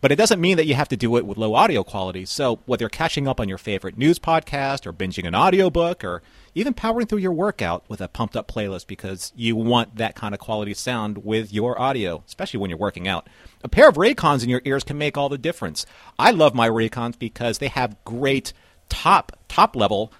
But 0.00 0.12
it 0.12 0.16
doesn't 0.16 0.40
mean 0.40 0.56
that 0.58 0.66
you 0.66 0.74
have 0.74 0.88
to 0.90 0.96
do 0.96 1.16
it 1.16 1.26
with 1.26 1.38
low 1.38 1.54
audio 1.54 1.82
quality. 1.82 2.26
So 2.26 2.60
whether 2.66 2.82
you're 2.82 2.90
catching 2.90 3.26
up 3.26 3.40
on 3.40 3.48
your 3.48 3.58
favorite 3.58 3.96
news 3.96 4.18
podcast 4.18 4.86
or 4.86 4.92
binging 4.92 5.26
an 5.26 5.34
audiobook 5.34 6.04
or 6.04 6.22
even 6.54 6.74
powering 6.74 7.06
through 7.06 7.18
your 7.18 7.32
workout 7.32 7.82
with 7.88 8.00
a 8.00 8.08
pumped 8.08 8.36
up 8.36 8.46
playlist 8.46 8.86
because 8.86 9.32
you 9.34 9.56
want 9.56 9.96
that 9.96 10.14
kind 10.14 10.34
of 10.34 10.40
quality 10.40 10.74
sound 10.74 11.24
with 11.24 11.52
your 11.52 11.80
audio, 11.80 12.22
especially 12.26 12.60
when 12.60 12.70
you're 12.70 12.78
working 12.78 13.08
out. 13.08 13.26
A 13.64 13.68
pair 13.68 13.88
of 13.88 13.96
Raycons 13.96 14.42
in 14.42 14.48
your 14.48 14.62
ears 14.64 14.84
can 14.84 14.98
make 14.98 15.16
all 15.16 15.28
the 15.28 15.38
difference. 15.38 15.86
I 16.18 16.30
love 16.30 16.54
my 16.54 16.68
Raycons 16.68 17.18
because 17.18 17.58
they 17.58 17.68
have 17.68 17.96
great 18.04 18.52
top 18.88 19.32
top 19.48 19.74
level 19.74 20.12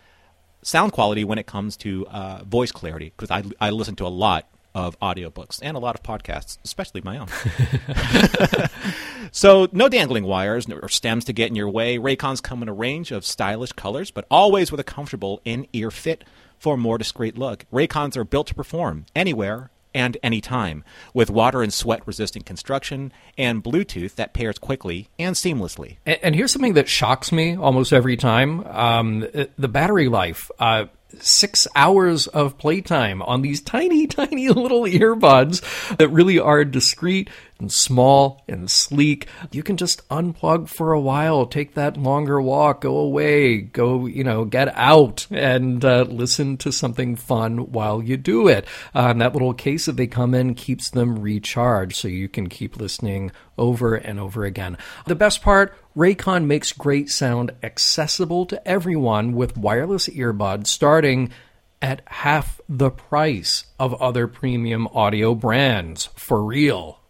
sound 0.62 0.92
quality 0.92 1.22
when 1.22 1.38
it 1.38 1.46
comes 1.46 1.76
to 1.76 2.06
uh, 2.08 2.42
voice 2.44 2.72
clarity 2.72 3.12
because 3.16 3.30
I, 3.30 3.44
I 3.60 3.70
listen 3.70 3.94
to 3.96 4.06
a 4.06 4.08
lot 4.08 4.48
of 4.76 5.00
audiobooks 5.00 5.58
and 5.62 5.74
a 5.74 5.80
lot 5.80 5.94
of 5.94 6.02
podcasts, 6.02 6.58
especially 6.62 7.00
my 7.00 7.16
own. 7.16 7.28
so, 9.32 9.68
no 9.72 9.88
dangling 9.88 10.24
wires 10.24 10.68
or 10.68 10.90
stems 10.90 11.24
to 11.24 11.32
get 11.32 11.48
in 11.48 11.56
your 11.56 11.70
way. 11.70 11.96
Raycons 11.96 12.42
come 12.42 12.62
in 12.62 12.68
a 12.68 12.74
range 12.74 13.10
of 13.10 13.24
stylish 13.24 13.72
colors, 13.72 14.10
but 14.10 14.26
always 14.30 14.70
with 14.70 14.78
a 14.78 14.84
comfortable 14.84 15.40
in 15.46 15.66
ear 15.72 15.90
fit 15.90 16.24
for 16.58 16.74
a 16.74 16.76
more 16.76 16.98
discreet 16.98 17.38
look. 17.38 17.64
Raycons 17.72 18.18
are 18.18 18.24
built 18.24 18.48
to 18.48 18.54
perform 18.54 19.06
anywhere, 19.16 19.70
and 19.94 20.18
anytime, 20.22 20.84
with 21.14 21.30
water 21.30 21.62
and 21.62 21.72
sweat 21.72 22.06
resistant 22.06 22.44
construction 22.44 23.14
and 23.38 23.64
Bluetooth 23.64 24.16
that 24.16 24.34
pairs 24.34 24.58
quickly 24.58 25.08
and 25.18 25.34
seamlessly. 25.34 25.96
And, 26.04 26.18
and 26.22 26.34
here's 26.34 26.52
something 26.52 26.74
that 26.74 26.86
shocks 26.86 27.32
me 27.32 27.56
almost 27.56 27.94
every 27.94 28.18
time 28.18 28.66
um, 28.66 29.20
the 29.20 29.68
battery 29.68 30.08
life. 30.08 30.50
Uh, 30.58 30.86
six 31.20 31.66
hours 31.74 32.26
of 32.28 32.58
playtime 32.58 33.22
on 33.22 33.42
these 33.42 33.60
tiny, 33.60 34.06
tiny 34.06 34.48
little 34.48 34.82
earbuds 34.82 35.96
that 35.96 36.08
really 36.08 36.38
are 36.38 36.64
discreet 36.64 37.30
and 37.58 37.72
small 37.72 38.42
and 38.48 38.70
sleek. 38.70 39.26
You 39.50 39.62
can 39.62 39.76
just 39.76 40.06
unplug 40.08 40.68
for 40.68 40.92
a 40.92 41.00
while, 41.00 41.46
take 41.46 41.74
that 41.74 41.96
longer 41.96 42.40
walk, 42.40 42.82
go 42.82 42.96
away, 42.98 43.58
go, 43.58 44.06
you 44.06 44.24
know, 44.24 44.44
get 44.44 44.68
out 44.76 45.26
and 45.30 45.84
uh, 45.84 46.02
listen 46.02 46.56
to 46.58 46.72
something 46.72 47.16
fun 47.16 47.72
while 47.72 48.02
you 48.02 48.16
do 48.16 48.48
it. 48.48 48.66
And 48.94 49.20
that 49.20 49.32
little 49.32 49.54
case 49.54 49.86
that 49.86 49.96
they 49.96 50.06
come 50.06 50.34
in 50.34 50.54
keeps 50.54 50.90
them 50.90 51.18
recharged 51.18 51.96
so 51.96 52.08
you 52.08 52.28
can 52.28 52.48
keep 52.48 52.76
listening 52.76 53.32
over 53.58 53.94
and 53.94 54.20
over 54.20 54.44
again. 54.44 54.76
The 55.06 55.14
best 55.14 55.42
part, 55.42 55.74
Raycon 55.96 56.44
makes 56.44 56.72
great 56.72 57.08
sound 57.08 57.52
accessible 57.62 58.44
to 58.46 58.68
everyone 58.68 59.32
with 59.32 59.56
wireless 59.56 60.08
earbuds 60.08 60.66
starting 60.66 61.30
at 61.80 62.02
half 62.06 62.60
the 62.68 62.90
price 62.90 63.64
of 63.78 63.94
other 63.94 64.26
premium 64.26 64.86
audio 64.88 65.34
brands. 65.34 66.10
For 66.14 66.44
real. 66.44 67.00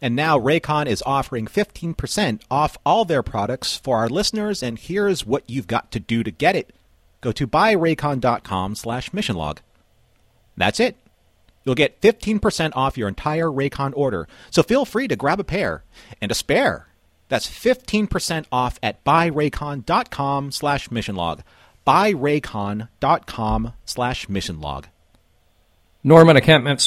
And 0.00 0.14
now 0.14 0.38
Raycon 0.38 0.86
is 0.86 1.02
offering 1.04 1.46
15% 1.46 2.42
off 2.50 2.78
all 2.86 3.04
their 3.04 3.24
products 3.24 3.76
for 3.76 3.96
our 3.96 4.08
listeners, 4.08 4.62
and 4.62 4.78
here's 4.78 5.26
what 5.26 5.48
you've 5.48 5.66
got 5.66 5.90
to 5.90 5.98
do 5.98 6.22
to 6.22 6.30
get 6.30 6.54
it. 6.54 6.72
Go 7.20 7.32
to 7.32 7.48
buyraycon.com 7.48 8.76
slash 8.76 9.10
missionlog. 9.10 9.58
That's 10.56 10.78
it. 10.78 10.96
You'll 11.64 11.74
get 11.74 12.00
15% 12.00 12.72
off 12.76 12.96
your 12.96 13.08
entire 13.08 13.48
Raycon 13.48 13.92
order, 13.96 14.28
so 14.50 14.62
feel 14.62 14.84
free 14.84 15.08
to 15.08 15.16
grab 15.16 15.40
a 15.40 15.44
pair 15.44 15.82
and 16.20 16.30
a 16.30 16.34
spare. 16.34 16.86
That's 17.28 17.48
15% 17.48 18.46
off 18.52 18.78
at 18.82 19.04
buyraycon.com 19.04 20.52
slash 20.52 20.88
missionlog. 20.88 21.40
Buyraycon.com 21.86 23.72
slash 23.84 24.26
missionlog. 24.26 24.84
Norman, 26.02 26.36
I 26.36 26.40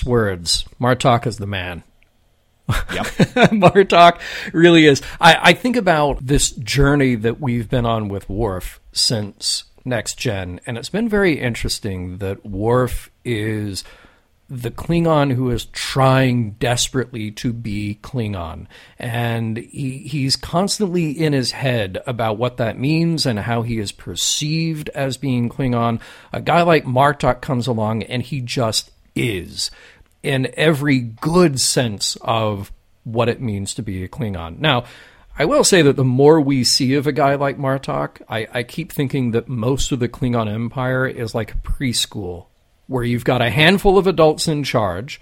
words. 0.03 0.65
Martok 0.79 1.27
is 1.27 1.37
the 1.37 1.47
man. 1.47 1.83
Yep. 2.69 3.05
Martok 3.51 4.21
really 4.53 4.85
is. 4.85 5.01
I, 5.19 5.37
I 5.41 5.53
think 5.53 5.75
about 5.75 6.25
this 6.25 6.51
journey 6.51 7.15
that 7.15 7.41
we've 7.41 7.69
been 7.69 7.85
on 7.85 8.07
with 8.09 8.29
Worf 8.29 8.79
since 8.91 9.65
Next 9.83 10.15
Gen, 10.15 10.61
and 10.65 10.77
it's 10.77 10.89
been 10.89 11.09
very 11.09 11.39
interesting 11.39 12.19
that 12.19 12.45
Worf 12.45 13.09
is 13.25 13.83
the 14.49 14.71
Klingon 14.71 15.33
who 15.33 15.51
is 15.51 15.65
trying 15.65 16.51
desperately 16.51 17.29
to 17.31 17.53
be 17.53 17.99
Klingon. 18.01 18.65
And 18.97 19.57
he, 19.57 19.99
he's 19.99 20.35
constantly 20.35 21.11
in 21.11 21.33
his 21.33 21.51
head 21.51 21.99
about 22.07 22.37
what 22.37 22.57
that 22.57 22.79
means 22.79 23.25
and 23.25 23.39
how 23.39 23.61
he 23.61 23.77
is 23.77 23.91
perceived 23.91 24.89
as 24.89 25.17
being 25.17 25.49
Klingon. 25.49 26.01
A 26.33 26.41
guy 26.41 26.63
like 26.63 26.85
Martok 26.85 27.41
comes 27.41 27.67
along 27.67 28.03
and 28.03 28.23
he 28.23 28.41
just 28.41 28.91
is 29.15 29.69
in 30.23 30.51
every 30.55 30.99
good 30.99 31.61
sense 31.61 32.17
of 32.21 32.71
what 33.03 33.29
it 33.29 33.41
means 33.41 33.75
to 33.75 33.83
be 33.83 34.03
a 34.03 34.07
Klingon. 34.07 34.57
Now, 34.59 34.85
I 35.37 35.45
will 35.45 35.63
say 35.63 35.83
that 35.83 35.95
the 35.95 36.03
more 36.03 36.41
we 36.41 36.63
see 36.63 36.95
of 36.95 37.07
a 37.07 37.13
guy 37.13 37.35
like 37.35 37.57
Martok, 37.57 38.21
I, 38.27 38.47
I 38.51 38.63
keep 38.63 38.91
thinking 38.91 39.31
that 39.31 39.47
most 39.47 39.91
of 39.91 39.99
the 39.99 40.09
Klingon 40.09 40.51
Empire 40.51 41.07
is 41.07 41.33
like 41.35 41.63
preschool 41.63 42.47
where 42.89 43.03
you've 43.03 43.23
got 43.23 43.41
a 43.41 43.49
handful 43.49 43.97
of 43.97 44.07
adults 44.07 44.47
in 44.47 44.63
charge 44.63 45.21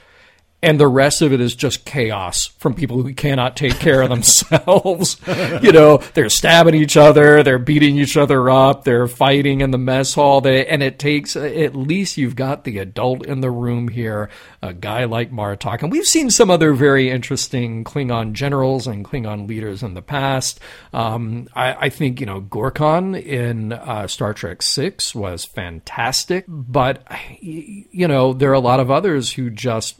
and 0.68 0.78
the 0.78 0.88
rest 0.88 1.22
of 1.22 1.32
it 1.32 1.39
is 1.39 1.55
just 1.55 1.86
chaos 1.86 2.47
from 2.59 2.74
people 2.74 3.01
who 3.01 3.13
cannot 3.13 3.55
take 3.55 3.80
care 3.80 4.01
of 4.01 4.09
themselves. 4.09 5.15
you 5.63 5.72
know, 5.72 5.99
they're 6.13 6.30
stabbing 6.30 6.76
each 6.76 6.97
other, 6.97 7.41
they're 7.41 7.57
beating 7.57 7.97
each 7.97 8.18
other 8.18 8.49
up, 8.49 8.84
they're 8.84 9.07
fighting 9.07 9.61
in 9.61 9.72
the 9.72 9.78
mess 9.78 10.13
hall. 10.13 10.41
They, 10.41 10.68
and 10.68 10.84
it 10.84 10.99
takes 10.99 11.38
at 11.38 11.74
least 11.74 12.18
you've 12.18 12.36
got 12.36 12.65
the 12.65 12.80
adult 12.80 13.26
in 13.26 13.39
the 13.39 13.49
room 13.49 13.88
here, 13.88 14.30
a 14.61 14.74
guy 14.74 15.05
like 15.05 15.32
Martok. 15.32 15.84
And 15.84 15.91
we've 15.91 16.03
seen 16.03 16.30
some 16.30 16.51
other 16.51 16.74
very 16.74 17.09
interesting 17.09 17.86
Klingon 17.86 18.34
generals 18.34 18.88
and 18.88 19.05
Klingon 19.05 19.47
leaders 19.47 19.84
in 19.84 19.93
the 19.93 20.01
past. 20.01 20.59
Um, 20.91 21.47
I, 21.55 21.86
I, 21.86 21.89
think 21.89 22.20
you 22.20 22.26
know 22.26 22.41
Gorkon 22.41 23.18
in 23.24 23.72
uh, 23.72 24.07
Star 24.07 24.34
Trek 24.34 24.61
Six 24.61 25.15
was 25.15 25.45
fantastic, 25.45 26.43
but 26.49 27.07
you 27.39 28.09
know 28.09 28.34
there 28.34 28.49
are 28.51 28.53
a 28.53 28.59
lot 28.59 28.82
of 28.82 28.91
others 28.91 29.32
who 29.32 29.49
just 29.49 29.95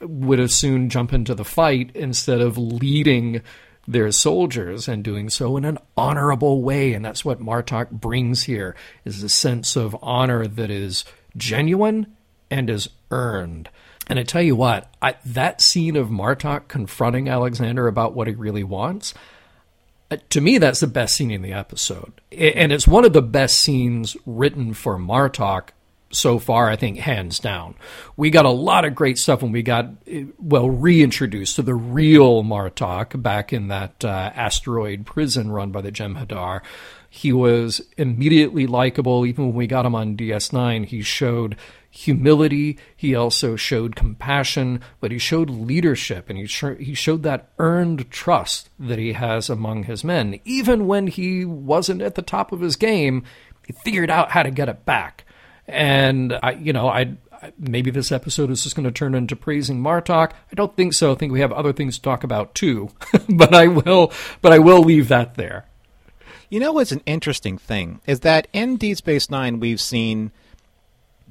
would 0.00 0.40
as 0.40 0.54
soon 0.54 0.88
jump 0.88 1.12
into 1.12 1.34
the 1.34 1.44
fight 1.44 1.90
instead 1.94 2.40
of 2.40 2.56
leading 2.56 3.42
their 3.86 4.12
soldiers 4.12 4.88
and 4.88 5.02
doing 5.02 5.28
so 5.28 5.56
in 5.56 5.64
an 5.64 5.78
honorable 5.96 6.62
way. 6.62 6.92
And 6.92 7.04
that's 7.04 7.24
what 7.24 7.40
Martok 7.40 7.90
brings 7.90 8.44
here 8.44 8.76
is 9.04 9.22
a 9.22 9.28
sense 9.28 9.76
of 9.76 9.96
honor 10.02 10.46
that 10.46 10.70
is 10.70 11.04
genuine 11.36 12.14
and 12.50 12.70
is 12.70 12.88
earned. 13.10 13.68
And 14.06 14.18
I 14.18 14.22
tell 14.22 14.42
you 14.42 14.56
what, 14.56 14.92
I, 15.00 15.16
that 15.24 15.60
scene 15.60 15.96
of 15.96 16.08
Martok 16.08 16.68
confronting 16.68 17.28
Alexander 17.28 17.86
about 17.86 18.14
what 18.14 18.26
he 18.26 18.34
really 18.34 18.64
wants, 18.64 19.14
uh, 20.10 20.16
to 20.30 20.40
me, 20.40 20.58
that's 20.58 20.80
the 20.80 20.88
best 20.88 21.14
scene 21.14 21.30
in 21.30 21.42
the 21.42 21.52
episode. 21.52 22.20
And 22.32 22.72
it's 22.72 22.88
one 22.88 23.04
of 23.04 23.12
the 23.12 23.22
best 23.22 23.60
scenes 23.60 24.16
written 24.26 24.74
for 24.74 24.98
Martok 24.98 25.68
so 26.10 26.38
far, 26.38 26.68
I 26.68 26.76
think, 26.76 26.98
hands 26.98 27.38
down. 27.38 27.74
We 28.16 28.30
got 28.30 28.44
a 28.44 28.50
lot 28.50 28.84
of 28.84 28.94
great 28.94 29.18
stuff 29.18 29.42
when 29.42 29.52
we 29.52 29.62
got, 29.62 29.90
well, 30.38 30.68
reintroduced 30.68 31.56
to 31.56 31.62
the 31.62 31.74
real 31.74 32.42
Martok 32.42 33.20
back 33.22 33.52
in 33.52 33.68
that 33.68 34.04
uh, 34.04 34.32
asteroid 34.34 35.06
prison 35.06 35.50
run 35.50 35.70
by 35.70 35.80
the 35.80 35.92
Jem'Hadar. 35.92 36.62
He 37.08 37.32
was 37.32 37.80
immediately 37.96 38.66
likable. 38.66 39.26
Even 39.26 39.46
when 39.46 39.54
we 39.54 39.66
got 39.66 39.86
him 39.86 39.94
on 39.94 40.16
DS9, 40.16 40.86
he 40.86 41.02
showed 41.02 41.56
humility. 41.90 42.78
He 42.96 43.14
also 43.14 43.56
showed 43.56 43.96
compassion, 43.96 44.80
but 45.00 45.10
he 45.10 45.18
showed 45.18 45.50
leadership 45.50 46.30
and 46.30 46.38
he, 46.38 46.46
sh- 46.46 46.78
he 46.78 46.94
showed 46.94 47.24
that 47.24 47.50
earned 47.58 48.10
trust 48.10 48.70
that 48.78 48.98
he 48.98 49.12
has 49.14 49.50
among 49.50 49.84
his 49.84 50.04
men. 50.04 50.38
Even 50.44 50.86
when 50.86 51.08
he 51.08 51.44
wasn't 51.44 52.02
at 52.02 52.14
the 52.14 52.22
top 52.22 52.52
of 52.52 52.60
his 52.60 52.76
game, 52.76 53.24
he 53.66 53.72
figured 53.72 54.10
out 54.10 54.30
how 54.30 54.44
to 54.44 54.50
get 54.50 54.68
it 54.68 54.84
back. 54.84 55.24
And 55.70 56.38
I, 56.42 56.52
you 56.52 56.72
know, 56.72 56.88
I 56.88 57.16
maybe 57.58 57.90
this 57.90 58.12
episode 58.12 58.50
is 58.50 58.62
just 58.62 58.76
going 58.76 58.84
to 58.84 58.92
turn 58.92 59.14
into 59.14 59.36
praising 59.36 59.80
Martok. 59.80 60.32
I 60.32 60.54
don't 60.54 60.76
think 60.76 60.92
so. 60.92 61.12
I 61.12 61.14
think 61.14 61.32
we 61.32 61.40
have 61.40 61.52
other 61.52 61.72
things 61.72 61.96
to 61.96 62.02
talk 62.02 62.24
about 62.24 62.54
too. 62.54 62.90
but 63.28 63.54
I 63.54 63.66
will, 63.66 64.12
but 64.42 64.52
I 64.52 64.58
will 64.58 64.82
leave 64.82 65.08
that 65.08 65.34
there. 65.34 65.66
You 66.48 66.60
know 66.60 66.72
what's 66.72 66.92
an 66.92 67.02
interesting 67.06 67.58
thing 67.58 68.00
is 68.06 68.20
that 68.20 68.48
in 68.52 68.76
Deep 68.76 68.96
Space 68.96 69.30
Nine 69.30 69.60
we've 69.60 69.80
seen 69.80 70.32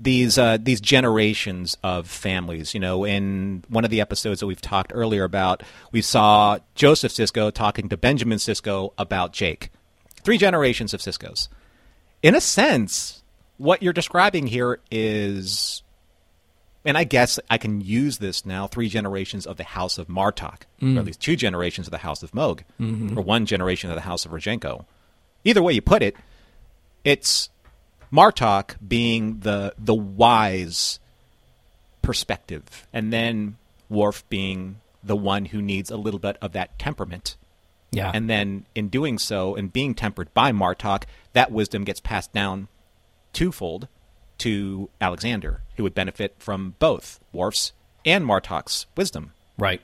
these 0.02 0.38
uh, 0.38 0.58
these 0.60 0.80
generations 0.80 1.78
of 1.84 2.08
families. 2.08 2.74
You 2.74 2.80
know, 2.80 3.04
in 3.04 3.64
one 3.68 3.84
of 3.84 3.92
the 3.92 4.02
episodes 4.02 4.40
that 4.40 4.48
we've 4.48 4.62
talked 4.62 4.92
earlier 4.96 5.26
about, 5.26 5.62
we 5.92 6.02
saw 6.02 6.60
Joseph 6.76 7.12
Sisko 7.12 7.52
talking 7.52 7.90
to 7.90 7.98
Benjamin 7.98 8.38
Sisko 8.38 8.94
about 8.98 9.34
Jake. 9.34 9.72
Three 10.24 10.38
generations 10.38 10.94
of 10.94 11.02
Siskos. 11.02 11.50
In 12.22 12.36
a 12.36 12.42
sense, 12.42 13.19
what 13.60 13.84
you're 13.84 13.94
describing 13.94 14.48
here 14.48 14.80
is 14.90 15.84
and 16.86 16.98
I 16.98 17.04
guess 17.04 17.40
I 17.50 17.58
can 17.58 17.82
use 17.82 18.18
this 18.18 18.46
now 18.46 18.66
three 18.66 18.90
generations 18.90 19.46
of 19.46 19.58
the 19.58 19.64
House 19.64 19.98
of 19.98 20.08
Martok, 20.08 20.62
mm. 20.82 20.96
or 20.96 21.00
at 21.00 21.06
least 21.06 21.20
two 21.20 21.36
generations 21.36 21.88
of 21.88 21.92
the 21.92 22.00
House 22.00 22.24
of 22.24 22.34
Mogh, 22.34 22.64
mm-hmm. 22.80 23.20
or 23.20 23.22
one 23.22 23.46
generation 23.46 23.90
of 23.92 23.96
the 23.96 24.02
House 24.02 24.26
of 24.26 24.32
Rozhenko. 24.32 24.86
Either 25.44 25.62
way 25.62 25.74
you 25.74 25.82
put 25.82 26.02
it, 26.02 26.16
it's 27.04 27.50
Martok 28.12 28.76
being 28.86 29.42
the 29.42 29.74
the 29.78 29.94
wise 29.94 31.00
perspective, 32.02 32.88
and 32.94 33.12
then 33.12 33.58
Worf 33.90 34.28
being 34.30 34.80
the 35.04 35.18
one 35.18 35.46
who 35.46 35.62
needs 35.62 35.92
a 35.92 35.98
little 35.98 36.20
bit 36.20 36.38
of 36.42 36.54
that 36.54 36.80
temperament. 36.80 37.36
Yeah. 37.92 38.12
And 38.14 38.30
then 38.30 38.66
in 38.76 38.88
doing 38.88 39.18
so 39.18 39.56
and 39.56 39.74
being 39.74 39.96
tempered 39.96 40.34
by 40.34 40.52
Martok, 40.52 41.04
that 41.34 41.52
wisdom 41.52 41.84
gets 41.84 42.00
passed 42.00 42.32
down 42.32 42.68
twofold 43.34 43.88
to 44.40 44.90
Alexander, 45.00 45.62
who 45.76 45.84
would 45.84 45.94
benefit 45.94 46.36
from 46.40 46.76
both 46.80 47.20
Worf's 47.32 47.74
and 48.06 48.26
Martok's 48.26 48.86
wisdom. 48.98 49.34
Right. 49.58 49.82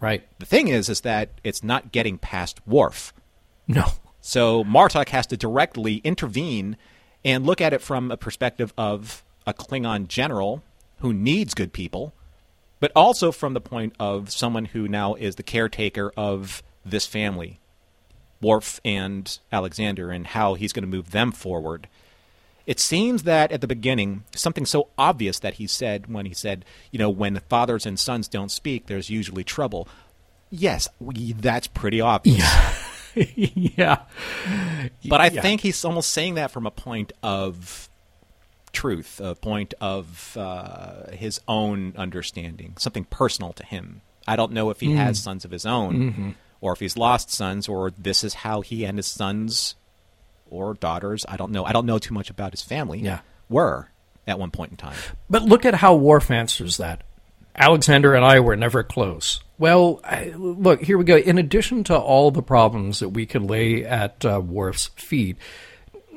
Right. 0.00 0.26
The 0.38 0.46
thing 0.46 0.68
is, 0.68 0.88
is 0.88 1.02
that 1.02 1.30
it's 1.44 1.62
not 1.62 1.92
getting 1.92 2.18
past 2.18 2.66
Worf. 2.66 3.12
No. 3.68 3.84
So 4.20 4.64
Martok 4.64 5.10
has 5.10 5.26
to 5.28 5.36
directly 5.36 5.96
intervene 5.96 6.76
and 7.24 7.46
look 7.46 7.60
at 7.60 7.72
it 7.72 7.80
from 7.80 8.10
a 8.10 8.16
perspective 8.16 8.72
of 8.76 9.24
a 9.46 9.54
Klingon 9.54 10.08
general 10.08 10.62
who 10.98 11.12
needs 11.12 11.54
good 11.54 11.72
people, 11.72 12.12
but 12.80 12.92
also 12.96 13.30
from 13.30 13.54
the 13.54 13.60
point 13.60 13.94
of 14.00 14.30
someone 14.30 14.66
who 14.66 14.88
now 14.88 15.14
is 15.14 15.36
the 15.36 15.42
caretaker 15.42 16.12
of 16.16 16.62
this 16.84 17.06
family, 17.06 17.60
Worf 18.40 18.80
and 18.84 19.38
Alexander, 19.52 20.10
and 20.10 20.26
how 20.26 20.54
he's 20.54 20.72
going 20.72 20.84
to 20.84 20.88
move 20.88 21.10
them 21.10 21.32
forward 21.32 21.88
It 22.66 22.80
seems 22.80 23.22
that 23.22 23.52
at 23.52 23.60
the 23.60 23.66
beginning, 23.68 24.24
something 24.34 24.66
so 24.66 24.88
obvious 24.98 25.38
that 25.38 25.54
he 25.54 25.66
said 25.68 26.12
when 26.12 26.26
he 26.26 26.34
said, 26.34 26.64
you 26.90 26.98
know, 26.98 27.08
when 27.10 27.38
fathers 27.48 27.86
and 27.86 27.98
sons 27.98 28.26
don't 28.26 28.50
speak, 28.50 28.86
there's 28.86 29.08
usually 29.08 29.44
trouble. 29.44 29.86
Yes, 30.50 30.88
we, 30.98 31.32
that's 31.32 31.68
pretty 31.68 32.00
obvious. 32.00 32.44
yeah. 33.14 33.98
But 35.08 35.20
I 35.20 35.28
Yeah. 35.28 35.42
think 35.42 35.60
he's 35.60 35.84
almost 35.84 36.10
saying 36.10 36.34
that 36.34 36.50
from 36.50 36.66
a 36.66 36.70
point 36.70 37.12
of 37.22 37.88
truth, 38.72 39.20
a 39.20 39.34
point 39.34 39.74
of 39.80 40.36
uh, 40.36 41.10
his 41.12 41.40
own 41.48 41.94
understanding, 41.96 42.74
something 42.78 43.04
personal 43.04 43.52
to 43.54 43.64
him. 43.64 44.02
I 44.26 44.36
don't 44.36 44.52
know 44.52 44.70
if 44.70 44.80
he 44.80 44.88
Mm. 44.88 44.96
has 44.96 45.22
sons 45.22 45.44
of 45.44 45.50
his 45.50 45.64
own, 45.64 45.94
Mm-hmm. 45.96 46.30
or 46.60 46.72
if 46.72 46.80
he's 46.80 46.96
lost 46.96 47.30
sons, 47.30 47.68
or 47.68 47.92
this 47.96 48.22
is 48.24 48.34
how 48.34 48.60
he 48.60 48.84
and 48.84 48.98
his 48.98 49.06
sons 49.06 49.76
or 50.50 50.74
daughters. 50.74 51.24
I 51.28 51.36
don't 51.36 51.52
know. 51.52 51.64
I 51.64 51.72
don't 51.72 51.86
know 51.86 51.98
too 51.98 52.14
much 52.14 52.30
about 52.30 52.52
his 52.52 52.62
family. 52.62 53.00
Yeah. 53.00 53.20
were 53.48 53.88
at 54.26 54.38
one 54.38 54.50
point 54.50 54.72
in 54.72 54.76
time. 54.76 54.96
But 55.30 55.42
look 55.42 55.64
at 55.64 55.74
how 55.74 55.94
Worf 55.94 56.30
answers 56.30 56.76
that. 56.78 57.02
Alexander 57.54 58.14
and 58.14 58.24
I 58.24 58.40
were 58.40 58.56
never 58.56 58.82
close. 58.82 59.40
Well, 59.58 60.00
I, 60.04 60.34
look, 60.36 60.82
here 60.82 60.98
we 60.98 61.04
go. 61.04 61.16
In 61.16 61.38
addition 61.38 61.84
to 61.84 61.96
all 61.96 62.30
the 62.30 62.42
problems 62.42 62.98
that 62.98 63.10
we 63.10 63.24
could 63.24 63.42
lay 63.42 63.84
at 63.84 64.24
uh, 64.24 64.40
Worf's 64.40 64.88
feet, 64.88 65.38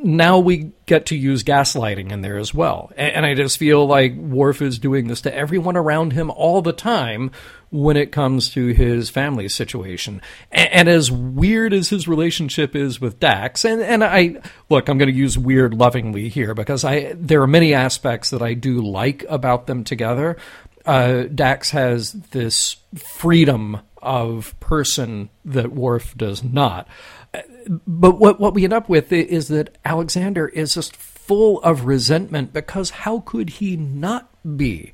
now 0.03 0.39
we 0.39 0.71
get 0.85 1.07
to 1.07 1.15
use 1.15 1.43
gaslighting 1.43 2.11
in 2.11 2.21
there 2.21 2.37
as 2.37 2.53
well. 2.53 2.91
And, 2.95 3.15
and 3.15 3.25
I 3.25 3.33
just 3.33 3.57
feel 3.57 3.85
like 3.85 4.15
Worf 4.15 4.61
is 4.61 4.79
doing 4.79 5.07
this 5.07 5.21
to 5.21 5.35
everyone 5.35 5.77
around 5.77 6.13
him 6.13 6.29
all 6.31 6.61
the 6.61 6.73
time 6.73 7.31
when 7.69 7.97
it 7.97 8.11
comes 8.11 8.49
to 8.51 8.67
his 8.67 9.09
family 9.09 9.47
situation. 9.47 10.21
And, 10.51 10.69
and 10.71 10.89
as 10.89 11.11
weird 11.11 11.73
as 11.73 11.89
his 11.89 12.07
relationship 12.07 12.75
is 12.75 12.99
with 12.99 13.19
Dax, 13.19 13.65
and, 13.65 13.81
and 13.81 14.03
I 14.03 14.41
look, 14.69 14.89
I'm 14.89 14.97
going 14.97 15.11
to 15.11 15.17
use 15.17 15.37
weird 15.37 15.73
lovingly 15.73 16.29
here 16.29 16.53
because 16.53 16.83
I 16.83 17.13
there 17.13 17.41
are 17.41 17.47
many 17.47 17.73
aspects 17.73 18.29
that 18.31 18.41
I 18.41 18.53
do 18.53 18.81
like 18.81 19.25
about 19.29 19.67
them 19.67 19.83
together. 19.83 20.37
Uh, 20.85 21.23
Dax 21.23 21.71
has 21.71 22.13
this 22.13 22.77
freedom 22.95 23.81
of 24.01 24.57
person 24.59 25.29
that 25.45 25.71
Worf 25.71 26.15
does 26.17 26.43
not 26.43 26.87
but 27.87 28.19
what 28.19 28.39
what 28.39 28.53
we 28.53 28.63
end 28.63 28.73
up 28.73 28.89
with 28.89 29.11
is 29.11 29.47
that 29.49 29.77
Alexander 29.85 30.47
is 30.47 30.73
just 30.73 30.95
full 30.95 31.61
of 31.61 31.85
resentment 31.85 32.51
because 32.53 32.89
how 32.89 33.19
could 33.19 33.49
he 33.51 33.77
not 33.77 34.29
be? 34.57 34.91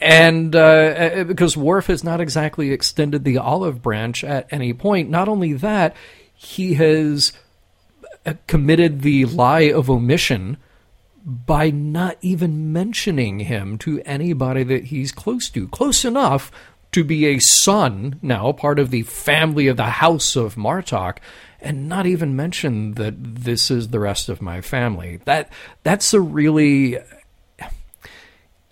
And 0.00 0.56
uh, 0.56 0.58
uh, 0.58 1.24
because 1.24 1.56
Worf 1.56 1.88
has 1.88 2.02
not 2.02 2.20
exactly 2.20 2.70
extended 2.70 3.24
the 3.24 3.38
olive 3.38 3.82
branch 3.82 4.24
at 4.24 4.50
any 4.50 4.72
point. 4.72 5.10
Not 5.10 5.28
only 5.28 5.52
that, 5.54 5.94
he 6.32 6.74
has 6.74 7.32
uh, 8.24 8.34
committed 8.46 9.02
the 9.02 9.26
lie 9.26 9.70
of 9.70 9.90
omission 9.90 10.56
by 11.26 11.70
not 11.70 12.16
even 12.20 12.72
mentioning 12.72 13.40
him 13.40 13.78
to 13.78 14.00
anybody 14.02 14.62
that 14.62 14.84
he's 14.84 15.12
close 15.12 15.48
to. 15.50 15.68
Close 15.68 16.04
enough 16.04 16.50
to 16.92 17.02
be 17.02 17.26
a 17.26 17.40
son, 17.40 18.18
now 18.22 18.52
part 18.52 18.78
of 18.78 18.90
the 18.90 19.02
family 19.02 19.66
of 19.66 19.76
the 19.76 19.84
House 19.84 20.36
of 20.36 20.54
Martok, 20.54 21.18
and 21.64 21.88
not 21.88 22.06
even 22.06 22.36
mention 22.36 22.92
that 22.92 23.14
this 23.18 23.70
is 23.70 23.88
the 23.88 23.98
rest 23.98 24.28
of 24.28 24.42
my 24.42 24.60
family. 24.60 25.20
That 25.24 25.50
that's 25.82 26.12
a 26.14 26.20
really 26.20 26.98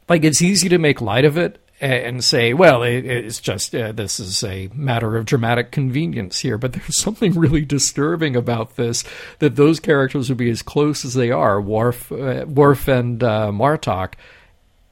like 0.09 0.24
it's 0.24 0.43
easy 0.43 0.68
to 0.68 0.78
make 0.78 1.01
light 1.01 1.24
of 1.24 1.38
it 1.38 1.59
and 1.80 2.22
say, 2.22 2.55
well, 2.55 2.84
it, 2.84 3.05
it's 3.05 3.40
just 3.40 3.74
uh, 3.74 3.90
this 3.90 4.20
is 4.20 4.45
a 4.45 4.68
matter 4.72 5.16
of 5.16 5.24
dramatic 5.24 5.72
convenience 5.72 6.38
here. 6.38 6.57
But 6.57 6.72
there's 6.74 7.01
something 7.01 7.34
really 7.34 7.64
disturbing 7.64 8.36
about 8.36 8.76
this 8.76 9.05
that 9.40 9.57
those 9.57 9.80
characters 9.80 10.28
would 10.28 10.38
be 10.38 10.51
as 10.51 10.62
close 10.62 11.05
as 11.05 11.14
they 11.14 11.30
are, 11.30 11.61
Worf, 11.61 12.12
uh, 12.12 12.45
Worf 12.47 12.88
and 12.88 13.22
uh, 13.22 13.51
Martok, 13.53 14.14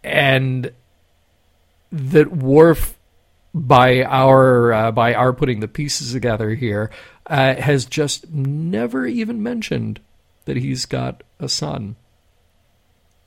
and 0.03 0.72
that 1.92 2.32
Worf, 2.32 2.96
by 3.53 4.05
our 4.05 4.72
uh, 4.72 4.92
by 4.92 5.14
our 5.14 5.32
putting 5.32 5.61
the 5.61 5.68
pieces 5.68 6.12
together 6.12 6.51
here, 6.51 6.90
uh, 7.31 7.55
has 7.55 7.87
just 7.87 8.28
never 8.31 9.07
even 9.07 9.43
mentioned 9.43 10.01
that 10.45 10.57
he's 10.59 10.85
got 10.85 11.22
a 11.39 11.49
son 11.49 11.97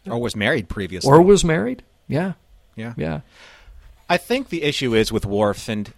Or 0.08 0.20
was 0.20 0.36
married 0.36 0.70
previously. 0.70 1.10
or 1.10 1.22
was 1.22 1.44
married. 1.44 1.82
Yeah, 2.08 2.34
yeah. 2.76 2.94
yeah. 2.98 3.22
I 4.10 4.18
think 4.18 4.50
the 4.50 4.64
issue 4.64 4.94
is 4.94 5.12
with 5.12 5.26
Worf, 5.26 5.70
and 5.70 5.92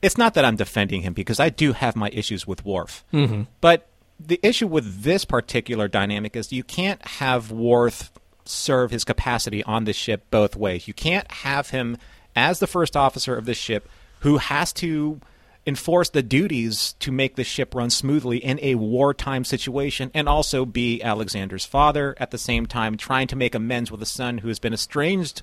it's 0.00 0.16
not 0.16 0.34
that 0.34 0.44
I'm 0.44 0.56
defending 0.56 1.02
him 1.02 1.12
because 1.12 1.40
I 1.40 1.48
do 1.50 1.72
have 1.72 1.96
my 1.96 2.08
issues 2.10 2.46
with 2.46 2.64
Worf. 2.64 3.04
Mm-hmm. 3.12 3.42
But 3.60 3.88
the 4.20 4.38
issue 4.42 4.68
with 4.68 5.02
this 5.02 5.24
particular 5.24 5.88
dynamic 5.88 6.36
is 6.36 6.52
you 6.52 6.62
can't 6.64 7.04
have 7.06 7.50
Worf 7.50 8.12
serve 8.44 8.90
his 8.92 9.04
capacity 9.04 9.62
on 9.64 9.84
the 9.84 9.92
ship 9.92 10.24
both 10.30 10.54
ways. 10.56 10.86
You 10.86 10.94
can't 10.94 11.30
have 11.30 11.70
him 11.70 11.96
as 12.36 12.60
the 12.60 12.66
first 12.66 12.96
officer 12.96 13.36
of 13.36 13.44
the 13.44 13.54
ship 13.54 13.88
who 14.20 14.38
has 14.38 14.72
to 14.74 15.20
enforce 15.66 16.10
the 16.10 16.22
duties 16.22 16.94
to 16.98 17.12
make 17.12 17.36
the 17.36 17.44
ship 17.44 17.74
run 17.74 17.90
smoothly 17.90 18.38
in 18.38 18.58
a 18.62 18.74
wartime 18.74 19.44
situation 19.44 20.10
and 20.12 20.28
also 20.28 20.64
be 20.64 21.00
Alexander's 21.02 21.64
father 21.64 22.16
at 22.18 22.30
the 22.30 22.38
same 22.38 22.66
time 22.66 22.96
trying 22.96 23.28
to 23.28 23.36
make 23.36 23.54
amends 23.54 23.90
with 23.90 24.02
a 24.02 24.06
son 24.06 24.38
who 24.38 24.48
has 24.48 24.58
been 24.58 24.74
estranged 24.74 25.42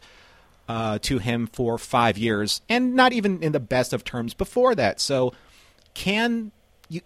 uh, 0.70 1.00
to 1.02 1.18
him 1.18 1.48
for 1.48 1.78
five 1.80 2.18
years, 2.18 2.62
and 2.70 2.94
not 2.94 3.12
even 3.12 3.42
in 3.42 3.52
the 3.52 3.60
best 3.60 3.92
of 3.92 4.04
terms 4.04 4.36
before 4.36 4.76
that. 4.76 5.02
So, 5.02 5.34
can 5.96 6.52
you 6.90 7.02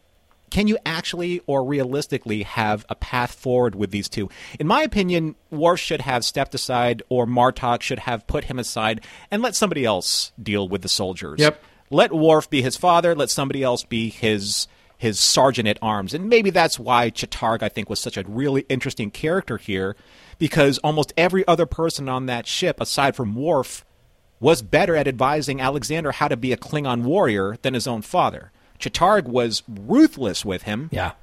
can 0.50 0.68
you 0.68 0.78
actually 0.86 1.42
or 1.48 1.64
realistically 1.64 2.44
have 2.44 2.86
a 2.90 2.96
path 2.96 3.34
forward 3.34 3.74
with 3.74 3.92
these 3.92 4.10
two? 4.10 4.30
In 4.60 4.68
my 4.68 4.84
opinion, 4.84 5.36
Worf 5.50 5.80
should 5.80 6.02
have 6.02 6.26
stepped 6.26 6.54
aside, 6.54 7.04
or 7.08 7.26
Martok 7.26 7.82
should 7.82 8.00
have 8.00 8.28
put 8.28 8.46
him 8.46 8.60
aside 8.60 9.00
and 9.32 9.42
let 9.42 9.56
somebody 9.56 9.86
else 9.86 10.34
deal 10.42 10.68
with 10.68 10.82
the 10.82 10.90
soldiers. 10.90 11.40
Yep. 11.40 11.64
Let 11.90 12.12
Worf 12.14 12.50
be 12.50 12.62
his 12.62 12.78
father. 12.78 13.14
Let 13.16 13.30
somebody 13.30 13.64
else 13.64 13.84
be 13.84 14.10
his 14.10 14.68
his 14.98 15.20
sergeant 15.20 15.68
at 15.68 15.78
arms. 15.82 16.14
And 16.14 16.30
maybe 16.30 16.50
that's 16.50 16.80
why 16.80 17.10
Ch'Targ, 17.10 17.62
I 17.62 17.68
think, 17.68 17.90
was 17.90 18.00
such 18.00 18.16
a 18.16 18.24
really 18.26 18.66
interesting 18.70 19.12
character 19.12 19.58
here, 19.58 19.98
because 20.40 20.78
almost 20.78 21.12
every 21.18 21.46
other 21.46 21.66
person 21.66 22.08
on 22.08 22.26
that 22.28 22.48
ship, 22.48 22.80
aside 22.80 23.14
from 23.14 23.36
Worf, 23.36 23.84
was 24.40 24.62
better 24.62 24.96
at 24.96 25.08
advising 25.08 25.60
Alexander 25.60 26.14
how 26.14 26.30
to 26.30 26.38
be 26.38 26.54
a 26.54 26.58
Klingon 26.58 27.02
warrior 27.04 27.58
than 27.64 27.74
his 27.74 27.86
own 27.86 28.02
father. 28.02 28.52
Ch'Targ 28.80 29.26
was 29.26 29.62
ruthless 29.68 30.46
with 30.46 30.64
him, 30.64 30.88
Yeah. 30.92 31.14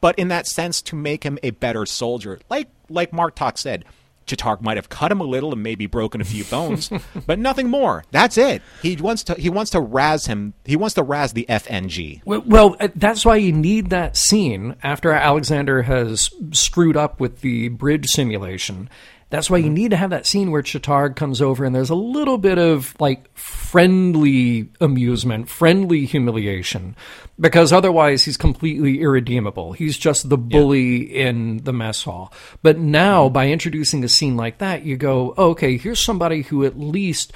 but 0.00 0.16
in 0.18 0.28
that 0.28 0.46
sense 0.46 0.80
to 0.82 0.94
make 0.94 1.24
him 1.24 1.36
a 1.42 1.50
better 1.50 1.84
soldier. 1.84 2.38
Like 2.48 2.68
like 2.88 3.10
Martok 3.10 3.58
said, 3.58 3.84
Ch'Targ 4.26 4.60
might 4.60 4.76
have 4.76 4.88
cut 4.88 5.12
him 5.12 5.20
a 5.20 5.24
little 5.24 5.52
and 5.52 5.62
maybe 5.62 5.86
broken 5.86 6.20
a 6.20 6.24
few 6.24 6.44
bones, 6.44 6.90
but 7.26 7.38
nothing 7.38 7.68
more. 7.68 8.04
That's 8.10 8.36
it. 8.36 8.62
He 8.82 8.96
wants 8.96 9.22
to 9.24 9.34
he 9.34 9.48
wants 9.48 9.70
to 9.72 9.80
razz 9.80 10.26
him. 10.26 10.54
He 10.64 10.76
wants 10.76 10.94
to 10.94 11.02
razz 11.02 11.32
the 11.32 11.46
FNG. 11.48 12.22
Well, 12.24 12.42
well, 12.46 12.76
uh, 12.80 12.88
that's 12.94 13.24
why 13.24 13.36
you 13.36 13.52
need 13.52 13.90
that 13.90 14.16
scene 14.16 14.76
after 14.82 15.12
Alexander 15.12 15.82
has 15.82 16.30
screwed 16.52 16.96
up 16.96 17.20
with 17.20 17.40
the 17.40 17.68
bridge 17.68 18.06
simulation. 18.06 18.88
That's 19.28 19.50
why 19.50 19.58
you 19.58 19.70
need 19.70 19.90
to 19.90 19.96
have 19.96 20.10
that 20.10 20.26
scene 20.26 20.52
where 20.52 20.62
Ch'Targ 20.62 21.16
comes 21.16 21.42
over 21.42 21.64
and 21.64 21.74
there's 21.74 21.90
a 21.90 21.96
little 21.96 22.38
bit 22.38 22.58
of 22.58 22.94
like 23.00 23.36
friendly 23.36 24.68
amusement, 24.80 25.48
friendly 25.48 26.06
humiliation, 26.06 26.94
because 27.38 27.72
otherwise 27.72 28.24
he's 28.24 28.36
completely 28.36 29.00
irredeemable. 29.00 29.72
He's 29.72 29.98
just 29.98 30.28
the 30.28 30.38
bully 30.38 30.98
in 30.98 31.58
the 31.64 31.72
mess 31.72 32.04
hall. 32.04 32.32
But 32.62 32.78
now, 32.78 33.28
by 33.28 33.48
introducing 33.48 34.04
a 34.04 34.08
scene 34.08 34.36
like 34.36 34.58
that, 34.58 34.84
you 34.84 34.96
go, 34.96 35.34
oh, 35.36 35.50
okay, 35.50 35.76
here's 35.76 36.04
somebody 36.04 36.42
who 36.42 36.64
at 36.64 36.78
least 36.78 37.32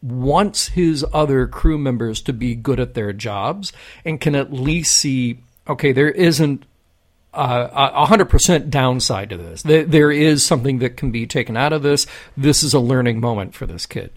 wants 0.00 0.68
his 0.68 1.04
other 1.12 1.46
crew 1.46 1.78
members 1.78 2.20
to 2.22 2.32
be 2.32 2.54
good 2.54 2.78
at 2.78 2.94
their 2.94 3.12
jobs 3.12 3.72
and 4.04 4.20
can 4.20 4.34
at 4.34 4.52
least 4.52 4.94
see 4.94 5.40
okay 5.66 5.92
there 5.92 6.10
isn't 6.10 6.66
uh, 7.34 7.90
a 7.94 8.06
hundred 8.06 8.28
percent 8.28 8.70
downside 8.70 9.30
to 9.30 9.36
this. 9.36 9.62
There, 9.62 9.84
there 9.84 10.10
is 10.10 10.44
something 10.44 10.78
that 10.78 10.96
can 10.96 11.10
be 11.10 11.26
taken 11.26 11.56
out 11.56 11.72
of 11.72 11.82
this. 11.82 12.06
This 12.36 12.62
is 12.62 12.74
a 12.74 12.80
learning 12.80 13.20
moment 13.20 13.54
for 13.54 13.66
this 13.66 13.86
kid. 13.86 14.12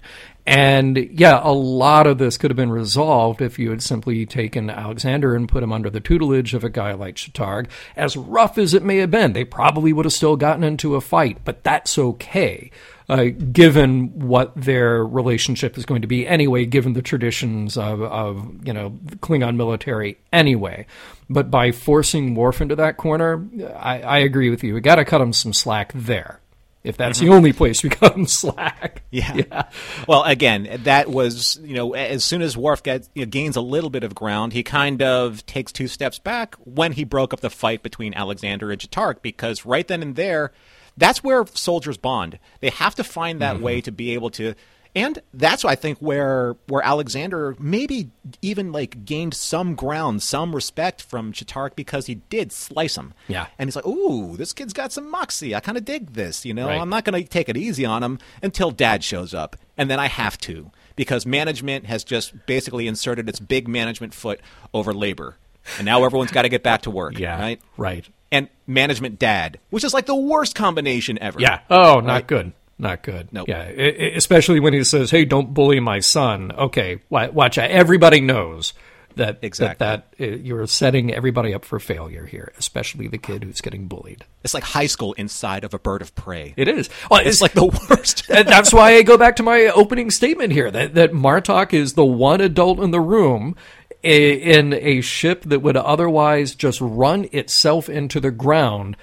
And 0.47 0.95
yeah, 1.11 1.41
a 1.43 1.51
lot 1.51 2.07
of 2.07 2.20
this 2.20 2.38
could 2.38 2.51
have 2.51 2.55
been 2.55 2.72
resolved 2.72 3.41
if 3.41 3.59
you 3.59 3.70
had 3.70 3.84
simply 3.84 4.26
taken 4.26 4.70
Alexander 4.70 5.36
and 5.36 5.49
put 5.49 5.61
him 5.61 5.74
under 5.74 5.89
the 5.89 5.99
tutelage 5.99 6.53
of 6.53 6.63
a 6.63 6.70
guy 6.70 6.93
like 6.93 7.15
Ch'Targ. 7.15 7.68
As 7.97 8.15
rough 8.15 8.57
as 8.57 8.74
it 8.74 8.82
may 8.82 8.97
have 8.99 9.11
been, 9.11 9.34
they 9.34 9.43
probably 9.43 9.91
would 9.91 10.05
have 10.05 10.13
still 10.13 10.38
gotten 10.38 10.63
into 10.63 10.95
a 10.95 11.01
fight, 11.01 11.39
but 11.43 11.65
that's 11.65 11.97
okay. 11.97 12.72
Uh, 13.09 13.29
given 13.53 14.09
what 14.19 14.53
their 14.55 15.05
relationship 15.05 15.77
is 15.77 15.85
going 15.85 16.01
to 16.01 16.09
be 16.09 16.27
anyway, 16.27 16.65
given 16.65 16.91
the 16.91 17.01
traditions 17.01 17.77
of, 17.77 18.01
of 18.01 18.67
you 18.67 18.73
know 18.73 18.99
the 19.01 19.15
Klingon 19.15 19.55
military 19.55 20.17
anyway. 20.33 20.85
But 21.29 21.49
by 21.49 21.71
forcing 21.71 22.35
Worf 22.35 22.59
into 22.59 22.75
that 22.75 22.97
corner, 22.97 23.47
I, 23.77 24.01
I 24.01 24.17
agree 24.19 24.49
with 24.49 24.61
you. 24.61 24.73
We 24.73 24.81
got 24.81 24.95
to 24.95 25.05
cut 25.05 25.21
him 25.21 25.31
some 25.31 25.53
slack 25.53 25.93
there. 25.95 26.41
If 26.83 26.95
that's 26.95 27.19
the 27.19 27.29
only 27.29 27.51
place 27.51 27.83
we 27.83 27.89
cut 27.89 28.15
him 28.15 28.25
slack, 28.27 29.03
Yeah. 29.11 29.69
Well, 30.07 30.23
again, 30.23 30.81
that 30.83 31.09
was 31.09 31.59
you 31.63 31.75
know 31.75 31.93
as 31.93 32.23
soon 32.23 32.41
as 32.41 32.55
Worf 32.57 32.83
gets 32.83 33.09
you 33.13 33.25
know, 33.25 33.29
gains 33.29 33.55
a 33.55 33.61
little 33.61 33.89
bit 33.89 34.03
of 34.03 34.15
ground, 34.15 34.53
he 34.53 34.63
kind 34.63 35.01
of 35.01 35.45
takes 35.45 35.71
two 35.71 35.87
steps 35.87 36.19
back 36.19 36.55
when 36.63 36.91
he 36.93 37.03
broke 37.03 37.33
up 37.33 37.39
the 37.39 37.49
fight 37.49 37.83
between 37.83 38.13
Alexander 38.13 38.71
and 38.71 38.79
Ch'Targ 38.79 39.21
because 39.21 39.65
right 39.65 39.87
then 39.87 40.01
and 40.01 40.15
there, 40.15 40.51
that's 40.97 41.23
where 41.23 41.45
soldiers 41.53 41.97
bond. 41.97 42.39
They 42.59 42.69
have 42.69 42.95
to 42.95 43.03
find 43.03 43.41
that 43.41 43.55
mm-hmm. 43.55 43.63
way 43.63 43.81
to 43.81 43.91
be 43.91 44.13
able 44.13 44.29
to 44.31 44.55
and 44.97 45.19
that's 45.31 45.63
I 45.63 45.75
think 45.75 45.99
where 45.99 46.55
where 46.67 46.83
Alexander 46.83 47.55
maybe 47.59 48.09
even 48.41 48.71
like 48.71 49.05
gained 49.05 49.35
some 49.35 49.75
ground, 49.75 50.23
some 50.23 50.55
respect 50.55 51.03
from 51.03 51.31
Ch'Targ 51.33 51.75
because 51.75 52.07
he 52.07 52.15
did 52.15 52.51
slice 52.51 52.97
him. 52.97 53.13
Yeah. 53.27 53.45
And 53.59 53.67
he's 53.67 53.75
like, 53.75 53.85
"Ooh, 53.85 54.35
this 54.37 54.53
kid's 54.53 54.73
got 54.73 54.91
some 54.91 55.11
moxie. 55.11 55.53
I 55.53 55.59
kind 55.59 55.77
of 55.77 55.85
dig 55.85 56.13
this, 56.13 56.45
you 56.45 56.53
know. 56.53 56.65
Right. 56.65 56.81
I'm 56.81 56.89
not 56.89 57.05
going 57.05 57.21
to 57.21 57.29
take 57.29 57.47
it 57.47 57.55
easy 57.55 57.85
on 57.85 58.01
him 58.01 58.17
until 58.41 58.71
dad 58.71 59.03
shows 59.03 59.35
up. 59.35 59.55
And 59.77 59.87
then 59.87 59.99
I 59.99 60.07
have 60.07 60.37
to 60.39 60.71
because 60.95 61.27
management 61.27 61.85
has 61.85 62.03
just 62.03 62.47
basically 62.47 62.87
inserted 62.87 63.29
its 63.29 63.39
big 63.39 63.67
management 63.67 64.15
foot 64.15 64.39
over 64.73 64.95
labor. 64.95 65.37
And 65.77 65.85
now 65.85 66.03
everyone's 66.05 66.31
got 66.31 66.41
to 66.41 66.49
get 66.49 66.63
back 66.63 66.81
to 66.83 66.89
work, 66.89 67.19
Yeah. 67.19 67.39
right? 67.39 67.61
Right. 67.77 68.07
And 68.32 68.49
management 68.65 69.19
dad, 69.19 69.59
which 69.69 69.84
is 69.84 69.93
like 69.93 70.05
the 70.05 70.15
worst 70.15 70.53
combination 70.55 71.17
ever. 71.19 71.39
Yeah. 71.39 71.59
Oh, 71.69 71.99
not 72.01 72.28
good. 72.28 72.51
Not 72.78 73.01
good. 73.03 73.30
Nope. 73.32 73.47
Yeah. 73.47 73.61
I- 73.61 73.71
I- 73.71 74.11
especially 74.15 74.59
when 74.59 74.73
he 74.73 74.84
says, 74.84 75.11
"Hey, 75.11 75.23
don't 75.25 75.53
bully 75.53 75.80
my 75.80 75.99
son." 75.99 76.51
Okay. 76.51 76.99
Watch. 77.09 77.57
Everybody 77.57 78.19
knows 78.21 78.73
that 79.15 79.39
Exactly. 79.41 79.84
that, 79.84 80.05
that 80.19 80.34
uh, 80.34 80.36
you're 80.38 80.67
setting 80.67 81.11
everybody 81.11 81.51
up 81.53 81.65
for 81.65 81.80
failure 81.80 82.28
here, 82.28 82.51
especially 82.59 83.07
the 83.07 83.17
kid 83.17 83.43
who's 83.43 83.61
getting 83.61 83.88
bullied. 83.88 84.23
It's 84.43 84.53
like 84.53 84.63
high 84.63 84.86
school 84.86 85.13
inside 85.13 85.63
of 85.63 85.73
a 85.73 85.80
bird 85.80 86.03
of 86.03 86.13
prey. 86.13 86.53
It 86.55 86.67
is. 86.67 86.88
Well, 87.09 87.25
It's 87.25 87.41
like 87.41 87.53
the 87.53 87.65
worst. 87.89 88.25
And 88.30 88.47
that's 88.47 88.71
why 88.71 88.91
I 88.93 89.01
go 89.01 89.17
back 89.17 89.38
to 89.38 89.43
my 89.43 89.65
opening 89.73 90.11
statement 90.11 90.53
here 90.53 90.69
that, 90.69 90.93
that 90.93 91.13
Martok 91.13 91.73
is 91.73 91.93
the 91.93 92.05
one 92.05 92.41
adult 92.41 92.80
in 92.80 92.91
the 92.91 92.99
room 93.01 93.55
i- 94.03 94.07
in 94.07 94.73
a 94.73 95.01
ship 95.01 95.43
that 95.45 95.59
would 95.61 95.77
otherwise 95.77 96.55
just 96.55 96.79
run 96.81 97.27
itself 97.31 97.89
into 97.89 98.19
the 98.19 98.31
ground. 98.31 98.95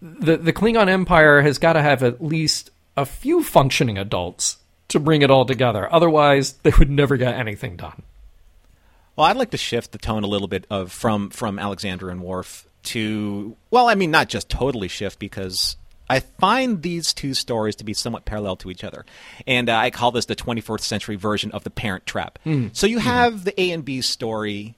The, 0.00 0.36
the 0.36 0.52
Klingon 0.52 0.88
Empire 0.88 1.42
has 1.42 1.58
got 1.58 1.74
to 1.74 1.82
have 1.82 2.02
at 2.02 2.22
least 2.24 2.70
a 2.96 3.04
few 3.04 3.42
functioning 3.42 3.98
adults 3.98 4.58
to 4.88 4.98
bring 5.00 5.22
it 5.22 5.30
all 5.30 5.44
together. 5.44 5.92
Otherwise, 5.92 6.52
they 6.62 6.72
would 6.78 6.88
never 6.90 7.16
get 7.16 7.34
anything 7.34 7.76
done. 7.76 8.02
Well, 9.16 9.26
I'd 9.26 9.36
like 9.36 9.50
to 9.50 9.56
shift 9.58 9.92
the 9.92 9.98
tone 9.98 10.24
a 10.24 10.28
little 10.28 10.48
bit 10.48 10.66
of 10.70 10.92
from 10.92 11.30
from 11.30 11.58
Alexander 11.58 12.10
and 12.10 12.22
Worf 12.22 12.66
to 12.84 13.56
well, 13.70 13.88
I 13.88 13.94
mean 13.94 14.10
not 14.10 14.28
just 14.28 14.48
totally 14.48 14.88
shift 14.88 15.18
because 15.18 15.76
I 16.08 16.20
find 16.20 16.82
these 16.82 17.12
two 17.12 17.34
stories 17.34 17.74
to 17.76 17.84
be 17.84 17.92
somewhat 17.94 18.24
parallel 18.24 18.56
to 18.56 18.70
each 18.70 18.84
other, 18.84 19.04
and 19.46 19.68
uh, 19.68 19.76
I 19.76 19.90
call 19.90 20.12
this 20.12 20.26
the 20.26 20.36
21st 20.36 20.80
century 20.80 21.16
version 21.16 21.50
of 21.52 21.64
the 21.64 21.70
Parent 21.70 22.06
Trap. 22.06 22.38
So 22.72 22.86
you 22.86 22.98
have 22.98 23.44
the 23.44 23.60
A 23.60 23.70
and 23.72 23.84
B 23.84 24.00
story, 24.00 24.76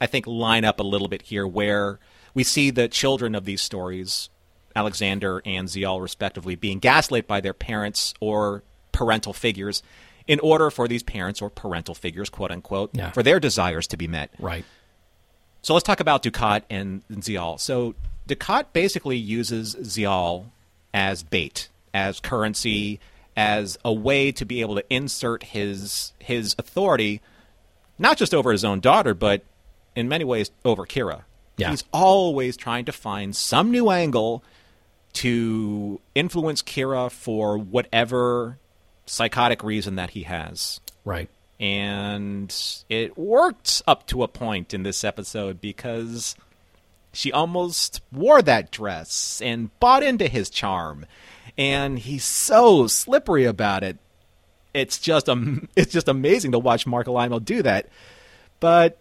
I 0.00 0.06
think, 0.06 0.26
line 0.26 0.64
up 0.64 0.78
a 0.78 0.84
little 0.84 1.08
bit 1.08 1.22
here, 1.22 1.46
where 1.46 1.98
we 2.34 2.44
see 2.44 2.70
the 2.70 2.86
children 2.88 3.34
of 3.34 3.44
these 3.44 3.60
stories, 3.62 4.28
Alexander 4.76 5.42
and 5.44 5.66
Ziyal, 5.68 6.00
respectively, 6.00 6.54
being 6.54 6.78
gaslit 6.78 7.26
by 7.26 7.40
their 7.40 7.52
parents 7.54 8.14
or 8.20 8.62
parental 8.92 9.32
figures. 9.32 9.82
In 10.28 10.38
order 10.40 10.70
for 10.70 10.86
these 10.86 11.02
parents 11.02 11.42
or 11.42 11.50
parental 11.50 11.94
figures, 11.96 12.28
quote 12.30 12.52
unquote, 12.52 12.90
Yeah. 12.92 13.10
for 13.10 13.24
their 13.24 13.40
desires 13.40 13.88
to 13.88 13.96
be 13.96 14.06
met. 14.06 14.30
Right. 14.38 14.64
So 15.62 15.74
let's 15.74 15.82
talk 15.82 15.98
about 15.98 16.22
Dukat 16.22 16.62
and 16.70 17.02
Ziyal. 17.10 17.58
So 17.58 17.96
Dukat 18.28 18.66
basically 18.72 19.16
uses 19.16 19.74
Ziyal 19.74 20.44
as 20.94 21.22
bait, 21.22 21.68
as 21.94 22.20
currency, 22.20 23.00
as 23.36 23.78
a 23.84 23.92
way 23.92 24.32
to 24.32 24.44
be 24.44 24.60
able 24.60 24.74
to 24.76 24.84
insert 24.92 25.42
his 25.44 26.12
his 26.18 26.54
authority, 26.58 27.20
not 27.98 28.16
just 28.16 28.34
over 28.34 28.52
his 28.52 28.64
own 28.64 28.80
daughter, 28.80 29.14
but 29.14 29.42
in 29.96 30.08
many 30.08 30.24
ways 30.24 30.50
over 30.64 30.84
Kira. 30.86 31.22
Yeah. 31.56 31.70
He's 31.70 31.84
always 31.92 32.56
trying 32.56 32.84
to 32.86 32.92
find 32.92 33.34
some 33.36 33.70
new 33.70 33.90
angle 33.90 34.42
to 35.14 36.00
influence 36.14 36.62
Kira 36.62 37.10
for 37.10 37.58
whatever 37.58 38.58
psychotic 39.06 39.62
reason 39.64 39.96
that 39.96 40.10
he 40.10 40.22
has 40.22 40.80
Right. 41.04 41.28
and 41.58 42.54
it 42.88 43.18
worked 43.18 43.82
up 43.86 44.06
to 44.06 44.22
a 44.22 44.28
point 44.28 44.72
in 44.72 44.84
this 44.84 45.02
episode 45.02 45.60
because 45.60 46.36
she 47.12 47.32
almost 47.32 48.00
wore 48.12 48.42
that 48.42 48.70
dress 48.70 49.40
and 49.42 49.70
bought 49.80 50.02
into 50.02 50.28
his 50.28 50.50
charm. 50.50 51.06
And 51.58 51.98
he's 51.98 52.24
so 52.24 52.86
slippery 52.86 53.44
about 53.44 53.82
it. 53.82 53.98
It's 54.72 54.98
just 54.98 55.28
um, 55.28 55.68
it's 55.76 55.92
just 55.92 56.08
amazing 56.08 56.52
to 56.52 56.58
watch 56.58 56.86
Marc 56.86 57.06
Alaimo 57.06 57.44
do 57.44 57.62
that. 57.62 57.88
But 58.60 58.98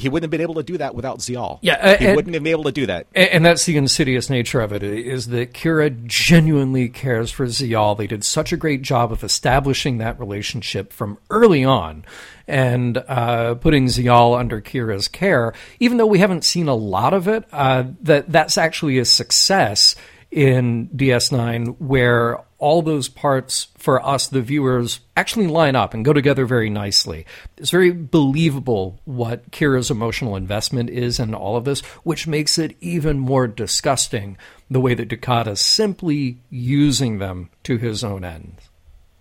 he 0.00 0.08
wouldn't 0.08 0.24
have 0.24 0.30
been 0.30 0.40
able 0.40 0.54
to 0.54 0.62
do 0.62 0.78
that 0.78 0.94
without 0.94 1.18
Ziyal. 1.18 1.58
Yeah, 1.62 1.74
uh, 1.74 1.96
he 1.96 2.06
and- 2.06 2.16
wouldn't 2.16 2.34
have 2.34 2.42
been 2.42 2.50
able 2.50 2.64
to 2.64 2.72
do 2.72 2.86
that. 2.86 3.06
And 3.14 3.44
that's 3.44 3.64
the 3.66 3.76
insidious 3.76 4.28
nature 4.30 4.60
of 4.60 4.72
it, 4.72 4.82
is 4.82 5.28
that 5.28 5.52
Kira 5.52 6.06
genuinely 6.06 6.88
cares 6.88 7.30
for 7.30 7.46
Ziyal. 7.46 7.96
They 7.96 8.06
did 8.06 8.24
such 8.24 8.52
a 8.52 8.56
great 8.56 8.82
job 8.82 9.12
of 9.12 9.22
establishing 9.22 9.98
that 9.98 10.18
relationship 10.18 10.92
from 10.92 11.18
early 11.30 11.64
on 11.64 12.04
and 12.48 12.98
uh, 12.98 13.54
putting 13.54 13.86
Ziyal 13.86 14.38
under 14.38 14.60
Kira's 14.60 15.06
care. 15.06 15.52
Even 15.78 15.98
though 15.98 16.06
we 16.06 16.18
haven't 16.18 16.44
seen 16.44 16.66
a 16.66 16.74
lot 16.74 17.14
of 17.14 17.28
it, 17.28 17.44
uh, 17.52 17.84
that 18.02 18.30
that's 18.30 18.58
actually 18.58 18.98
a 18.98 19.04
success 19.04 19.94
in 20.30 20.88
DS9 20.88 21.76
where 21.78 22.38
all 22.58 22.82
those 22.82 23.08
parts 23.08 23.68
for 23.78 24.04
us, 24.06 24.28
the 24.28 24.42
viewers, 24.42 25.00
actually 25.16 25.46
line 25.46 25.74
up 25.74 25.94
and 25.94 26.04
go 26.04 26.12
together 26.12 26.44
very 26.44 26.68
nicely. 26.68 27.26
It's 27.56 27.70
very 27.70 27.90
believable 27.90 29.00
what 29.06 29.50
Kira's 29.50 29.90
emotional 29.90 30.36
investment 30.36 30.90
is 30.90 31.18
in 31.18 31.34
all 31.34 31.56
of 31.56 31.64
this, 31.64 31.80
which 32.04 32.26
makes 32.26 32.58
it 32.58 32.76
even 32.80 33.18
more 33.18 33.46
disgusting 33.46 34.36
the 34.70 34.80
way 34.80 34.94
that 34.94 35.08
Ducata's 35.08 35.60
simply 35.60 36.38
using 36.50 37.18
them 37.18 37.50
to 37.64 37.78
his 37.78 38.04
own 38.04 38.24
ends. 38.24 38.68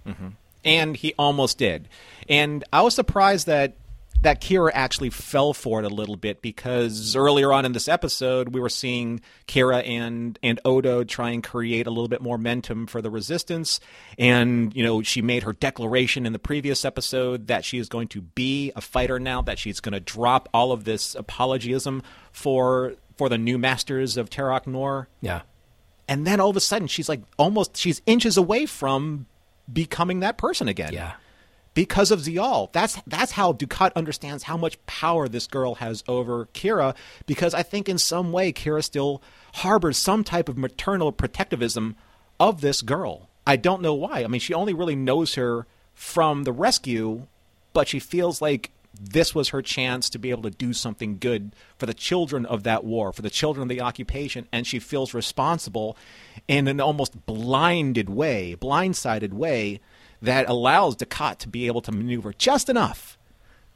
Mm-hmm. 0.05 0.30
and 0.66 0.95
he 0.95 1.14
almost 1.20 1.57
did. 1.60 1.88
And 2.28 2.64
I 2.74 2.82
was 2.82 2.95
surprised 2.95 3.47
that 3.47 3.76
that 4.22 4.42
Kira 4.42 4.72
actually 4.74 5.10
fell 5.10 5.54
for 5.54 5.80
it 5.80 5.86
a 5.86 5.90
little 5.90 6.18
bit 6.18 6.42
because 6.42 7.16
earlier 7.16 7.54
on 7.54 7.66
in 7.66 7.72
this 7.72 7.88
episode 7.88 8.50
we 8.50 8.60
were 8.60 8.70
seeing 8.70 9.22
Kira 9.48 9.88
and 9.88 10.38
and 10.44 10.60
Odo 10.66 11.04
try 11.06 11.30
and 11.32 11.42
create 11.44 11.88
a 11.88 11.90
little 11.90 12.10
bit 12.10 12.22
more 12.22 12.38
momentum 12.38 12.86
for 12.88 13.02
the 13.02 13.10
resistance 13.10 13.80
and 14.18 14.76
you 14.76 14.84
know 14.84 15.02
she 15.02 15.22
made 15.22 15.44
her 15.44 15.54
declaration 15.54 16.26
in 16.26 16.34
the 16.34 16.40
previous 16.40 16.84
episode 16.84 17.48
that 17.48 17.64
she 17.64 17.78
is 17.78 17.88
going 17.88 18.08
to 18.10 18.22
be 18.22 18.72
a 18.76 18.82
fighter 18.82 19.20
now 19.20 19.42
that 19.42 19.58
she's 19.58 19.80
going 19.80 19.94
to 19.94 20.00
drop 20.02 20.50
all 20.54 20.72
of 20.72 20.84
this 20.84 21.16
apologism 21.16 22.04
for 22.32 22.94
for 23.18 23.30
the 23.30 23.38
new 23.38 23.58
masters 23.58 24.18
of 24.18 24.30
Terok 24.30 24.68
Nor 24.68 25.08
Yeah. 25.22 25.42
and 26.08 26.28
then 26.28 26.40
all 26.42 26.50
of 26.50 26.58
a 26.58 26.62
sudden 26.62 26.88
she's 26.88 27.08
like 27.08 27.22
almost 27.38 27.78
she's 27.78 28.02
inches 28.06 28.36
away 28.36 28.66
from 28.66 29.28
becoming 29.72 30.20
that 30.22 30.38
person 30.38 30.68
again 30.68 30.92
Yeah. 30.94 31.14
Because 31.80 32.12
of 32.12 32.20
Ziyal. 32.20 32.70
That's 32.74 33.02
that's 33.08 33.32
how 33.32 33.54
Dukat 33.54 33.94
understands 33.96 34.44
how 34.44 34.58
much 34.58 34.86
power 34.86 35.30
this 35.30 35.48
girl 35.48 35.76
has 35.76 36.04
over 36.10 36.48
Kira. 36.48 36.94
Because 37.26 37.54
I 37.54 37.64
think 37.64 37.88
in 37.88 37.98
some 37.98 38.34
way 38.34 38.52
Kira 38.52 38.84
still 38.84 39.22
harbors 39.54 39.98
some 39.98 40.26
type 40.26 40.50
of 40.50 40.58
maternal 40.58 41.14
protectivism 41.14 41.96
of 42.38 42.60
this 42.60 42.82
girl. 42.82 43.30
I 43.48 43.56
don't 43.56 43.82
know 43.82 43.94
why. 43.94 44.26
I 44.26 44.28
mean, 44.28 44.42
she 44.42 44.54
only 44.54 44.74
really 44.74 44.98
knows 44.98 45.36
her 45.36 45.68
from 45.94 46.44
the 46.44 46.52
rescue, 46.52 47.28
but 47.72 47.88
she 47.88 48.00
feels 48.00 48.42
like 48.42 48.72
this 49.00 49.34
was 49.34 49.48
her 49.50 49.62
chance 49.62 50.10
to 50.10 50.20
be 50.20 50.32
able 50.32 50.44
to 50.44 50.50
do 50.50 50.74
something 50.74 51.18
good 51.18 51.56
for 51.78 51.86
the 51.86 51.94
children 51.94 52.46
of 52.46 52.64
that 52.64 52.84
war, 52.84 53.14
for 53.14 53.22
the 53.22 53.30
children 53.30 53.62
of 53.62 53.70
the 53.70 53.80
occupation, 53.80 54.50
and 54.52 54.68
she 54.68 54.80
feels 54.80 55.14
responsible 55.14 55.96
in 56.46 56.68
an 56.68 56.82
almost 56.82 57.26
blinded 57.26 58.10
way, 58.10 58.58
blindsided 58.60 59.32
way 59.32 59.80
that 60.22 60.50
allows 60.50 60.96
Dukat 60.96 61.38
to 61.40 61.50
be 61.50 61.68
able 61.68 61.82
to 61.82 61.92
maneuver 61.92 62.34
just 62.34 62.70
enough 62.70 63.18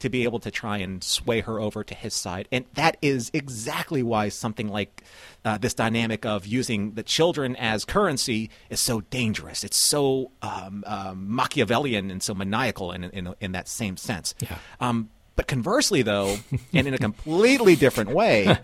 to 0.00 0.10
be 0.10 0.24
able 0.24 0.38
to 0.40 0.50
try 0.50 0.78
and 0.78 1.02
sway 1.02 1.40
her 1.40 1.58
over 1.58 1.82
to 1.82 1.94
his 1.94 2.12
side. 2.12 2.46
And 2.52 2.66
that 2.74 2.96
is 3.00 3.30
exactly 3.32 4.02
why 4.02 4.28
something 4.28 4.68
like 4.68 5.02
uh, 5.44 5.56
this 5.56 5.72
dynamic 5.72 6.26
of 6.26 6.46
using 6.46 6.92
the 6.92 7.02
children 7.02 7.56
as 7.56 7.84
currency 7.84 8.50
is 8.68 8.80
so 8.80 9.00
dangerous. 9.02 9.64
It's 9.64 9.78
so 9.78 10.30
um, 10.42 10.84
um, 10.86 11.34
Machiavellian 11.34 12.10
and 12.10 12.22
so 12.22 12.34
maniacal 12.34 12.92
in, 12.92 13.04
in, 13.04 13.34
in 13.40 13.52
that 13.52 13.68
same 13.68 13.96
sense. 13.96 14.34
Yeah. 14.40 14.58
Um, 14.80 15.10
but 15.36 15.46
conversely, 15.46 16.02
though, 16.02 16.36
and 16.72 16.86
in 16.86 16.94
a 16.94 16.98
completely 16.98 17.74
different 17.74 18.10
way, 18.10 18.58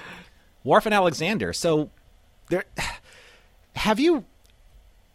Worf 0.64 0.86
and 0.86 0.94
Alexander. 0.94 1.52
So 1.52 1.90
there, 2.48 2.64
have 3.76 4.00
you? 4.00 4.24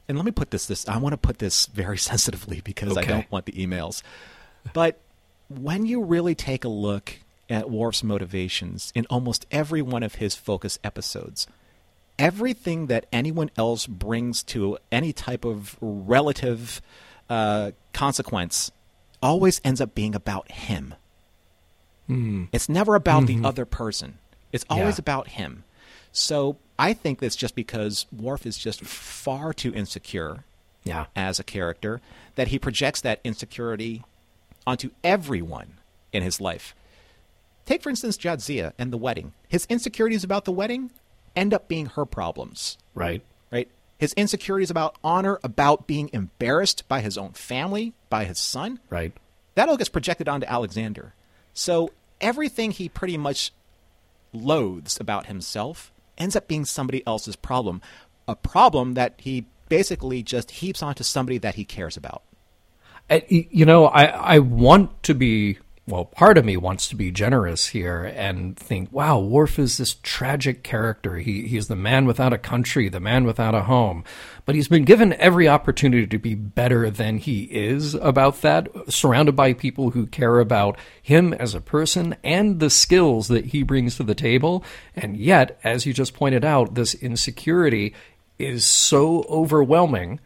And 0.07 0.17
let 0.17 0.25
me 0.25 0.31
put 0.31 0.51
this. 0.51 0.65
This 0.67 0.87
I 0.87 0.97
want 0.97 1.13
to 1.13 1.17
put 1.17 1.39
this 1.39 1.65
very 1.67 1.97
sensitively 2.09 2.61
because 2.61 2.95
I 2.97 3.03
don't 3.03 3.31
want 3.31 3.45
the 3.45 3.51
emails. 3.53 4.01
But 4.73 4.99
when 5.49 5.85
you 5.85 6.01
really 6.03 6.35
take 6.35 6.63
a 6.63 6.69
look 6.69 7.19
at 7.49 7.69
Worf's 7.69 8.03
motivations 8.03 8.91
in 8.95 9.05
almost 9.09 9.45
every 9.51 9.81
one 9.81 10.03
of 10.03 10.15
his 10.15 10.35
focus 10.35 10.77
episodes, 10.83 11.47
everything 12.19 12.87
that 12.87 13.05
anyone 13.13 13.49
else 13.57 13.85
brings 13.87 14.43
to 14.43 14.77
any 14.91 15.13
type 15.13 15.45
of 15.45 15.77
relative 15.81 16.81
uh, 17.29 17.71
consequence 17.93 18.71
always 19.21 19.59
ends 19.63 19.79
up 19.81 19.93
being 19.95 20.15
about 20.15 20.51
him. 20.51 20.93
It's 22.53 22.69
never 22.69 22.95
about 22.95 23.27
the 23.27 23.41
other 23.43 23.65
person. 23.65 24.19
It's 24.53 24.63
always 24.69 24.95
Yeah. 24.95 25.01
about 25.01 25.27
him. 25.29 25.65
So 26.13 26.55
I 26.79 26.93
think 26.93 27.19
that's 27.19 27.35
just 27.35 27.55
because 27.55 28.05
Worf 28.11 28.45
is 28.45 28.57
just 28.57 28.81
far 28.81 29.53
too 29.53 29.73
insecure 29.73 30.43
Yeah. 30.83 31.07
as 31.15 31.39
a 31.39 31.43
character 31.43 32.01
that 32.35 32.49
he 32.49 32.59
projects 32.59 33.01
that 33.01 33.19
insecurity 33.23 34.03
onto 34.65 34.91
everyone 35.03 35.77
in 36.13 36.23
his 36.23 36.39
life. 36.39 36.75
Take, 37.65 37.81
for 37.83 37.89
instance, 37.89 38.17
Jadzia 38.17 38.73
and 38.77 38.93
the 38.93 38.97
wedding. 38.97 39.33
His 39.47 39.65
insecurities 39.69 40.23
about 40.23 40.45
the 40.45 40.51
wedding 40.51 40.91
end 41.35 41.53
up 41.53 41.67
being 41.67 41.87
her 41.87 42.05
problems, 42.05 42.77
Right. 42.93 43.21
right? 43.51 43.67
His 43.97 44.13
insecurities 44.13 44.69
about 44.69 44.95
honor, 45.03 45.39
about 45.43 45.87
being 45.87 46.09
embarrassed 46.13 46.87
by 46.87 47.01
his 47.01 47.17
own 47.17 47.33
family, 47.33 47.93
by 48.09 48.25
his 48.25 48.39
son, 48.39 48.79
Right. 48.89 49.11
that 49.55 49.67
all 49.67 49.77
gets 49.77 49.89
projected 49.89 50.29
onto 50.29 50.45
Alexander. 50.47 51.13
So 51.53 51.91
everything 52.21 52.71
he 52.71 52.87
pretty 52.87 53.17
much 53.17 53.51
loathes 54.31 54.99
about 54.99 55.25
himself 55.25 55.91
ends 56.17 56.35
up 56.35 56.47
being 56.47 56.65
somebody 56.65 57.05
else's 57.05 57.35
problem. 57.35 57.81
A 58.27 58.35
problem 58.35 58.95
that 58.95 59.15
he 59.17 59.45
basically 59.69 60.23
just 60.23 60.51
heaps 60.51 60.81
onto 60.83 61.03
somebody 61.03 61.37
that 61.39 61.55
he 61.55 61.65
cares 61.65 61.97
about. 61.97 62.23
You 63.29 63.65
know, 63.65 63.85
I, 63.87 64.05
I 64.05 64.39
want 64.39 65.03
to 65.03 65.13
be, 65.13 65.59
well, 65.87 66.03
part 66.03 66.37
of 66.37 66.43
me 66.43 66.57
wants 66.57 66.89
to 66.89 66.97
be 66.97 67.11
generous 67.11 67.67
here 67.67 68.03
and 68.03 68.57
think, 68.57 68.91
wow, 68.91 69.19
Worf 69.19 69.57
is 69.57 69.77
this 69.77 69.95
tragic 70.03 70.61
character. 70.61 71.15
He, 71.15 71.47
he's 71.47 71.69
the 71.69 71.77
man 71.77 72.05
without 72.05 72.33
a 72.33 72.37
country, 72.37 72.89
the 72.89 72.99
man 72.99 73.23
without 73.23 73.55
a 73.55 73.61
home. 73.61 74.03
But 74.45 74.55
he's 74.55 74.67
been 74.67 74.83
given 74.83 75.13
every 75.13 75.47
opportunity 75.47 76.05
to 76.05 76.19
be 76.19 76.35
better 76.35 76.89
than 76.89 77.19
he 77.19 77.43
is 77.43 77.93
about 77.95 78.41
that, 78.41 78.67
surrounded 78.89 79.37
by 79.37 79.53
people 79.53 79.91
who 79.91 80.07
care 80.07 80.39
about 80.39 80.77
him 81.01 81.33
as 81.33 81.55
a 81.55 81.61
person 81.61 82.17
and 82.21 82.59
the 82.59 82.69
skills 82.69 83.29
that 83.29 83.47
he 83.47 83.63
brings 83.63 83.95
to 83.95 84.03
the 84.03 84.13
table. 84.13 84.65
And 84.93 85.15
yet, 85.15 85.57
as 85.63 85.85
you 85.85 85.93
just 85.93 86.13
pointed 86.13 86.43
out, 86.43 86.75
this 86.75 86.95
insecurity 86.95 87.93
is 88.37 88.65
so 88.65 89.25
overwhelming 89.29 90.19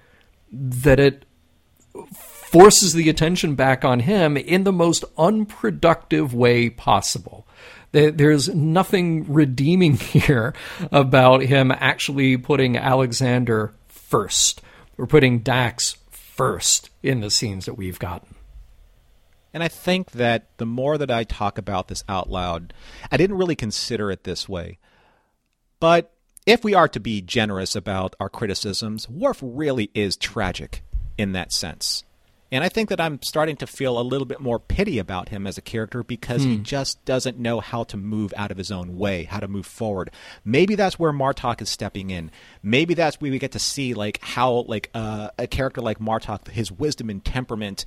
that 0.51 0.99
it 0.99 1.25
forces 2.51 2.91
the 2.93 3.09
attention 3.09 3.55
back 3.55 3.85
on 3.85 4.01
him 4.01 4.35
in 4.35 4.65
the 4.65 4.73
most 4.73 5.05
unproductive 5.17 6.33
way 6.33 6.69
possible. 6.69 7.47
There's 7.93 8.49
nothing 8.49 9.31
redeeming 9.31 9.95
here 9.97 10.53
about 10.91 11.43
him 11.43 11.71
actually 11.71 12.35
putting 12.35 12.75
Alexander 12.75 13.73
first 13.87 14.61
or 14.97 15.07
putting 15.07 15.39
Dax 15.39 15.95
first 16.09 16.89
in 17.01 17.21
the 17.21 17.31
scenes 17.31 17.65
that 17.65 17.77
we've 17.77 17.99
gotten. 17.99 18.35
And 19.53 19.63
I 19.63 19.69
think 19.69 20.11
that 20.11 20.57
the 20.57 20.65
more 20.65 20.97
that 20.97 21.11
I 21.11 21.23
talk 21.23 21.57
about 21.57 21.87
this 21.87 22.03
out 22.09 22.29
loud, 22.29 22.73
I 23.09 23.15
didn't 23.15 23.37
really 23.37 23.55
consider 23.55 24.11
it 24.11 24.25
this 24.25 24.49
way. 24.49 24.77
But 25.79 26.13
if 26.45 26.65
we 26.65 26.73
are 26.73 26.89
to 26.89 26.99
be 26.99 27.21
generous 27.21 27.77
about 27.77 28.13
our 28.19 28.29
criticisms, 28.29 29.07
Worf 29.07 29.39
really 29.41 29.89
is 29.93 30.17
tragic 30.17 30.83
in 31.17 31.31
that 31.31 31.53
sense. 31.53 32.03
And 32.51 32.65
I 32.65 32.69
think 32.69 32.89
that 32.89 32.99
I'm 32.99 33.21
starting 33.21 33.55
to 33.57 33.67
feel 33.67 33.97
a 33.97 34.01
little 34.03 34.25
bit 34.25 34.41
more 34.41 34.59
pity 34.59 34.99
about 34.99 35.29
him 35.29 35.47
as 35.47 35.57
a 35.57 35.61
character 35.61 36.03
because 36.03 36.43
he 36.43 36.57
just 36.57 37.03
doesn't 37.05 37.39
know 37.39 37.61
how 37.61 37.83
to 37.85 37.95
move 37.95 38.33
out 38.35 38.51
of 38.51 38.57
his 38.57 38.71
own 38.71 38.97
way, 38.97 39.23
how 39.23 39.39
to 39.39 39.47
move 39.47 39.65
forward. 39.65 40.11
Maybe 40.43 40.75
that's 40.75 40.99
where 40.99 41.13
Martok 41.13 41.61
is 41.61 41.69
stepping 41.69 42.09
in. 42.09 42.29
Maybe 42.61 42.93
that's 42.93 43.21
where 43.21 43.31
we 43.31 43.39
get 43.39 43.53
to 43.53 43.59
see 43.59 43.93
like 43.93 44.19
how 44.21 44.65
like 44.67 44.89
uh, 44.93 45.29
a 45.39 45.47
character 45.47 45.79
like 45.79 45.99
Martok, 45.99 46.49
his 46.49 46.71
wisdom 46.71 47.09
and 47.09 47.23
temperament, 47.23 47.85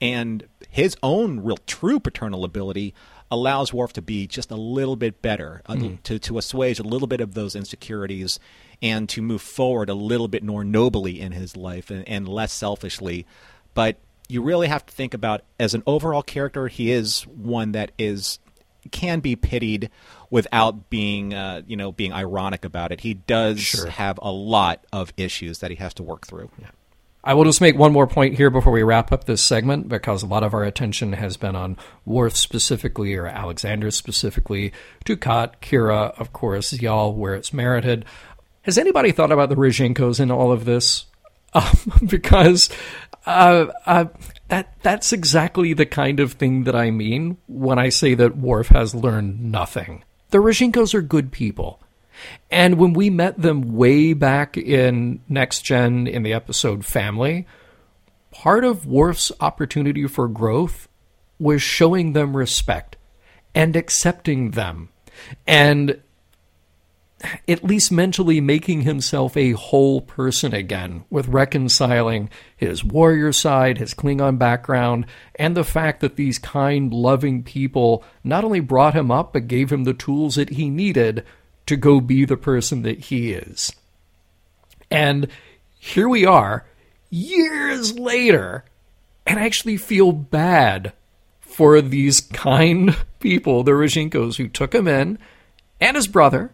and 0.00 0.46
his 0.68 0.94
own 1.02 1.40
real 1.40 1.58
true 1.66 1.98
paternal 2.00 2.44
ability 2.44 2.94
allows 3.30 3.72
Worf 3.72 3.94
to 3.94 4.02
be 4.02 4.26
just 4.26 4.50
a 4.50 4.56
little 4.56 4.96
bit 4.96 5.22
better, 5.22 5.62
uh, 5.64 5.76
to 6.04 6.18
to 6.18 6.36
assuage 6.36 6.78
a 6.78 6.82
little 6.82 7.08
bit 7.08 7.22
of 7.22 7.32
those 7.32 7.56
insecurities, 7.56 8.38
and 8.82 9.08
to 9.08 9.22
move 9.22 9.40
forward 9.40 9.88
a 9.88 9.94
little 9.94 10.28
bit 10.28 10.42
more 10.42 10.64
nobly 10.64 11.18
in 11.18 11.32
his 11.32 11.56
life 11.56 11.90
and, 11.90 12.06
and 12.06 12.28
less 12.28 12.52
selfishly. 12.52 13.26
But 13.74 13.98
you 14.28 14.42
really 14.42 14.68
have 14.68 14.84
to 14.86 14.92
think 14.92 15.14
about 15.14 15.42
as 15.60 15.74
an 15.74 15.82
overall 15.86 16.22
character, 16.22 16.68
he 16.68 16.90
is 16.90 17.22
one 17.22 17.72
that 17.72 17.92
is 17.98 18.38
can 18.90 19.20
be 19.20 19.36
pitied 19.36 19.90
without 20.30 20.90
being 20.90 21.32
uh, 21.34 21.62
you 21.66 21.76
know 21.76 21.92
being 21.92 22.12
ironic 22.12 22.64
about 22.64 22.90
it. 22.92 23.00
He 23.00 23.14
does 23.14 23.60
Sure. 23.60 23.88
have 23.88 24.18
a 24.22 24.30
lot 24.32 24.84
of 24.92 25.12
issues 25.16 25.58
that 25.60 25.70
he 25.70 25.76
has 25.76 25.94
to 25.94 26.02
work 26.02 26.26
through. 26.26 26.50
I 27.24 27.34
will 27.34 27.44
just 27.44 27.60
make 27.60 27.78
one 27.78 27.92
more 27.92 28.08
point 28.08 28.34
here 28.36 28.50
before 28.50 28.72
we 28.72 28.82
wrap 28.82 29.12
up 29.12 29.24
this 29.24 29.40
segment 29.40 29.88
because 29.88 30.24
a 30.24 30.26
lot 30.26 30.42
of 30.42 30.54
our 30.54 30.64
attention 30.64 31.12
has 31.12 31.36
been 31.36 31.54
on 31.54 31.76
Worf 32.04 32.36
specifically 32.36 33.14
or 33.14 33.28
Alexander 33.28 33.92
specifically, 33.92 34.72
Dukat, 35.04 35.60
Kira, 35.62 36.18
of 36.18 36.32
course, 36.32 36.72
y'all 36.72 37.14
where 37.14 37.36
it's 37.36 37.52
merited. 37.52 38.04
Has 38.62 38.76
anybody 38.76 39.12
thought 39.12 39.30
about 39.30 39.50
the 39.50 39.54
Rozhenkos 39.54 40.18
in 40.18 40.30
all 40.32 40.50
of 40.50 40.64
this? 40.64 41.04
Um, 41.54 41.66
because 42.06 42.70
uh, 43.26 43.66
uh, 43.86 44.04
that 44.48 44.74
that's 44.82 45.12
exactly 45.12 45.72
the 45.74 45.86
kind 45.86 46.20
of 46.20 46.32
thing 46.32 46.64
that 46.64 46.76
I 46.76 46.90
mean 46.90 47.38
when 47.46 47.78
I 47.78 47.88
say 47.88 48.14
that 48.14 48.36
Worf 48.36 48.68
has 48.68 48.94
learned 48.94 49.50
nothing. 49.50 50.04
The 50.30 50.38
Rozhenkos 50.38 50.94
are 50.94 51.02
good 51.02 51.32
people. 51.32 51.80
And 52.50 52.78
when 52.78 52.92
we 52.92 53.10
met 53.10 53.40
them 53.40 53.74
way 53.74 54.12
back 54.12 54.56
in 54.56 55.20
Next 55.28 55.62
Gen 55.62 56.06
in 56.06 56.22
the 56.22 56.32
episode 56.32 56.84
Family, 56.84 57.46
part 58.30 58.64
of 58.64 58.86
Worf's 58.86 59.32
opportunity 59.40 60.06
for 60.06 60.28
growth 60.28 60.88
was 61.38 61.62
showing 61.62 62.12
them 62.12 62.36
respect 62.36 62.96
and 63.54 63.74
accepting 63.74 64.52
them 64.52 64.90
and 65.46 66.00
at 67.48 67.64
least 67.64 67.92
mentally 67.92 68.40
making 68.40 68.82
himself 68.82 69.36
a 69.36 69.52
whole 69.52 70.00
person 70.00 70.54
again 70.54 71.04
with 71.10 71.28
reconciling 71.28 72.30
his 72.56 72.84
warrior 72.84 73.32
side, 73.32 73.78
his 73.78 73.94
Klingon 73.94 74.38
background, 74.38 75.06
and 75.34 75.56
the 75.56 75.64
fact 75.64 76.00
that 76.00 76.16
these 76.16 76.38
kind, 76.38 76.92
loving 76.92 77.42
people 77.42 78.04
not 78.24 78.44
only 78.44 78.60
brought 78.60 78.94
him 78.94 79.10
up, 79.10 79.32
but 79.32 79.48
gave 79.48 79.70
him 79.70 79.84
the 79.84 79.94
tools 79.94 80.36
that 80.36 80.50
he 80.50 80.68
needed 80.68 81.24
to 81.66 81.76
go 81.76 82.00
be 82.00 82.24
the 82.24 82.36
person 82.36 82.82
that 82.82 83.06
he 83.06 83.32
is. 83.32 83.72
And 84.90 85.28
here 85.78 86.08
we 86.08 86.26
are, 86.26 86.66
years 87.10 87.98
later, 87.98 88.64
and 89.26 89.38
I 89.38 89.44
actually 89.44 89.76
feel 89.76 90.12
bad 90.12 90.92
for 91.40 91.80
these 91.80 92.20
kind 92.20 92.96
people, 93.20 93.62
the 93.62 93.72
Rozhenkos, 93.72 94.36
who 94.36 94.48
took 94.48 94.74
him 94.74 94.88
in, 94.88 95.18
and 95.80 95.96
his 95.96 96.06
brother, 96.06 96.52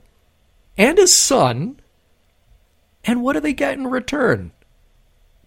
and 0.79 0.97
his 0.97 1.21
son. 1.21 1.81
And 3.05 3.23
what 3.23 3.35
do 3.35 3.41
they 3.41 3.53
get 3.53 3.75
in 3.75 3.89
return? 3.89 4.53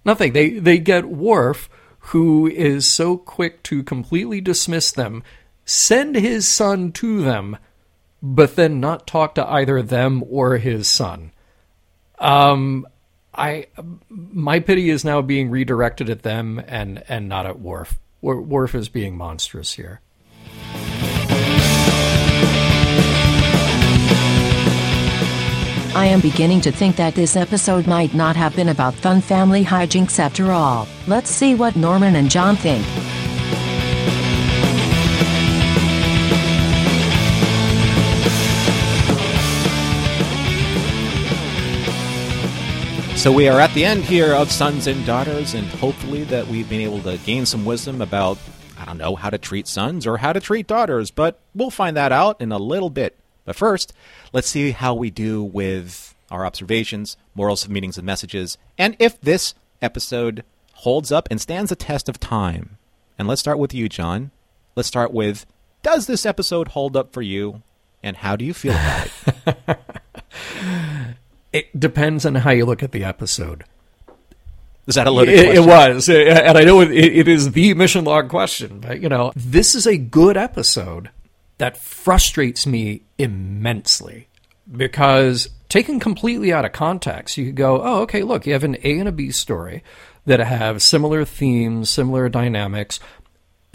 Nothing. 0.03 0.33
They 0.33 0.51
they 0.51 0.77
get 0.77 1.05
Worf, 1.05 1.69
who 1.99 2.47
is 2.47 2.87
so 2.87 3.17
quick 3.17 3.63
to 3.63 3.83
completely 3.83 4.41
dismiss 4.41 4.91
them, 4.91 5.23
send 5.63 6.15
his 6.15 6.47
son 6.47 6.91
to 6.93 7.21
them, 7.21 7.57
but 8.21 8.55
then 8.55 8.79
not 8.79 9.07
talk 9.07 9.35
to 9.35 9.47
either 9.47 9.81
them 9.81 10.23
or 10.27 10.57
his 10.57 10.87
son. 10.87 11.31
Um, 12.19 12.87
I 13.33 13.67
my 14.09 14.59
pity 14.59 14.89
is 14.89 15.05
now 15.05 15.21
being 15.21 15.49
redirected 15.49 16.09
at 16.09 16.23
them 16.23 16.61
and 16.67 17.03
and 17.07 17.29
not 17.29 17.45
at 17.45 17.59
Worf. 17.59 17.99
Worf 18.21 18.75
is 18.75 18.89
being 18.89 19.15
monstrous 19.17 19.73
here. 19.73 20.01
I 25.93 26.05
am 26.05 26.21
beginning 26.21 26.61
to 26.61 26.71
think 26.71 26.95
that 26.95 27.15
this 27.15 27.35
episode 27.35 27.85
might 27.85 28.13
not 28.13 28.37
have 28.37 28.55
been 28.55 28.69
about 28.69 28.93
fun 28.93 29.19
family 29.19 29.61
hijinks 29.61 30.19
after 30.19 30.53
all. 30.53 30.87
Let's 31.05 31.29
see 31.29 31.53
what 31.53 31.75
Norman 31.75 32.15
and 32.15 32.31
John 32.31 32.55
think. 32.55 32.85
So 43.17 43.33
we 43.33 43.49
are 43.49 43.59
at 43.59 43.73
the 43.73 43.83
end 43.83 44.05
here 44.05 44.33
of 44.33 44.49
Sons 44.49 44.87
and 44.87 45.05
Daughters, 45.05 45.53
and 45.53 45.67
hopefully 45.67 46.23
that 46.23 46.47
we've 46.47 46.69
been 46.69 46.81
able 46.81 47.01
to 47.01 47.17
gain 47.17 47.45
some 47.45 47.65
wisdom 47.65 48.01
about, 48.01 48.37
I 48.79 48.85
don't 48.85 48.97
know, 48.97 49.17
how 49.17 49.29
to 49.29 49.37
treat 49.37 49.67
sons 49.67 50.07
or 50.07 50.17
how 50.17 50.31
to 50.31 50.39
treat 50.39 50.67
daughters, 50.67 51.11
but 51.11 51.37
we'll 51.53 51.69
find 51.69 51.97
that 51.97 52.13
out 52.13 52.39
in 52.39 52.53
a 52.53 52.57
little 52.57 52.89
bit. 52.89 53.17
But 53.45 53.55
first, 53.55 53.93
let's 54.33 54.49
see 54.49 54.71
how 54.71 54.93
we 54.93 55.09
do 55.09 55.43
with 55.43 56.15
our 56.29 56.45
observations, 56.45 57.17
morals, 57.35 57.67
meanings, 57.67 57.97
and 57.97 58.05
messages, 58.05 58.57
and 58.77 58.95
if 58.99 59.19
this 59.19 59.53
episode 59.81 60.43
holds 60.73 61.11
up 61.11 61.27
and 61.29 61.41
stands 61.41 61.69
the 61.69 61.75
test 61.75 62.07
of 62.07 62.19
time. 62.19 62.77
And 63.17 63.27
let's 63.27 63.41
start 63.41 63.59
with 63.59 63.73
you, 63.73 63.89
John. 63.89 64.31
Let's 64.75 64.87
start 64.87 65.11
with 65.13 65.45
Does 65.83 66.07
this 66.07 66.25
episode 66.25 66.69
hold 66.69 66.95
up 66.95 67.11
for 67.13 67.21
you, 67.21 67.61
and 68.01 68.17
how 68.17 68.35
do 68.35 68.45
you 68.45 68.53
feel 68.53 68.73
about 68.73 69.09
it? 69.47 69.79
It 71.53 71.77
depends 71.77 72.25
on 72.25 72.35
how 72.35 72.51
you 72.51 72.65
look 72.65 72.81
at 72.81 72.93
the 72.93 73.03
episode. 73.03 73.65
Is 74.87 74.95
that 74.95 75.05
a 75.05 75.11
loaded 75.11 75.37
It, 75.37 75.57
it 75.57 75.59
was, 75.59 76.07
and 76.07 76.57
I 76.57 76.63
know 76.63 76.81
it, 76.81 76.91
it 76.91 77.27
is 77.27 77.51
the 77.51 77.73
mission 77.73 78.05
log 78.05 78.29
question, 78.29 78.79
but 78.79 79.01
you 79.01 79.09
know, 79.09 79.31
this 79.35 79.75
is 79.75 79.85
a 79.85 79.97
good 79.97 80.37
episode 80.37 81.09
that 81.61 81.77
frustrates 81.77 82.65
me 82.65 83.03
immensely 83.19 84.27
because 84.75 85.47
taken 85.69 85.99
completely 85.99 86.51
out 86.51 86.65
of 86.65 86.71
context, 86.71 87.37
you 87.37 87.45
could 87.45 87.55
go, 87.55 87.83
oh, 87.83 88.01
okay, 88.01 88.23
look, 88.23 88.47
you 88.47 88.53
have 88.53 88.63
an 88.63 88.77
A 88.83 88.97
and 88.97 89.07
a 89.07 89.11
B 89.11 89.29
story 89.29 89.83
that 90.25 90.39
have 90.39 90.81
similar 90.81 91.23
themes, 91.23 91.87
similar 91.87 92.29
dynamics, 92.29 92.99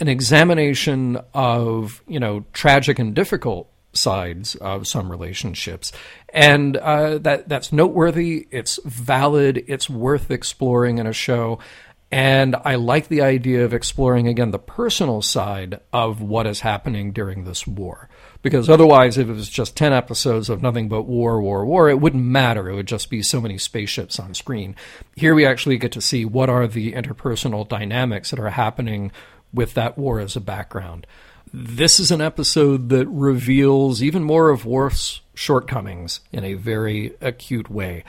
an 0.01 0.09
examination 0.09 1.17
of, 1.33 2.03
you 2.09 2.19
know, 2.19 2.43
tragic 2.51 2.99
and 2.99 3.15
difficult 3.15 3.71
sides 3.93 4.55
of 4.55 4.85
some 4.85 5.09
relationships. 5.09 5.93
And 6.33 6.75
uh, 6.75 7.19
that 7.19 7.47
that's 7.47 7.71
noteworthy, 7.71 8.49
it's 8.51 8.81
valid, 8.83 9.63
it's 9.65 9.89
worth 9.89 10.29
exploring 10.29 10.97
in 10.97 11.07
a 11.07 11.13
show. 11.13 11.59
And 12.09 12.55
I 12.63 12.75
like 12.75 13.09
the 13.09 13.21
idea 13.21 13.65
of 13.65 13.73
exploring 13.73 14.27
again 14.27 14.51
the 14.51 14.59
personal 14.59 15.21
side 15.21 15.81
of 15.91 16.21
what 16.21 16.47
is 16.47 16.61
happening 16.61 17.11
during 17.11 17.43
this 17.43 17.67
war. 17.67 18.07
Because 18.41 18.69
otherwise, 18.69 19.17
if 19.17 19.27
it 19.27 19.33
was 19.33 19.49
just 19.49 19.75
10 19.75 19.91
episodes 19.91 20.49
of 20.49 20.61
nothing 20.61 20.87
but 20.87 21.03
war, 21.03 21.41
war, 21.41 21.65
war, 21.65 21.89
it 21.89 21.99
wouldn't 21.99 22.23
matter. 22.23 22.69
It 22.69 22.75
would 22.75 22.87
just 22.87 23.09
be 23.09 23.21
so 23.21 23.41
many 23.41 23.57
spaceships 23.57 24.19
on 24.19 24.33
screen. 24.33 24.75
Here 25.15 25.35
we 25.35 25.45
actually 25.45 25.77
get 25.77 25.91
to 25.93 26.01
see 26.01 26.23
what 26.23 26.49
are 26.49 26.65
the 26.65 26.93
interpersonal 26.93 27.67
dynamics 27.67 28.29
that 28.31 28.39
are 28.39 28.51
happening 28.51 29.11
with 29.53 29.73
that 29.73 29.97
war 29.97 30.21
as 30.21 30.37
a 30.37 30.41
background. 30.41 31.05
This 31.53 31.99
is 31.99 32.11
an 32.11 32.21
episode 32.21 32.89
that 32.89 33.07
reveals 33.07 34.03
even 34.03 34.23
more 34.23 34.49
of 34.49 34.65
Worf's 34.65 35.21
shortcomings 35.33 36.19
in 36.31 36.43
a 36.43 36.55
very 36.55 37.15
acute 37.21 37.69
way. 37.69 38.03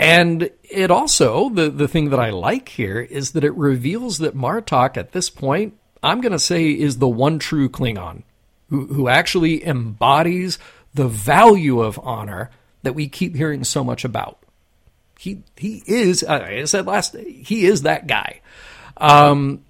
And 0.00 0.48
it 0.62 0.90
also, 0.90 1.50
the, 1.50 1.68
the 1.68 1.86
thing 1.86 2.08
that 2.08 2.18
I 2.18 2.30
like 2.30 2.70
here 2.70 3.00
is 3.00 3.32
that 3.32 3.44
it 3.44 3.54
reveals 3.54 4.16
that 4.18 4.34
Martok 4.34 4.96
at 4.96 5.12
this 5.12 5.28
point, 5.28 5.74
I'm 6.02 6.22
going 6.22 6.32
to 6.32 6.38
say, 6.38 6.70
is 6.70 6.96
the 6.96 7.08
one 7.08 7.38
true 7.38 7.68
Klingon 7.68 8.22
who, 8.70 8.86
who 8.86 9.08
actually 9.08 9.62
embodies 9.62 10.58
the 10.94 11.06
value 11.06 11.82
of 11.82 12.00
honor 12.02 12.50
that 12.82 12.94
we 12.94 13.08
keep 13.08 13.36
hearing 13.36 13.62
so 13.62 13.84
much 13.84 14.02
about. 14.02 14.38
He, 15.18 15.42
he 15.54 15.82
is, 15.86 16.22
uh, 16.22 16.46
I 16.48 16.64
said 16.64 16.86
last, 16.86 17.14
he 17.14 17.66
is 17.66 17.82
that 17.82 18.06
guy. 18.06 18.40
Um, 18.96 19.66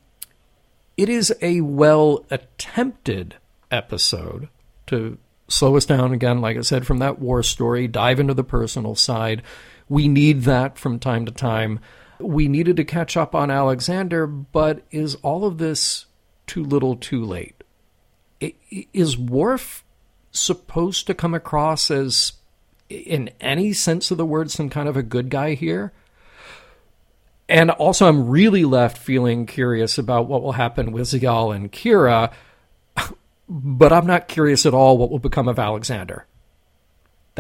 it 0.97 1.09
is 1.09 1.35
a 1.43 1.61
well 1.61 2.25
attempted 2.31 3.35
episode 3.73 4.49
to 4.87 5.19
slow 5.49 5.77
us 5.77 5.87
down 5.87 6.13
again, 6.13 6.41
like 6.41 6.57
I 6.57 6.61
said, 6.61 6.87
from 6.87 6.99
that 6.99 7.19
war 7.19 7.43
story, 7.43 7.89
dive 7.89 8.21
into 8.21 8.35
the 8.35 8.45
personal 8.45 8.95
side 8.95 9.43
we 9.91 10.07
need 10.07 10.43
that 10.43 10.79
from 10.79 11.01
time 11.01 11.27
to 11.27 11.33
time. 11.33 11.81
We 12.21 12.47
needed 12.49 12.77
to 12.77 12.85
catch 12.85 13.17
up 13.17 13.35
on 13.35 13.51
Alexander, 13.51 14.27
but 14.27 14.85
is 14.93 15.17
all 15.17 15.45
of 15.45 15.59
this 15.59 16.07
too 16.47 16.65
little 16.65 16.95
too 16.95 17.25
late? 17.25 17.63
Is 18.71 19.19
Worf 19.19 19.85
supposed 20.31 21.09
to 21.09 21.15
come 21.15 21.35
across 21.35 21.91
as, 21.91 22.35
in 22.89 23.31
any 23.41 23.73
sense 23.73 24.13
of 24.13 24.17
the 24.17 24.25
word, 24.25 24.53
some 24.53 24.71
kind 24.71 24.89
of 24.89 24.97
a 24.97 25.03
good 25.03 25.29
guy 25.29 25.55
here? 25.55 25.93
And 27.49 27.73
also, 27.73 28.07
I'm 28.07 28.29
really 28.29 28.65
left 28.65 28.97
feeling 28.97 29.45
curious 29.45 29.99
about 29.99 30.29
what 30.29 30.41
will 30.41 30.53
happen 30.53 30.93
with 30.93 31.09
Ziyal 31.09 31.55
and 31.55 31.73
Kira, 31.73 32.33
but 33.49 33.93
I'm 33.93 34.07
not 34.07 34.29
curious 34.29 34.65
at 34.67 34.75
all 34.75 34.97
what 34.97 35.11
will 35.11 35.19
become 35.19 35.49
of 35.49 35.59
Alexander. 35.59 36.27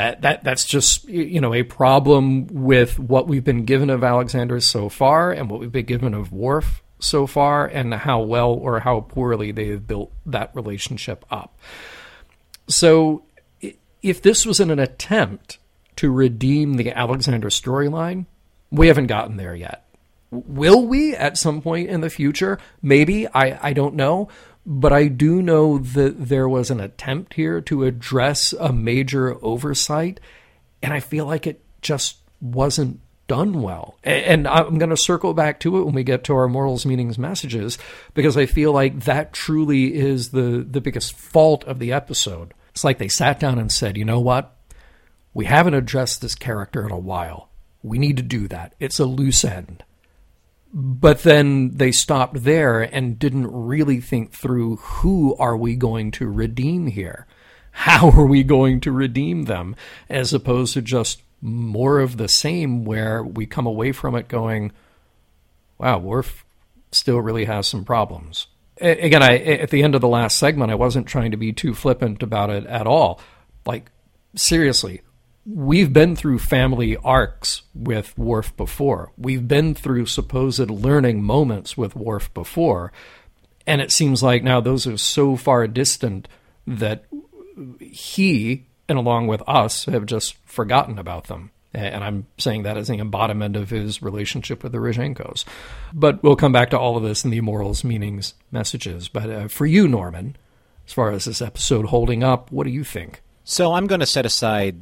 That 0.01 0.23
that 0.23 0.45
that's 0.45 0.65
just 0.65 1.07
you 1.11 1.43
know 1.43 1.53
a 1.53 1.63
problem 1.63 2.47
with 2.47 2.99
what 2.99 3.29
we've 3.29 3.45
been 3.45 3.67
given 3.67 3.91
of 3.91 4.03
Alexander 4.03 4.59
so 4.59 4.89
far 4.89 5.31
and 5.31 5.51
what 5.51 5.61
we've 5.61 5.71
been 5.71 5.85
given 5.85 6.15
of 6.15 6.33
Worf 6.33 6.83
so 7.01 7.27
far 7.27 7.67
and 7.67 7.93
how 7.93 8.23
well 8.23 8.51
or 8.51 8.81
how 8.81 9.01
poorly 9.01 9.53
they 9.53 9.69
have 9.69 9.87
built 9.87 10.11
that 10.25 10.57
relationship 10.57 11.27
up. 11.31 11.55
So 12.67 13.25
if 14.01 14.23
this 14.23 14.47
was 14.47 14.59
in 14.59 14.71
an 14.71 14.79
attempt 14.79 15.59
to 15.97 16.11
redeem 16.11 16.79
the 16.79 16.93
Alexander 16.93 17.51
storyline, 17.51 18.25
we 18.71 18.89
haven't 18.89 19.09
gotten 19.09 19.37
there 19.37 19.55
yet. 19.55 19.85
Will 20.31 20.87
we 20.87 21.15
at 21.15 21.37
some 21.37 21.61
point 21.61 21.91
in 21.91 22.01
the 22.01 22.09
future? 22.09 22.59
Maybe. 22.81 23.29
I, 23.29 23.69
I 23.69 23.73
don't 23.75 23.97
know. 23.97 24.29
But 24.67 24.93
I 24.93 25.09
do 25.09 25.41
know 25.41 25.79
that 25.79 26.29
there 26.29 26.49
was 26.49 26.71
an 26.71 26.81
attempt 26.81 27.35
here 27.35 27.61
to 27.63 27.85
address 27.85 28.53
a 28.53 28.73
major 28.73 29.43
oversight, 29.45 30.21
and 30.83 30.93
I 30.93 31.01
feel 31.01 31.27
like 31.27 31.47
it 31.47 31.63
just 31.81 32.19
wasn't 32.41 33.01
done 33.27 33.63
well. 33.63 33.97
And 34.03 34.47
I'm 34.49 34.79
going 34.79 34.91
to 34.91 34.97
circle 34.97 35.35
back 35.35 35.61
to 35.61 35.79
it 35.79 35.85
when 35.85 35.95
we 35.95 36.03
get 36.03 36.25
to 36.25 36.35
our 36.35 36.49
morals, 36.49 36.85
meanings, 36.85 37.19
messages, 37.19 37.79
because 38.13 38.37
I 38.37 38.47
feel 38.47 38.73
like 38.73 39.05
that 39.05 39.33
truly 39.33 39.95
is 39.95 40.31
the, 40.31 40.67
the 40.69 40.81
biggest 40.81 41.15
fault 41.15 41.65
of 41.65 41.79
the 41.79 41.93
episode. 41.93 42.53
It's 42.71 42.85
like 42.85 42.99
they 42.99 43.09
sat 43.09 43.41
down 43.41 43.59
and 43.59 43.71
said, 43.71 43.97
you 43.97 44.05
know 44.05 44.21
what? 44.21 44.57
We 45.33 45.45
haven't 45.45 45.75
addressed 45.75 46.21
this 46.21 46.35
character 46.35 46.85
in 46.85 46.91
a 46.91 46.99
while. 46.99 47.51
We 47.83 47.99
need 47.99 48.17
to 48.17 48.23
do 48.23 48.49
that. 48.49 48.75
It's 48.81 48.99
a 48.99 49.05
loose 49.05 49.45
end 49.45 49.85
but 50.73 51.23
then 51.23 51.77
they 51.77 51.93
stopped 51.93 52.45
there 52.45 52.81
and 52.83 53.19
didn't 53.19 53.51
really 53.51 54.01
think 54.01 54.33
through 54.33 54.77
who 54.77 55.35
are 55.37 55.57
we 55.57 55.75
going 55.75 56.11
to 56.13 56.29
redeem 56.29 56.87
here? 56.87 57.27
How 57.73 58.11
are 58.11 58.27
we 58.27 58.43
going 58.43 58.81
to 58.81 58.93
redeem 58.93 59.45
them? 59.45 59.75
As 60.09 60.33
opposed 60.33 60.75
to 60.75 60.83
just 60.83 61.23
more 61.41 62.01
of 62.01 62.17
the 62.17 62.29
same, 62.29 62.85
where 62.85 63.23
we 63.23 63.47
come 63.47 63.67
away 63.67 63.93
from 63.93 64.15
it 64.15 64.29
going, 64.29 64.73
wow, 65.79 65.99
Worf 65.99 66.45
still 66.93 67.19
really 67.21 67.47
has 67.47 67.67
some 67.67 67.85
problems. 67.85 68.47
Again, 68.81 69.23
I, 69.23 69.39
at 69.39 69.71
the 69.71 69.83
end 69.83 69.95
of 69.95 70.01
the 70.01 70.09
last 70.09 70.39
segment, 70.39 70.71
I 70.71 70.77
wasn't 70.77 71.07
trying 71.07 71.31
to 71.33 71.37
be 71.37 71.53
too 71.53 71.75
flippant 71.75 72.23
about 72.23 72.51
it 72.51 72.67
at 72.67 72.87
all. 72.87 73.21
Like, 73.67 73.91
seriously, 74.35 75.03
we've 75.47 75.93
been 75.93 76.17
through 76.17 76.39
family 76.39 76.97
arcs 76.99 77.63
with 77.75 78.17
Worf 78.19 78.57
before. 78.57 79.13
We've 79.17 79.47
been 79.47 79.75
through 79.75 80.07
supposed 80.07 80.71
learning 80.71 81.23
moments 81.23 81.77
with 81.77 81.97
Worf 81.97 82.33
before. 82.35 82.93
And 83.67 83.81
it 83.81 83.93
seems 83.93 84.23
like 84.23 84.43
now 84.43 84.61
those 84.61 84.87
are 84.87 84.97
so 84.97 85.37
far 85.37 85.67
distant 85.67 86.29
that 86.67 87.05
he, 87.81 88.67
and 88.89 88.99
along 88.99 89.27
with 89.27 89.43
us, 89.47 89.85
have 89.87 90.07
just 90.07 90.37
forgotten 90.45 90.99
about 90.99 91.25
them. 91.25 91.51
And 91.73 92.03
I'm 92.03 92.27
saying 92.37 92.65
that 92.65 92.77
as 92.77 92.89
the 92.89 92.95
embodiment 92.95 93.55
of 93.55 93.71
his 93.71 94.03
relationship 94.03 94.65
with 94.65 94.73
the 94.73 94.79
Rozhenkos. 94.79 95.45
But 95.93 96.21
we'll 96.23 96.35
come 96.35 96.51
back 96.51 96.71
to 96.71 96.79
all 96.79 96.97
of 96.97 97.05
this 97.05 97.25
in 97.25 97.31
the 97.31 97.41
morals, 97.41 97.85
meanings, 97.85 98.35
messages. 98.51 99.09
But 99.09 99.31
uh, 99.31 99.49
for 99.49 99.67
you, 99.67 99.87
Norman, 99.87 100.37
as 100.85 100.93
far 100.93 101.13
as 101.13 101.27
this 101.27 101.41
episode 101.41 101.87
holding 101.87 102.25
up, 102.25 102.51
what 102.51 102.65
do 102.65 102.71
you 102.71 102.83
think? 102.83 103.23
So 103.45 103.73
I'm 103.75 103.87
going 103.87 104.01
to 104.01 104.07
set 104.07 104.27
aside 104.27 104.81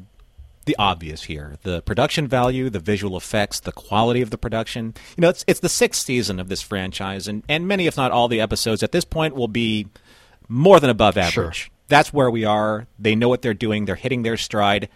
the 0.68 0.76
obvious 0.78 1.24
here 1.24 1.56
the 1.62 1.82
production 1.82 2.28
value, 2.28 2.70
the 2.70 2.78
visual 2.78 3.16
effects, 3.16 3.58
the 3.60 3.72
quality 3.72 4.22
of 4.22 4.30
the 4.30 4.38
production. 4.38 4.94
You 5.16 5.22
know, 5.22 5.30
it's, 5.30 5.44
it's 5.48 5.60
the 5.60 5.68
sixth 5.68 6.04
season 6.04 6.38
of 6.38 6.48
this 6.48 6.62
franchise, 6.62 7.26
and, 7.26 7.42
and 7.48 7.66
many, 7.66 7.86
if 7.86 7.96
not 7.96 8.12
all, 8.12 8.28
the 8.28 8.40
episodes 8.40 8.82
at 8.82 8.92
this 8.92 9.04
point 9.04 9.34
will 9.34 9.48
be 9.48 9.88
more 10.48 10.78
than 10.78 10.90
above 10.90 11.16
average. 11.16 11.56
Sure. 11.56 11.72
That's 11.88 12.12
where 12.12 12.30
we 12.30 12.44
are. 12.44 12.86
They 12.98 13.16
know 13.16 13.28
what 13.28 13.42
they're 13.42 13.54
doing, 13.54 13.86
they're 13.86 13.96
hitting 13.96 14.22
their 14.22 14.36
stride. 14.36 14.88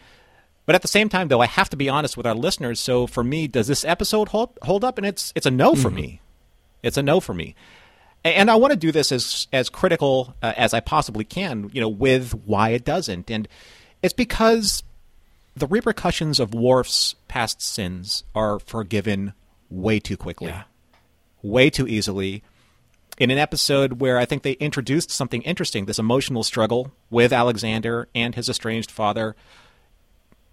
But 0.64 0.77
at 0.77 0.83
the 0.83 0.89
same 0.89 1.09
time, 1.09 1.27
though, 1.27 1.41
I 1.41 1.47
have 1.47 1.70
to 1.70 1.77
be 1.77 1.89
honest 1.89 2.16
with 2.16 2.27
our 2.27 2.37
listeners. 2.37 2.79
So 2.79 3.09
for 3.09 3.25
me, 3.25 3.49
does 3.49 3.66
this 3.66 3.85
episode 3.85 4.29
hold, 4.29 4.57
hold 4.62 4.85
up? 4.85 4.97
And 4.97 5.05
it's, 5.05 5.33
it's 5.35 5.47
a 5.47 5.51
no 5.51 5.75
for 5.75 5.89
mm-hmm. 5.89 5.97
me. 5.97 6.20
It's 6.85 6.97
a 6.97 7.03
no 7.03 7.18
for 7.18 7.35
me 7.35 7.57
and 8.25 8.51
I 8.51 8.55
want 8.55 8.73
to 8.73 8.77
do 8.77 8.93
this 8.93 9.11
as 9.11 9.49
as 9.53 9.68
critical 9.68 10.35
uh, 10.43 10.53
as 10.57 10.73
I 10.75 10.81
possibly 10.81 11.25
can, 11.25 11.70
you 11.73 11.81
know, 11.81 11.89
with 11.89 12.33
why 12.47 12.70
it 12.70 12.85
doesn't. 12.85 13.31
And 13.31 13.49
it's 14.03 14.12
because 14.12 14.83
the 15.55 15.66
repercussions 15.66 16.40
of 16.40 16.55
Worf's 16.55 17.14
past 17.28 17.61
sins 17.61 18.24
are 18.34 18.59
forgiven 18.59 19.34
way 19.70 20.00
too 20.00 20.16
quickly, 20.16 20.48
yeah. 20.48 20.64
way 21.42 21.70
too 21.70 21.86
easily. 21.86 22.42
In 23.18 23.30
an 23.30 23.38
episode 23.38 24.00
where 24.00 24.18
I 24.18 24.24
think 24.24 24.42
they 24.42 24.53
introduced 24.53 25.11
something 25.11 25.42
interesting, 25.42 25.84
this 25.84 25.98
emotional 25.98 26.42
struggle 26.42 26.92
with 27.11 27.32
Alexander 27.32 28.09
and 28.14 28.34
his 28.34 28.48
estranged 28.48 28.90
father, 28.90 29.36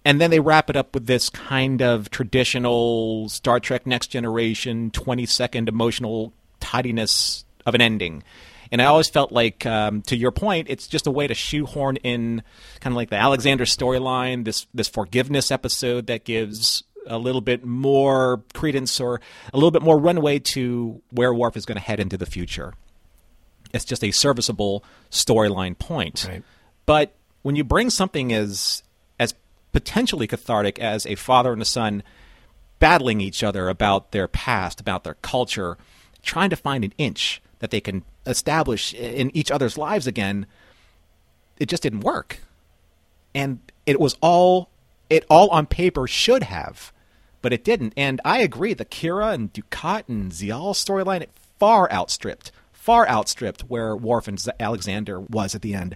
and 0.03 0.19
then 0.19 0.29
they 0.29 0.39
wrap 0.39 0.69
it 0.69 0.75
up 0.75 0.93
with 0.93 1.05
this 1.05 1.29
kind 1.29 1.81
of 1.81 2.09
traditional 2.09 3.29
Star 3.29 3.59
Trek 3.59 3.85
Next 3.85 4.07
Generation 4.07 4.91
20 4.91 5.25
second 5.25 5.69
emotional 5.69 6.33
tidiness 6.59 7.45
of 7.65 7.75
an 7.75 7.81
ending. 7.81 8.23
And 8.71 8.81
I 8.81 8.85
always 8.85 9.09
felt 9.09 9.31
like, 9.31 9.65
um, 9.65 10.03
to 10.03 10.15
your 10.15 10.31
point, 10.31 10.67
it's 10.69 10.87
just 10.87 11.07
a 11.07 11.11
way 11.11 11.27
to 11.27 11.33
shoehorn 11.33 11.95
in 11.97 12.43
kind 12.81 12.93
of 12.93 12.95
like 12.95 13.09
the 13.09 13.15
Alexander 13.15 13.65
storyline, 13.65 14.45
this 14.45 14.67
this 14.73 14.87
forgiveness 14.87 15.51
episode 15.51 16.07
that 16.07 16.23
gives 16.23 16.83
a 17.07 17.17
little 17.17 17.41
bit 17.41 17.65
more 17.65 18.43
credence 18.53 18.99
or 18.99 19.19
a 19.53 19.57
little 19.57 19.71
bit 19.71 19.81
more 19.81 19.97
runway 19.97 20.37
to 20.37 21.01
where 21.11 21.33
Worf 21.33 21.57
is 21.57 21.65
going 21.65 21.77
to 21.77 21.83
head 21.83 21.99
into 21.99 22.17
the 22.17 22.25
future. 22.25 22.73
It's 23.73 23.85
just 23.85 24.03
a 24.03 24.11
serviceable 24.11 24.83
storyline 25.11 25.77
point. 25.77 26.27
Right. 26.27 26.43
But 26.85 27.15
when 27.41 27.55
you 27.55 27.63
bring 27.63 27.89
something 27.89 28.31
as 28.33 28.83
as 29.19 29.33
potentially 29.71 30.27
cathartic 30.27 30.79
as 30.79 31.05
a 31.05 31.15
father 31.15 31.53
and 31.53 31.61
a 31.61 31.65
son 31.65 32.03
battling 32.79 33.19
each 33.19 33.43
other 33.43 33.67
about 33.67 34.11
their 34.11 34.27
past, 34.27 34.79
about 34.79 35.03
their 35.03 35.15
culture, 35.15 35.77
trying 36.21 36.49
to 36.49 36.55
find 36.55 36.83
an 36.83 36.93
inch 36.97 37.41
that 37.59 37.71
they 37.71 37.81
can 37.81 38.03
establish 38.25 38.93
in 38.93 39.35
each 39.35 39.51
other's 39.51 39.77
lives 39.77 40.07
again, 40.07 40.45
it 41.59 41.67
just 41.67 41.83
didn't 41.83 42.01
work. 42.01 42.39
And 43.35 43.59
it 43.85 43.99
was 43.99 44.15
all 44.21 44.69
it 45.09 45.25
all 45.29 45.49
on 45.49 45.65
paper 45.65 46.07
should 46.07 46.43
have, 46.43 46.91
but 47.41 47.51
it 47.51 47.63
didn't. 47.63 47.93
And 47.97 48.21
I 48.23 48.39
agree, 48.39 48.73
the 48.73 48.85
Kira 48.85 49.33
and 49.33 49.51
Dukat 49.51 50.03
and 50.07 50.31
Ziyal 50.31 50.73
storyline 50.73 51.21
it 51.21 51.31
far 51.57 51.91
outstripped, 51.91 52.51
far 52.71 53.07
outstripped 53.09 53.61
where 53.63 53.95
Worf 53.95 54.27
and 54.27 54.43
Alexander 54.59 55.19
was 55.19 55.55
at 55.55 55.61
the 55.63 55.73
end. 55.73 55.95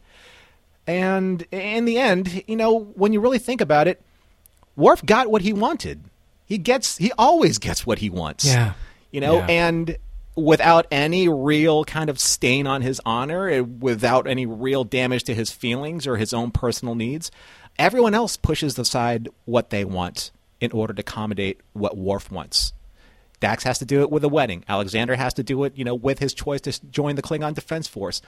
And 0.87 1.43
in 1.51 1.85
the 1.85 1.97
end, 1.97 2.43
you 2.47 2.55
know, 2.55 2.77
when 2.95 3.13
you 3.13 3.19
really 3.21 3.39
think 3.39 3.61
about 3.61 3.87
it, 3.87 4.01
Worf 4.75 5.05
got 5.05 5.29
what 5.29 5.43
he 5.43 5.53
wanted. 5.53 6.01
He 6.45 6.57
gets, 6.57 6.97
he 6.97 7.11
always 7.17 7.57
gets 7.59 7.85
what 7.85 7.99
he 7.99 8.09
wants. 8.09 8.45
Yeah. 8.45 8.73
You 9.11 9.21
know, 9.21 9.37
Yeah. 9.37 9.45
and 9.47 9.97
without 10.35 10.87
any 10.91 11.27
real 11.27 11.85
kind 11.85 12.09
of 12.09 12.19
stain 12.19 12.65
on 12.67 12.81
his 12.81 12.99
honor, 13.05 13.49
eh, 13.49 13.59
without 13.59 14.27
any 14.27 14.45
real 14.45 14.83
damage 14.83 15.23
to 15.25 15.35
his 15.35 15.51
feelings 15.51 16.07
or 16.07 16.17
his 16.17 16.33
own 16.33 16.51
personal 16.51 16.95
needs, 16.95 17.31
everyone 17.77 18.13
else 18.13 18.37
pushes 18.37 18.77
aside 18.77 19.29
what 19.45 19.69
they 19.69 19.85
want 19.85 20.31
in 20.59 20.71
order 20.71 20.93
to 20.93 21.01
accommodate 21.01 21.59
what 21.73 21.97
Worf 21.97 22.31
wants. 22.31 22.73
Dax 23.39 23.63
has 23.65 23.79
to 23.79 23.85
do 23.85 24.01
it 24.01 24.09
with 24.09 24.23
a 24.23 24.29
wedding. 24.29 24.63
Alexander 24.69 25.15
has 25.15 25.33
to 25.33 25.43
do 25.43 25.65
it, 25.65 25.73
you 25.75 25.83
know, 25.83 25.95
with 25.95 26.19
his 26.19 26.33
choice 26.33 26.61
to 26.61 26.85
join 26.87 27.15
the 27.15 27.21
Klingon 27.21 27.53
Defense 27.53 27.87
Force. 27.87 28.21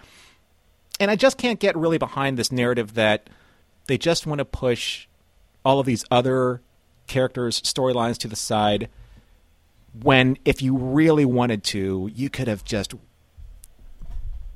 And 1.00 1.10
I 1.10 1.16
just 1.16 1.38
can't 1.38 1.60
get 1.60 1.78
really 1.78 1.98
behind 1.98 2.38
this 2.38 2.52
narrative 2.52 2.96
that 2.96 3.30
they 3.88 3.98
just 3.98 4.28
want 4.28 4.40
to 4.40 4.46
push 4.46 5.08
all 5.64 5.80
of 5.80 5.86
these 5.86 6.04
other 6.12 6.62
characters' 7.08 7.62
storylines 7.62 8.18
to 8.18 8.28
the 8.28 8.36
side 8.36 8.90
when 10.02 10.38
if 10.46 10.62
you 10.62 10.76
really 10.78 11.26
wanted 11.26 11.64
to, 11.66 12.10
you 12.14 12.30
could 12.30 12.48
have 12.48 12.64
just 12.64 12.94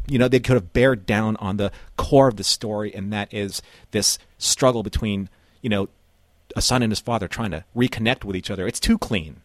you 0.08 0.18
know, 0.18 0.28
they 0.28 0.40
could 0.40 0.56
have 0.56 0.74
bared 0.74 1.06
down 1.06 1.36
on 1.38 1.58
the 1.58 1.72
core 1.96 2.28
of 2.28 2.36
the 2.36 2.44
story, 2.44 2.94
and 2.96 3.14
that 3.14 3.32
is 3.32 3.62
this 3.92 4.18
struggle 4.40 4.82
between, 4.82 5.30
you 5.62 5.70
know, 5.70 5.88
a 6.56 6.64
son 6.64 6.82
and 6.82 6.92
his 6.92 7.00
father 7.00 7.28
trying 7.28 7.52
to 7.52 7.64
reconnect 7.76 8.24
with 8.24 8.36
each 8.36 8.50
other. 8.50 8.66
It's 8.68 8.80
too 8.80 8.98
clean 8.98 9.42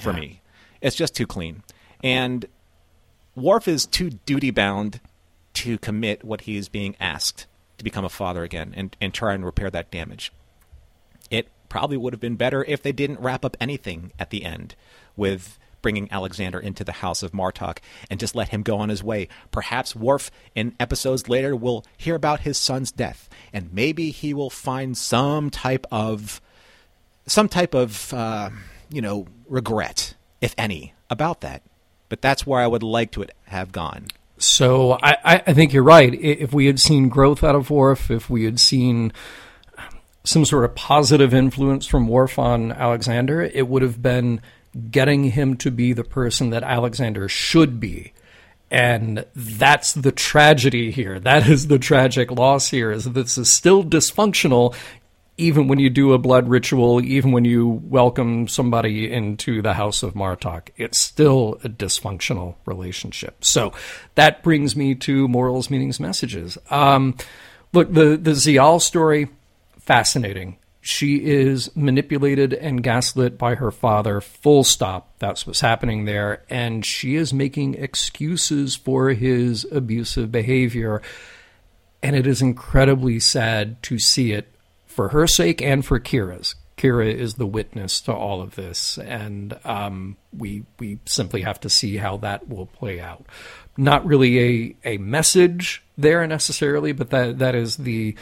for 0.00 0.12
Yeah. 0.12 0.20
me. 0.20 0.40
It's 0.80 0.96
just 0.96 1.14
too 1.14 1.26
clean. 1.26 1.62
And 2.02 2.46
Worf 3.34 3.68
is 3.68 3.84
too 3.84 4.08
duty 4.24 4.50
bound 4.50 5.00
to 5.54 5.76
commit 5.78 6.24
what 6.24 6.42
he 6.42 6.56
is 6.56 6.70
being 6.70 6.96
asked 6.98 7.46
to 7.76 7.84
become 7.84 8.04
a 8.04 8.08
father 8.08 8.42
again 8.42 8.72
and, 8.74 8.96
and 9.02 9.12
try 9.12 9.34
and 9.34 9.44
repair 9.44 9.70
that 9.70 9.90
damage. 9.90 10.32
It 11.30 11.48
probably 11.68 11.98
would 11.98 12.14
have 12.14 12.20
been 12.20 12.36
better 12.36 12.64
if 12.64 12.82
they 12.82 12.92
didn't 12.92 13.20
wrap 13.20 13.44
up 13.44 13.56
anything 13.60 14.12
at 14.18 14.30
the 14.30 14.44
end 14.46 14.74
with 15.16 15.58
bringing 15.82 16.10
Alexander 16.10 16.58
into 16.58 16.82
the 16.82 16.92
house 16.92 17.22
of 17.22 17.30
Martok 17.32 17.78
and 18.10 18.18
just 18.18 18.34
let 18.34 18.48
him 18.48 18.62
go 18.62 18.78
on 18.78 18.88
his 18.88 19.04
way. 19.04 19.28
Perhaps 19.52 19.94
Worf, 19.94 20.30
in 20.54 20.74
episodes 20.80 21.28
later, 21.28 21.54
will 21.54 21.84
hear 21.96 22.14
about 22.16 22.40
his 22.40 22.58
son's 22.58 22.90
death, 22.90 23.28
and 23.52 23.72
maybe 23.72 24.10
he 24.10 24.34
will 24.34 24.50
find 24.50 24.96
some 24.98 25.48
type 25.50 25.86
of 25.92 26.40
some 27.26 27.48
type 27.48 27.74
of 27.74 28.12
uh, 28.12 28.50
you 28.90 29.00
know 29.00 29.26
regret, 29.48 30.14
if 30.40 30.54
any, 30.58 30.94
about 31.10 31.40
that. 31.42 31.62
But 32.08 32.20
that's 32.22 32.46
where 32.46 32.60
I 32.60 32.66
would 32.66 32.82
like 32.82 33.10
to 33.12 33.24
have 33.46 33.72
gone. 33.72 34.06
So 34.38 34.98
I, 35.02 35.40
I- 35.46 35.52
think 35.54 35.72
you're 35.72 35.82
right. 35.82 36.12
If 36.14 36.52
we 36.52 36.66
had 36.66 36.78
seen 36.78 37.08
growth 37.08 37.42
out 37.42 37.54
of 37.54 37.70
Worf, 37.70 38.10
if 38.10 38.28
we 38.28 38.44
had 38.44 38.60
seen 38.60 39.12
some 40.24 40.44
sort 40.44 40.64
of 40.64 40.74
positive 40.74 41.32
influence 41.32 41.86
from 41.86 42.06
Worf 42.08 42.38
on 42.38 42.70
Alexander, 42.72 43.42
it 43.42 43.66
would 43.68 43.82
have 43.82 44.02
been 44.02 44.40
getting 44.90 45.24
him 45.24 45.56
to 45.58 45.70
be 45.70 45.92
the 45.92 46.04
person 46.04 46.50
that 46.50 46.62
Alexander 46.62 47.28
should 47.28 47.80
be. 47.80 48.12
And 48.70 49.24
that's 49.34 49.92
the 49.92 50.12
tragedy 50.12 50.90
here. 50.90 51.20
That 51.20 51.48
is 51.48 51.68
the 51.68 51.78
tragic 51.78 52.30
loss 52.30 52.70
here, 52.70 52.90
is 52.90 53.04
this 53.04 53.38
is 53.38 53.52
still 53.52 53.84
dysfunctional 53.84 54.74
even 55.38 55.68
when 55.68 55.78
you 55.78 55.90
do 55.90 56.12
a 56.12 56.18
blood 56.18 56.48
ritual, 56.48 57.02
even 57.04 57.32
when 57.32 57.44
you 57.44 57.68
welcome 57.68 58.48
somebody 58.48 59.10
into 59.10 59.60
the 59.60 59.74
house 59.74 60.02
of 60.02 60.14
Martok, 60.14 60.68
it's 60.76 60.98
still 60.98 61.58
a 61.62 61.68
dysfunctional 61.68 62.54
relationship. 62.64 63.44
So 63.44 63.72
that 64.14 64.42
brings 64.42 64.74
me 64.74 64.94
to 64.96 65.28
morals, 65.28 65.70
meanings, 65.70 66.00
messages. 66.00 66.56
Um, 66.70 67.16
look, 67.72 67.92
the 67.92 68.16
the 68.16 68.32
Ziyal 68.32 68.80
story, 68.80 69.28
fascinating. 69.78 70.56
She 70.86 71.16
is 71.16 71.74
manipulated 71.74 72.54
and 72.54 72.80
gaslit 72.80 73.36
by 73.36 73.56
her 73.56 73.72
father. 73.72 74.20
Full 74.20 74.62
stop. 74.62 75.18
That's 75.18 75.44
what's 75.44 75.60
happening 75.60 76.04
there, 76.04 76.44
and 76.48 76.86
she 76.86 77.16
is 77.16 77.34
making 77.34 77.74
excuses 77.74 78.76
for 78.76 79.10
his 79.10 79.66
abusive 79.72 80.30
behavior. 80.30 81.02
And 82.04 82.14
it 82.14 82.24
is 82.24 82.40
incredibly 82.40 83.18
sad 83.18 83.82
to 83.82 83.98
see 83.98 84.30
it 84.30 84.54
for 84.86 85.08
her 85.08 85.26
sake 85.26 85.60
and 85.60 85.84
for 85.84 85.98
Kira's. 85.98 86.54
Kira 86.76 87.12
is 87.12 87.34
the 87.34 87.46
witness 87.46 88.00
to 88.02 88.12
all 88.12 88.40
of 88.40 88.54
this, 88.54 88.96
and 88.98 89.58
um, 89.64 90.16
we 90.36 90.66
we 90.78 91.00
simply 91.06 91.40
have 91.40 91.58
to 91.60 91.70
see 91.70 91.96
how 91.96 92.18
that 92.18 92.48
will 92.48 92.66
play 92.66 93.00
out. 93.00 93.26
Not 93.76 94.06
really 94.06 94.38
a, 94.84 94.94
a 94.94 94.98
message 94.98 95.82
there 95.98 96.24
necessarily, 96.28 96.92
but 96.92 97.10
that 97.10 97.38
that 97.40 97.56
is 97.56 97.78
the 97.78 98.14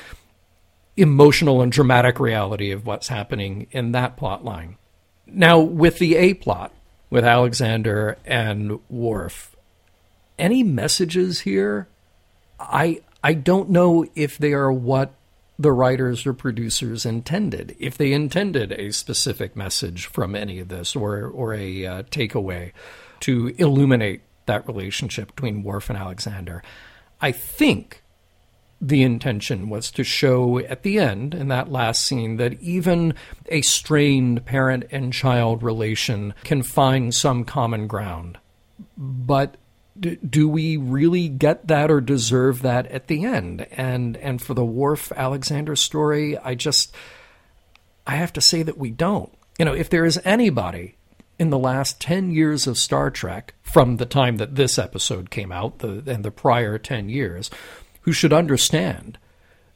emotional 0.97 1.61
and 1.61 1.73
dramatic 1.73 2.21
reality 2.21 2.71
of 2.71 2.87
what's 2.87 3.09
happening 3.09 3.67
in 3.71 3.93
that 3.93 4.17
plot 4.17 4.45
line. 4.45 4.77
Now, 5.27 5.59
with 5.59 5.99
the 5.99 6.17
A 6.17 6.35
plot, 6.35 6.73
with 7.11 7.25
Alexander 7.25 8.19
and 8.25 8.79
Worf, 8.89 9.57
any 10.39 10.63
messages 10.63 11.41
here? 11.41 11.89
I 12.59 13.03
I 13.23 13.35
don't 13.35 13.71
know 13.71 14.05
if 14.15 14.39
they 14.39 14.53
are 14.53 14.73
what 14.73 15.15
the 15.59 15.73
writers 15.73 16.27
or 16.27 16.33
producers 16.33 17.07
intended. 17.07 17.77
If 17.79 17.97
they 17.97 18.13
intended 18.13 18.73
a 18.73 18.93
specific 18.93 19.55
message 19.57 20.07
from 20.07 20.35
any 20.35 20.59
of 20.59 20.69
this 20.69 20.95
or 20.97 21.27
or 21.27 21.55
a 21.55 21.87
uh, 21.87 22.03
takeaway 22.05 22.73
to 23.21 23.55
illuminate 23.59 24.23
that 24.47 24.67
relationship 24.67 25.35
between 25.35 25.63
Worf 25.63 25.89
and 25.89 25.99
Alexander, 25.99 26.63
I 27.21 27.33
think 27.33 28.03
the 28.89 29.03
intention 29.03 29.71
was 29.71 29.91
to 29.91 30.05
show 30.05 30.59
at 30.59 30.83
the 30.83 30.99
end 30.99 31.35
in 31.35 31.49
that 31.49 31.73
last 31.73 32.03
scene 32.03 32.37
that 32.37 32.61
even 32.61 33.15
a 33.47 33.63
strained 33.63 34.45
parent 34.45 34.85
and 34.91 35.13
child 35.13 35.63
relation 35.63 36.35
can 36.45 36.63
find 36.63 37.15
some 37.15 37.45
common 37.45 37.87
ground. 37.87 38.39
But 38.99 39.57
d- 39.99 40.19
do 40.29 40.49
we 40.49 40.77
really 40.77 41.29
get 41.29 41.67
that 41.69 41.91
or 41.91 42.03
deserve 42.03 42.61
that 42.61 42.87
at 42.89 43.07
the 43.07 43.25
end? 43.25 43.67
And 43.73 44.19
and 44.19 44.43
for 44.43 44.53
the 44.53 44.65
Worf 44.65 45.11
Alexander 45.13 45.77
story, 45.77 46.37
I 46.37 46.55
just 46.55 46.95
I 48.07 48.17
have 48.17 48.35
to 48.35 48.41
say 48.43 48.63
that 48.63 48.77
we 48.77 48.91
don't. 48.91 49.33
You 49.59 49.65
know, 49.65 49.75
if 49.75 49.89
there 49.89 50.05
is 50.05 50.21
anybody 50.25 50.97
in 51.39 51.49
the 51.49 51.59
last 51.59 52.01
10 52.01 52.33
years 52.33 52.67
of 52.67 52.77
Star 52.77 53.11
Trek 53.11 53.55
from 53.63 53.97
the 53.97 54.07
time 54.07 54.37
that 54.37 54.57
this 54.57 54.79
episode 54.79 55.31
came 55.31 55.51
out 55.51 55.79
the, 55.79 56.03
and 56.07 56.25
the 56.25 56.31
prior 56.31 56.79
10 56.79 57.09
years 57.09 57.51
who 58.05 58.13
should 58.13 58.33
understand 58.33 59.19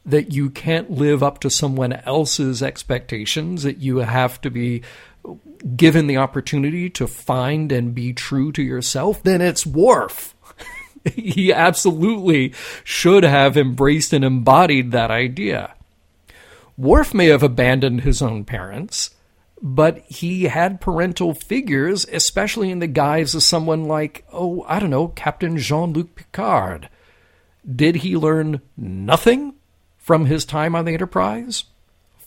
that 0.04 0.32
you 0.32 0.48
can't 0.48 0.90
live 0.90 1.22
up 1.22 1.38
to 1.40 1.50
someone 1.50 1.92
else's 1.92 2.62
expectations, 2.62 3.62
that 3.62 3.78
you 3.78 3.98
have 3.98 4.40
to 4.40 4.50
be 4.50 4.82
given 5.76 6.06
the 6.06 6.16
opportunity 6.16 6.88
to 6.90 7.06
find 7.06 7.72
and 7.72 7.94
be 7.94 8.12
true 8.12 8.52
to 8.52 8.62
yourself, 8.62 9.22
then 9.22 9.40
it's 9.40 9.66
Worf. 9.66 10.34
he 11.14 11.52
absolutely 11.52 12.54
should 12.84 13.24
have 13.24 13.56
embraced 13.56 14.12
and 14.12 14.24
embodied 14.24 14.92
that 14.92 15.10
idea. 15.10 15.74
Worf 16.76 17.12
may 17.12 17.26
have 17.26 17.42
abandoned 17.42 18.02
his 18.02 18.22
own 18.22 18.44
parents, 18.44 19.10
but 19.60 19.98
he 20.06 20.44
had 20.44 20.80
parental 20.80 21.34
figures, 21.34 22.06
especially 22.12 22.70
in 22.70 22.78
the 22.78 22.86
guise 22.86 23.34
of 23.34 23.42
someone 23.42 23.84
like, 23.84 24.24
oh, 24.32 24.64
I 24.68 24.78
don't 24.78 24.90
know, 24.90 25.08
Captain 25.08 25.58
Jean 25.58 25.92
Luc 25.92 26.14
Picard. 26.14 26.88
Did 27.70 27.96
he 27.96 28.16
learn 28.16 28.62
nothing 28.76 29.54
from 29.96 30.26
his 30.26 30.44
time 30.44 30.74
on 30.74 30.84
the 30.84 30.94
Enterprise? 30.94 31.64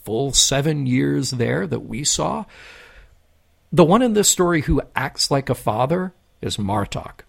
Full 0.04 0.34
seven 0.34 0.86
years 0.86 1.32
there 1.32 1.66
that 1.66 1.82
we 1.82 2.04
saw. 2.04 2.46
The 3.72 3.86
one 3.86 4.02
in 4.02 4.14
this 4.14 4.30
story 4.30 4.62
who 4.62 4.82
acts 4.96 5.32
like 5.32 5.50
a 5.50 5.56
father 5.56 6.14
is 6.42 6.58
Martok. 6.58 7.22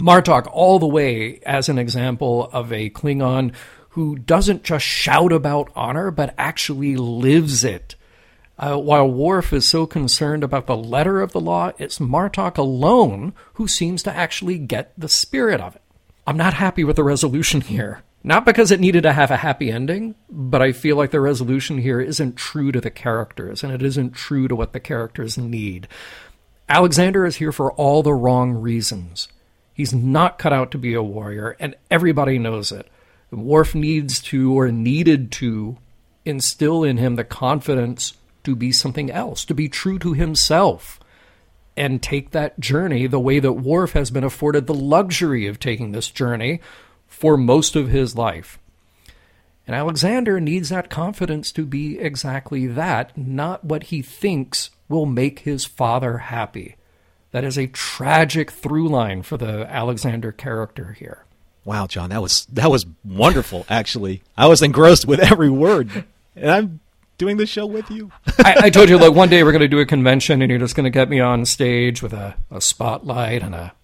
Martok, 0.00 0.48
all 0.50 0.78
the 0.78 0.86
way 0.86 1.40
as 1.44 1.68
an 1.68 1.78
example 1.78 2.48
of 2.52 2.72
a 2.72 2.90
Klingon 2.90 3.54
who 3.90 4.16
doesn't 4.16 4.64
just 4.64 4.84
shout 4.84 5.32
about 5.32 5.70
honor, 5.74 6.10
but 6.10 6.34
actually 6.38 6.96
lives 6.96 7.64
it. 7.64 7.96
Uh, 8.58 8.76
while 8.76 9.10
Worf 9.10 9.52
is 9.52 9.68
so 9.68 9.86
concerned 9.86 10.44
about 10.44 10.66
the 10.66 10.76
letter 10.76 11.20
of 11.20 11.32
the 11.32 11.40
law, 11.40 11.72
it's 11.78 11.98
Martok 11.98 12.56
alone 12.56 13.32
who 13.54 13.66
seems 13.66 14.02
to 14.04 14.14
actually 14.14 14.58
get 14.58 14.92
the 14.98 15.08
spirit 15.08 15.60
of 15.60 15.76
it. 15.76 15.82
I'm 16.26 16.36
not 16.36 16.54
happy 16.54 16.84
with 16.84 16.96
the 16.96 17.04
resolution 17.04 17.60
here. 17.60 18.02
Not 18.22 18.44
because 18.44 18.70
it 18.70 18.80
needed 18.80 19.02
to 19.04 19.14
have 19.14 19.30
a 19.30 19.38
happy 19.38 19.70
ending, 19.70 20.14
but 20.28 20.60
I 20.60 20.72
feel 20.72 20.96
like 20.96 21.10
the 21.10 21.20
resolution 21.20 21.78
here 21.78 22.00
isn't 22.00 22.36
true 22.36 22.70
to 22.70 22.80
the 22.80 22.90
characters, 22.90 23.64
and 23.64 23.72
it 23.72 23.82
isn't 23.82 24.12
true 24.12 24.46
to 24.46 24.54
what 24.54 24.74
the 24.74 24.80
characters 24.80 25.38
need. 25.38 25.88
Alexander 26.68 27.24
is 27.24 27.36
here 27.36 27.50
for 27.50 27.72
all 27.72 28.02
the 28.02 28.12
wrong 28.12 28.52
reasons. 28.52 29.28
He's 29.72 29.94
not 29.94 30.38
cut 30.38 30.52
out 30.52 30.70
to 30.72 30.78
be 30.78 30.92
a 30.92 31.02
warrior, 31.02 31.56
and 31.58 31.74
everybody 31.90 32.38
knows 32.38 32.70
it. 32.70 32.86
Worf 33.30 33.74
needs 33.74 34.20
to, 34.22 34.52
or 34.52 34.70
needed 34.70 35.32
to, 35.32 35.78
instill 36.26 36.84
in 36.84 36.98
him 36.98 37.16
the 37.16 37.24
confidence 37.24 38.14
to 38.44 38.54
be 38.54 38.70
something 38.70 39.10
else, 39.10 39.46
to 39.46 39.54
be 39.54 39.68
true 39.68 39.98
to 39.98 40.12
himself, 40.12 41.00
and 41.76 42.02
take 42.02 42.30
that 42.30 42.58
journey 42.60 43.06
the 43.06 43.20
way 43.20 43.38
that 43.38 43.52
Worf 43.52 43.92
has 43.92 44.10
been 44.10 44.24
afforded 44.24 44.66
the 44.66 44.74
luxury 44.74 45.46
of 45.46 45.58
taking 45.58 45.92
this 45.92 46.10
journey 46.10 46.60
for 47.06 47.36
most 47.36 47.76
of 47.76 47.88
his 47.88 48.14
life. 48.14 48.58
And 49.66 49.76
Alexander 49.76 50.40
needs 50.40 50.70
that 50.70 50.90
confidence 50.90 51.52
to 51.52 51.64
be 51.64 51.98
exactly 51.98 52.66
that, 52.66 53.16
not 53.16 53.64
what 53.64 53.84
he 53.84 54.02
thinks 54.02 54.70
will 54.88 55.06
make 55.06 55.40
his 55.40 55.64
father 55.64 56.18
happy. 56.18 56.76
That 57.30 57.44
is 57.44 57.56
a 57.56 57.68
tragic 57.68 58.50
through 58.50 58.88
line 58.88 59.22
for 59.22 59.36
the 59.36 59.66
Alexander 59.70 60.32
character 60.32 60.96
here. 60.98 61.24
Wow, 61.64 61.86
John, 61.86 62.10
that 62.10 62.22
was 62.22 62.46
that 62.46 62.70
was 62.70 62.86
wonderful. 63.04 63.64
Actually, 63.68 64.22
I 64.36 64.46
was 64.48 64.62
engrossed 64.62 65.06
with 65.06 65.20
every 65.20 65.50
word, 65.50 66.04
and 66.34 66.50
I'm 66.50 66.80
doing 67.20 67.36
this 67.36 67.50
show 67.50 67.66
with 67.66 67.88
you. 67.90 68.10
I, 68.38 68.54
I, 68.62 68.70
told 68.70 68.88
you, 68.88 68.96
like 68.98 69.12
one 69.12 69.28
day 69.28 69.44
we're 69.44 69.52
going 69.52 69.60
to 69.60 69.68
do 69.68 69.78
a 69.78 69.86
convention, 69.86 70.40
and 70.40 70.50
you're 70.50 70.58
just 70.58 70.74
going 70.74 70.84
to 70.84 70.90
get 70.90 71.10
me 71.10 71.20
on 71.20 71.44
stage 71.44 72.02
with 72.02 72.14
a, 72.14 72.34
a 72.50 72.62
spotlight 72.62 73.42
and 73.42 73.54
a 73.54 73.74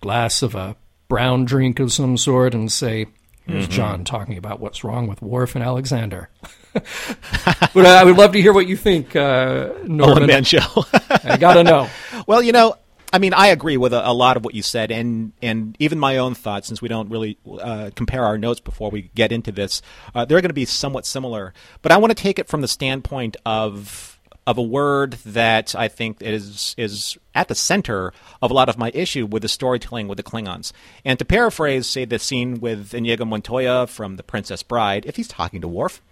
glass 0.00 0.42
of 0.42 0.54
a 0.54 0.76
brown 1.08 1.44
drink 1.44 1.80
of 1.80 1.92
some 1.92 2.16
sort, 2.16 2.54
and 2.54 2.70
say, 2.70 3.06
"Here's 3.46 3.64
mm-hmm. 3.64 3.72
John 3.72 4.04
talking 4.04 4.38
about 4.38 4.60
what's 4.60 4.84
wrong 4.84 5.08
with 5.08 5.20
Worf 5.20 5.56
and 5.56 5.64
Alexander." 5.64 6.30
but 6.72 7.84
I 7.84 8.04
would 8.04 8.16
love 8.16 8.32
to 8.32 8.40
hear 8.40 8.52
what 8.52 8.68
you 8.68 8.76
think, 8.76 9.16
uh, 9.16 9.72
Norman. 9.84 10.26
man 10.28 10.44
show. 10.44 10.84
I 11.24 11.36
gotta 11.36 11.64
know. 11.64 11.88
Well, 12.26 12.42
you 12.42 12.52
know, 12.52 12.76
I 13.14 13.18
mean, 13.18 13.32
I 13.32 13.46
agree 13.46 13.76
with 13.76 13.92
a, 13.92 14.10
a, 14.10 14.12
lot 14.12 14.36
of 14.36 14.44
what 14.44 14.56
you 14.56 14.62
said, 14.62 14.90
and 14.90 15.32
and 15.40 15.76
even 15.78 16.00
my 16.00 16.16
own 16.16 16.34
thoughts. 16.34 16.66
Since 16.66 16.82
we 16.82 16.88
don't 16.88 17.08
really 17.10 17.38
uh, 17.48 17.90
compare 17.94 18.24
our 18.24 18.36
notes 18.36 18.58
before 18.58 18.90
we 18.90 19.02
get 19.14 19.30
into 19.30 19.52
this, 19.52 19.82
uh, 20.16 20.24
they're 20.24 20.40
going 20.40 20.50
to 20.50 20.52
be 20.52 20.64
somewhat 20.64 21.06
similar. 21.06 21.54
But 21.80 21.92
I 21.92 21.96
want 21.98 22.10
to 22.10 22.20
take 22.20 22.40
it 22.40 22.48
from 22.48 22.60
the 22.60 22.66
standpoint 22.66 23.36
of 23.46 24.18
of 24.48 24.58
a 24.58 24.62
word 24.62 25.12
that 25.24 25.76
I 25.76 25.86
think 25.86 26.22
is 26.22 26.74
is 26.76 27.16
at 27.36 27.46
the 27.46 27.54
center 27.54 28.12
of 28.42 28.50
a 28.50 28.54
lot 28.54 28.68
of 28.68 28.78
my 28.78 28.90
issue 28.92 29.26
with 29.26 29.42
the 29.42 29.48
storytelling 29.48 30.08
with 30.08 30.16
the 30.16 30.24
Klingons. 30.24 30.72
And 31.04 31.16
to 31.20 31.24
paraphrase, 31.24 31.86
say 31.86 32.04
the 32.06 32.18
scene 32.18 32.58
with 32.58 32.94
Inigo 32.94 33.24
Montoya 33.24 33.86
from 33.86 34.16
The 34.16 34.24
Princess 34.24 34.64
Bride, 34.64 35.06
if 35.06 35.14
he's 35.14 35.28
talking 35.28 35.60
to 35.60 35.68
Worf, 35.68 36.02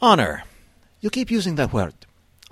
honor. 0.00 0.44
You 1.00 1.10
keep 1.10 1.32
using 1.32 1.56
that 1.56 1.72
word. 1.72 1.94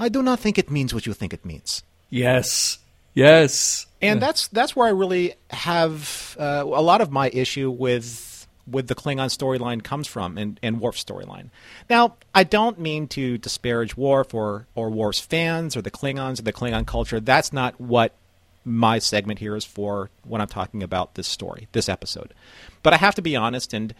I 0.00 0.08
do 0.08 0.20
not 0.20 0.40
think 0.40 0.58
it 0.58 0.68
means 0.68 0.92
what 0.92 1.06
you 1.06 1.12
think 1.12 1.32
it 1.32 1.44
means. 1.44 1.84
Yes. 2.10 2.80
Yes, 3.14 3.86
and 4.00 4.20
that's 4.20 4.48
that's 4.48 4.74
where 4.74 4.86
I 4.86 4.90
really 4.90 5.34
have 5.50 6.36
uh, 6.38 6.62
a 6.64 6.82
lot 6.82 7.00
of 7.00 7.10
my 7.10 7.28
issue 7.28 7.70
with 7.70 8.32
with 8.66 8.86
the 8.86 8.94
Klingon 8.94 9.26
storyline 9.26 9.82
comes 9.82 10.06
from, 10.06 10.38
and, 10.38 10.58
and 10.62 10.80
Worf's 10.80 11.02
storyline. 11.02 11.50
Now, 11.90 12.16
I 12.34 12.44
don't 12.44 12.78
mean 12.78 13.08
to 13.08 13.38
disparage 13.38 13.96
Worf 13.96 14.34
or 14.34 14.66
or 14.74 14.90
Worf's 14.90 15.20
fans 15.20 15.76
or 15.76 15.82
the 15.82 15.90
Klingons 15.90 16.38
or 16.38 16.42
the 16.42 16.52
Klingon 16.52 16.86
culture. 16.86 17.20
That's 17.20 17.52
not 17.52 17.80
what 17.80 18.14
my 18.64 18.98
segment 18.98 19.40
here 19.40 19.56
is 19.56 19.64
for 19.64 20.10
when 20.24 20.40
I'm 20.40 20.48
talking 20.48 20.82
about 20.82 21.14
this 21.14 21.26
story, 21.26 21.68
this 21.72 21.88
episode. 21.88 22.32
But 22.82 22.92
I 22.92 22.96
have 22.96 23.14
to 23.16 23.22
be 23.22 23.36
honest, 23.36 23.72
and 23.74 23.94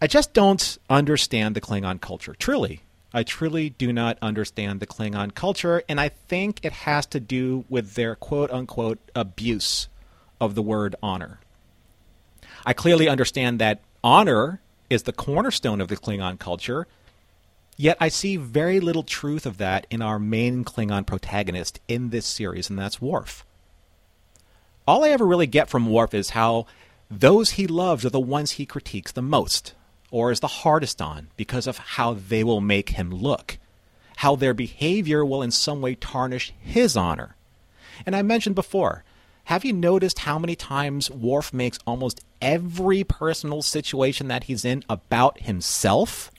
I 0.00 0.06
just 0.06 0.32
don't 0.34 0.78
understand 0.90 1.56
the 1.56 1.60
Klingon 1.60 2.00
culture. 2.00 2.34
Truly, 2.38 2.82
I 3.14 3.22
truly 3.22 3.70
do 3.70 3.92
not 3.92 4.18
understand 4.22 4.80
the 4.80 4.86
Klingon 4.86 5.34
culture, 5.34 5.82
and 5.88 6.00
I 6.00 6.08
think 6.08 6.60
it 6.62 6.72
has 6.72 7.04
to 7.06 7.20
do 7.20 7.64
with 7.68 7.94
their 7.94 8.14
quote 8.14 8.50
unquote 8.50 8.98
abuse 9.14 9.88
of 10.40 10.54
the 10.54 10.62
word 10.62 10.96
honor. 11.02 11.40
I 12.64 12.72
clearly 12.72 13.08
understand 13.08 13.58
that 13.58 13.80
honor 14.02 14.60
is 14.88 15.02
the 15.02 15.12
cornerstone 15.12 15.80
of 15.80 15.88
the 15.88 15.96
Klingon 15.96 16.38
culture, 16.38 16.86
yet 17.76 17.96
I 18.00 18.08
see 18.08 18.36
very 18.36 18.80
little 18.80 19.02
truth 19.02 19.44
of 19.44 19.58
that 19.58 19.86
in 19.90 20.00
our 20.00 20.18
main 20.18 20.64
Klingon 20.64 21.06
protagonist 21.06 21.80
in 21.88 22.10
this 22.10 22.26
series, 22.26 22.70
and 22.70 22.78
that's 22.78 23.00
Worf. 23.00 23.44
All 24.86 25.04
I 25.04 25.10
ever 25.10 25.26
really 25.26 25.46
get 25.46 25.68
from 25.68 25.90
Worf 25.90 26.14
is 26.14 26.30
how 26.30 26.66
those 27.10 27.52
he 27.52 27.66
loves 27.66 28.06
are 28.06 28.10
the 28.10 28.18
ones 28.18 28.52
he 28.52 28.64
critiques 28.64 29.12
the 29.12 29.22
most 29.22 29.74
or 30.12 30.30
is 30.30 30.38
the 30.38 30.46
hardest 30.46 31.02
on 31.02 31.26
because 31.36 31.66
of 31.66 31.78
how 31.78 32.14
they 32.14 32.44
will 32.44 32.60
make 32.60 32.90
him 32.90 33.10
look, 33.10 33.58
how 34.18 34.36
their 34.36 34.54
behavior 34.54 35.24
will 35.24 35.42
in 35.42 35.50
some 35.50 35.80
way 35.80 35.96
tarnish 35.96 36.52
his 36.60 36.96
honor. 36.96 37.34
And 38.06 38.14
I 38.14 38.22
mentioned 38.22 38.54
before, 38.54 39.02
have 39.44 39.64
you 39.64 39.72
noticed 39.72 40.20
how 40.20 40.38
many 40.38 40.54
times 40.54 41.10
Worf 41.10 41.52
makes 41.52 41.78
almost 41.86 42.24
every 42.40 43.02
personal 43.02 43.62
situation 43.62 44.28
that 44.28 44.44
he's 44.44 44.64
in 44.64 44.84
about 44.88 45.40
himself? 45.40 46.30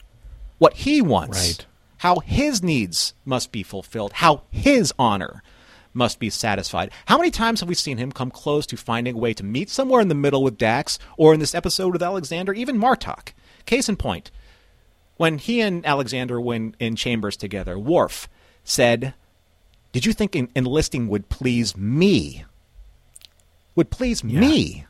What 0.58 0.74
he 0.74 1.02
wants. 1.02 1.38
Right. 1.38 1.66
How 1.98 2.20
his 2.20 2.62
needs 2.62 3.12
must 3.24 3.50
be 3.50 3.62
fulfilled, 3.62 4.14
how 4.14 4.42
his 4.50 4.92
honor 4.98 5.42
must 5.92 6.18
be 6.18 6.30
satisfied. 6.30 6.90
How 7.06 7.16
many 7.16 7.30
times 7.30 7.60
have 7.60 7.68
we 7.68 7.74
seen 7.74 7.98
him 7.98 8.12
come 8.12 8.30
close 8.30 8.66
to 8.66 8.76
finding 8.76 9.14
a 9.14 9.18
way 9.18 9.32
to 9.34 9.44
meet 9.44 9.70
somewhere 9.70 10.00
in 10.00 10.08
the 10.08 10.14
middle 10.14 10.42
with 10.42 10.58
Dax, 10.58 10.98
or 11.16 11.34
in 11.34 11.40
this 11.40 11.54
episode 11.54 11.92
with 11.92 12.02
Alexander, 12.02 12.52
even 12.52 12.78
Martok? 12.78 13.32
Case 13.66 13.88
in 13.88 13.96
point, 13.96 14.30
when 15.16 15.38
he 15.38 15.60
and 15.60 15.84
Alexander 15.86 16.40
went 16.40 16.74
in 16.78 16.96
chambers 16.96 17.36
together, 17.36 17.78
Worf 17.78 18.28
said, 18.64 19.14
Did 19.92 20.04
you 20.06 20.12
think 20.12 20.34
enlisting 20.34 21.08
would 21.08 21.28
please 21.28 21.76
me? 21.76 22.44
Would 23.74 23.90
please 23.90 24.22
yeah. 24.24 24.40
me? 24.40 24.86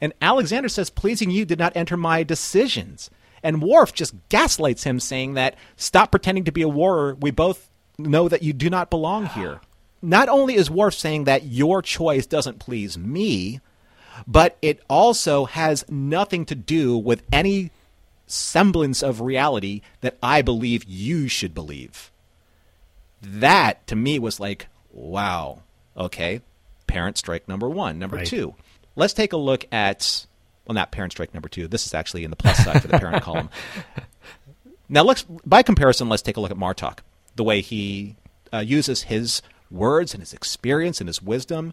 And 0.00 0.12
Alexander 0.20 0.68
says, 0.68 0.90
Pleasing 0.90 1.30
you 1.30 1.44
did 1.44 1.58
not 1.58 1.76
enter 1.76 1.96
my 1.96 2.22
decisions. 2.22 3.10
And 3.42 3.62
Worf 3.62 3.92
just 3.92 4.14
gaslights 4.28 4.84
him, 4.84 5.00
saying 5.00 5.34
that, 5.34 5.56
Stop 5.76 6.10
pretending 6.10 6.44
to 6.44 6.52
be 6.52 6.62
a 6.62 6.68
warrior. 6.68 7.14
We 7.14 7.30
both 7.30 7.70
know 7.98 8.28
that 8.28 8.42
you 8.42 8.52
do 8.52 8.68
not 8.70 8.90
belong 8.90 9.26
here. 9.26 9.60
Not 10.04 10.28
only 10.28 10.56
is 10.56 10.68
Worf 10.68 10.94
saying 10.94 11.24
that 11.24 11.44
your 11.44 11.80
choice 11.80 12.26
doesn't 12.26 12.58
please 12.58 12.98
me, 12.98 13.60
but 14.26 14.56
it 14.62 14.80
also 14.88 15.44
has 15.46 15.84
nothing 15.88 16.44
to 16.46 16.54
do 16.54 16.96
with 16.96 17.22
any 17.32 17.70
semblance 18.26 19.02
of 19.02 19.20
reality 19.20 19.82
that 20.00 20.16
I 20.22 20.42
believe 20.42 20.84
you 20.84 21.28
should 21.28 21.54
believe. 21.54 22.10
That 23.20 23.86
to 23.88 23.96
me 23.96 24.18
was 24.18 24.40
like, 24.40 24.66
wow, 24.92 25.60
okay, 25.96 26.40
parent 26.86 27.18
strike 27.18 27.46
number 27.48 27.68
one. 27.68 27.98
Number 27.98 28.16
right. 28.16 28.26
two, 28.26 28.54
let's 28.96 29.12
take 29.12 29.32
a 29.32 29.36
look 29.36 29.66
at, 29.70 30.26
well, 30.66 30.74
not 30.74 30.90
parent 30.90 31.12
strike 31.12 31.34
number 31.34 31.48
two. 31.48 31.68
This 31.68 31.86
is 31.86 31.94
actually 31.94 32.24
in 32.24 32.30
the 32.30 32.36
plus 32.36 32.64
side 32.64 32.82
for 32.82 32.88
the 32.88 32.98
parent 32.98 33.22
column. 33.22 33.50
Now, 34.92 35.04
let's, 35.04 35.22
by 35.46 35.62
comparison, 35.62 36.10
let's 36.10 36.20
take 36.20 36.36
a 36.36 36.40
look 36.40 36.50
at 36.50 36.56
Martok, 36.58 36.98
the 37.34 37.42
way 37.42 37.62
he 37.62 38.16
uh, 38.52 38.58
uses 38.58 39.04
his 39.04 39.40
words 39.70 40.12
and 40.12 40.20
his 40.20 40.34
experience 40.34 41.00
and 41.00 41.08
his 41.08 41.22
wisdom 41.22 41.72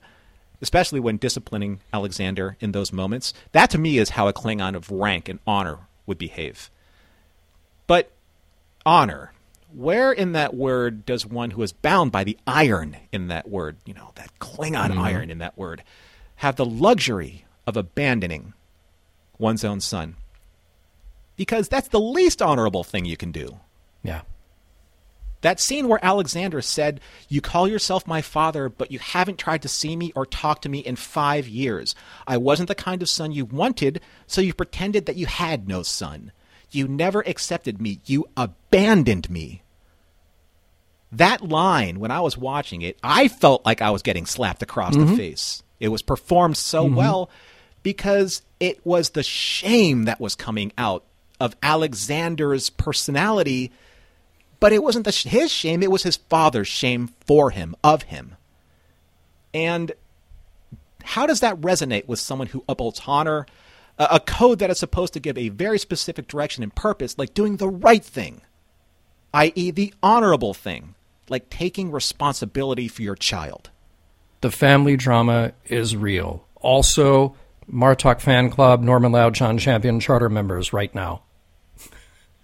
especially 0.61 0.99
when 0.99 1.17
disciplining 1.17 1.79
Alexander 1.93 2.57
in 2.59 2.71
those 2.71 2.91
moments. 2.91 3.33
That 3.51 3.69
to 3.71 3.77
me 3.77 3.97
is 3.97 4.11
how 4.11 4.27
a 4.27 4.33
Klingon 4.33 4.75
of 4.75 4.91
rank 4.91 5.29
and 5.29 5.39
honor 5.47 5.79
would 6.05 6.17
behave. 6.17 6.69
But 7.87 8.11
honor, 8.85 9.33
where 9.73 10.11
in 10.11 10.33
that 10.33 10.53
word 10.53 11.05
does 11.05 11.25
one 11.25 11.51
who 11.51 11.61
is 11.61 11.71
bound 11.71 12.11
by 12.11 12.23
the 12.23 12.37
iron 12.45 12.97
in 13.11 13.27
that 13.27 13.49
word, 13.49 13.77
you 13.85 13.93
know, 13.93 14.11
that 14.15 14.37
Klingon 14.39 14.89
mm-hmm. 14.89 14.99
iron 14.99 15.29
in 15.29 15.37
that 15.39 15.57
word, 15.57 15.83
have 16.37 16.55
the 16.55 16.65
luxury 16.65 17.45
of 17.65 17.77
abandoning 17.77 18.53
one's 19.37 19.63
own 19.63 19.79
son? 19.79 20.15
Because 21.35 21.69
that's 21.69 21.87
the 21.87 21.99
least 21.99 22.41
honorable 22.41 22.83
thing 22.83 23.05
you 23.05 23.15
can 23.15 23.31
do. 23.31 23.59
Yeah. 24.03 24.21
That 25.41 25.59
scene 25.59 25.87
where 25.87 26.03
Alexander 26.03 26.61
said, 26.61 26.99
You 27.29 27.41
call 27.41 27.67
yourself 27.67 28.05
my 28.05 28.21
father, 28.21 28.67
but 28.67 28.91
you 28.91 28.99
haven't 28.99 29.37
tried 29.37 29.61
to 29.61 29.69
see 29.69 29.95
me 29.95 30.11
or 30.15 30.25
talk 30.25 30.61
to 30.63 30.69
me 30.69 30.79
in 30.79 30.95
five 30.97 31.47
years. 31.47 31.95
I 32.27 32.37
wasn't 32.37 32.67
the 32.67 32.75
kind 32.75 33.01
of 33.01 33.09
son 33.09 33.31
you 33.31 33.45
wanted, 33.45 34.01
so 34.27 34.41
you 34.41 34.53
pretended 34.53 35.05
that 35.05 35.15
you 35.15 35.27
had 35.27 35.67
no 35.67 35.83
son. 35.83 36.31
You 36.71 36.87
never 36.87 37.21
accepted 37.21 37.81
me. 37.81 37.99
You 38.05 38.27
abandoned 38.35 39.29
me. 39.29 39.63
That 41.11 41.41
line, 41.41 41.99
when 41.99 42.11
I 42.11 42.21
was 42.21 42.37
watching 42.37 42.81
it, 42.81 42.99
I 43.01 43.29
felt 43.29 43.65
like 43.65 43.81
I 43.81 43.89
was 43.89 44.03
getting 44.03 44.25
slapped 44.25 44.61
across 44.61 44.95
mm-hmm. 44.95 45.11
the 45.11 45.17
face. 45.17 45.63
It 45.79 45.87
was 45.87 46.01
performed 46.01 46.57
so 46.57 46.85
mm-hmm. 46.85 46.95
well 46.95 47.29
because 47.81 48.43
it 48.59 48.85
was 48.85 49.11
the 49.11 49.23
shame 49.23 50.03
that 50.05 50.19
was 50.19 50.35
coming 50.35 50.71
out 50.77 51.05
of 51.39 51.55
Alexander's 51.63 52.69
personality 52.69 53.71
but 54.59 54.73
it 54.73 54.83
wasn't 54.83 55.05
the, 55.05 55.11
his 55.11 55.51
shame, 55.51 55.81
it 55.81 55.91
was 55.91 56.03
his 56.03 56.17
father's 56.17 56.67
shame 56.67 57.09
for 57.25 57.51
him, 57.51 57.75
of 57.83 58.03
him. 58.03 58.35
And 59.53 59.93
how 61.03 61.25
does 61.25 61.39
that 61.39 61.59
resonate 61.61 62.07
with 62.07 62.19
someone 62.19 62.47
who 62.47 62.63
upholds 62.67 63.01
honor, 63.07 63.45
a, 63.97 64.07
a 64.11 64.19
code 64.19 64.59
that 64.59 64.69
is 64.69 64.79
supposed 64.79 65.13
to 65.13 65.19
give 65.19 65.37
a 65.37 65.49
very 65.49 65.79
specific 65.79 66.27
direction 66.27 66.63
and 66.63 66.73
purpose, 66.73 67.17
like 67.17 67.33
doing 67.33 67.57
the 67.57 67.69
right 67.69 68.03
thing, 68.03 68.41
i.e., 69.33 69.71
the 69.71 69.93
honorable 70.03 70.53
thing, 70.53 70.95
like 71.29 71.49
taking 71.49 71.91
responsibility 71.91 72.87
for 72.87 73.01
your 73.01 73.15
child? 73.15 73.69
The 74.41 74.51
family 74.51 74.95
drama 74.95 75.53
is 75.65 75.95
real. 75.95 76.45
Also, 76.61 77.35
Martok 77.71 78.19
Fan 78.19 78.49
Club, 78.49 78.81
Norman 78.81 79.11
Loud, 79.11 79.35
John 79.35 79.57
Champion 79.57 79.99
charter 79.99 80.29
members 80.29 80.73
right 80.73 80.93
now. 80.93 81.21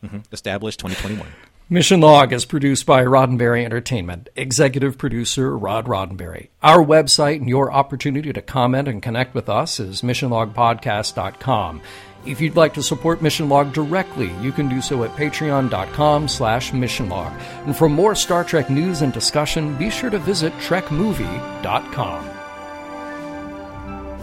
Mm-hmm. 0.03 0.19
Established 0.31 0.79
2021. 0.79 1.27
Mission 1.67 1.99
Log 1.99 2.31
is 2.31 2.45
produced 2.45 2.85
by 2.85 3.03
Roddenberry 3.03 3.65
Entertainment. 3.65 4.29
Executive 4.35 4.99
producer 4.99 5.57
Rod 5.57 5.87
Roddenberry. 5.87 6.49
Our 6.61 6.85
website 6.85 7.37
and 7.37 7.49
your 7.49 7.73
opportunity 7.73 8.31
to 8.31 8.41
comment 8.43 8.87
and 8.87 9.01
connect 9.01 9.33
with 9.33 9.49
us 9.49 9.79
is 9.79 10.03
missionlogpodcast.com. 10.03 11.81
If 12.23 12.39
you'd 12.39 12.55
like 12.55 12.75
to 12.75 12.83
support 12.83 13.23
Mission 13.23 13.49
Log 13.49 13.73
directly, 13.73 14.31
you 14.43 14.51
can 14.51 14.69
do 14.69 14.79
so 14.79 15.03
at 15.05 15.15
patreon.com 15.15 16.27
slash 16.27 16.69
missionlog. 16.71 17.31
And 17.65 17.75
for 17.75 17.89
more 17.89 18.13
Star 18.13 18.43
Trek 18.43 18.69
news 18.69 19.01
and 19.01 19.11
discussion, 19.11 19.75
be 19.75 19.89
sure 19.89 20.11
to 20.11 20.19
visit 20.19 20.53
trekmovie.com. 20.53 22.29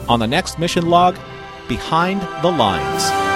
On 0.08 0.20
the 0.20 0.28
next 0.28 0.60
Mission 0.60 0.88
Log, 0.88 1.18
Behind 1.68 2.20
the 2.44 2.52
Lines. 2.52 3.31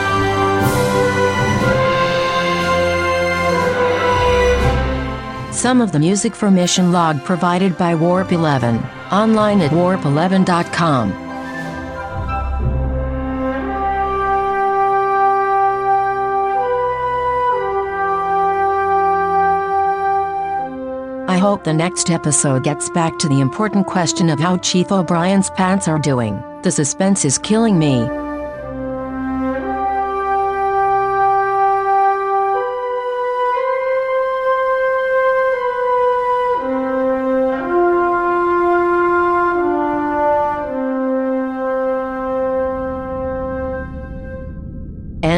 Some 5.57 5.81
of 5.81 5.91
the 5.91 5.99
music 5.99 6.35
for 6.35 6.51
Mission 6.51 6.93
Log 6.93 7.25
provided 7.25 7.79
by 7.79 7.95
Warp 7.95 8.31
11, 8.31 8.77
online 9.11 9.63
at 9.63 9.71
warp11.com. 9.71 11.13
I 21.27 21.39
hope 21.39 21.65
the 21.65 21.73
next 21.73 22.11
episode 22.11 22.63
gets 22.63 22.91
back 22.91 23.19
to 23.21 23.27
the 23.27 23.41
important 23.41 23.87
question 23.87 24.29
of 24.29 24.39
how 24.39 24.59
Chief 24.59 24.93
O'Brien's 24.93 25.49
pants 25.49 25.89
are 25.89 25.99
doing. 25.99 26.39
The 26.65 26.71
suspense 26.71 27.25
is 27.25 27.39
killing 27.39 27.79
me. 27.79 28.07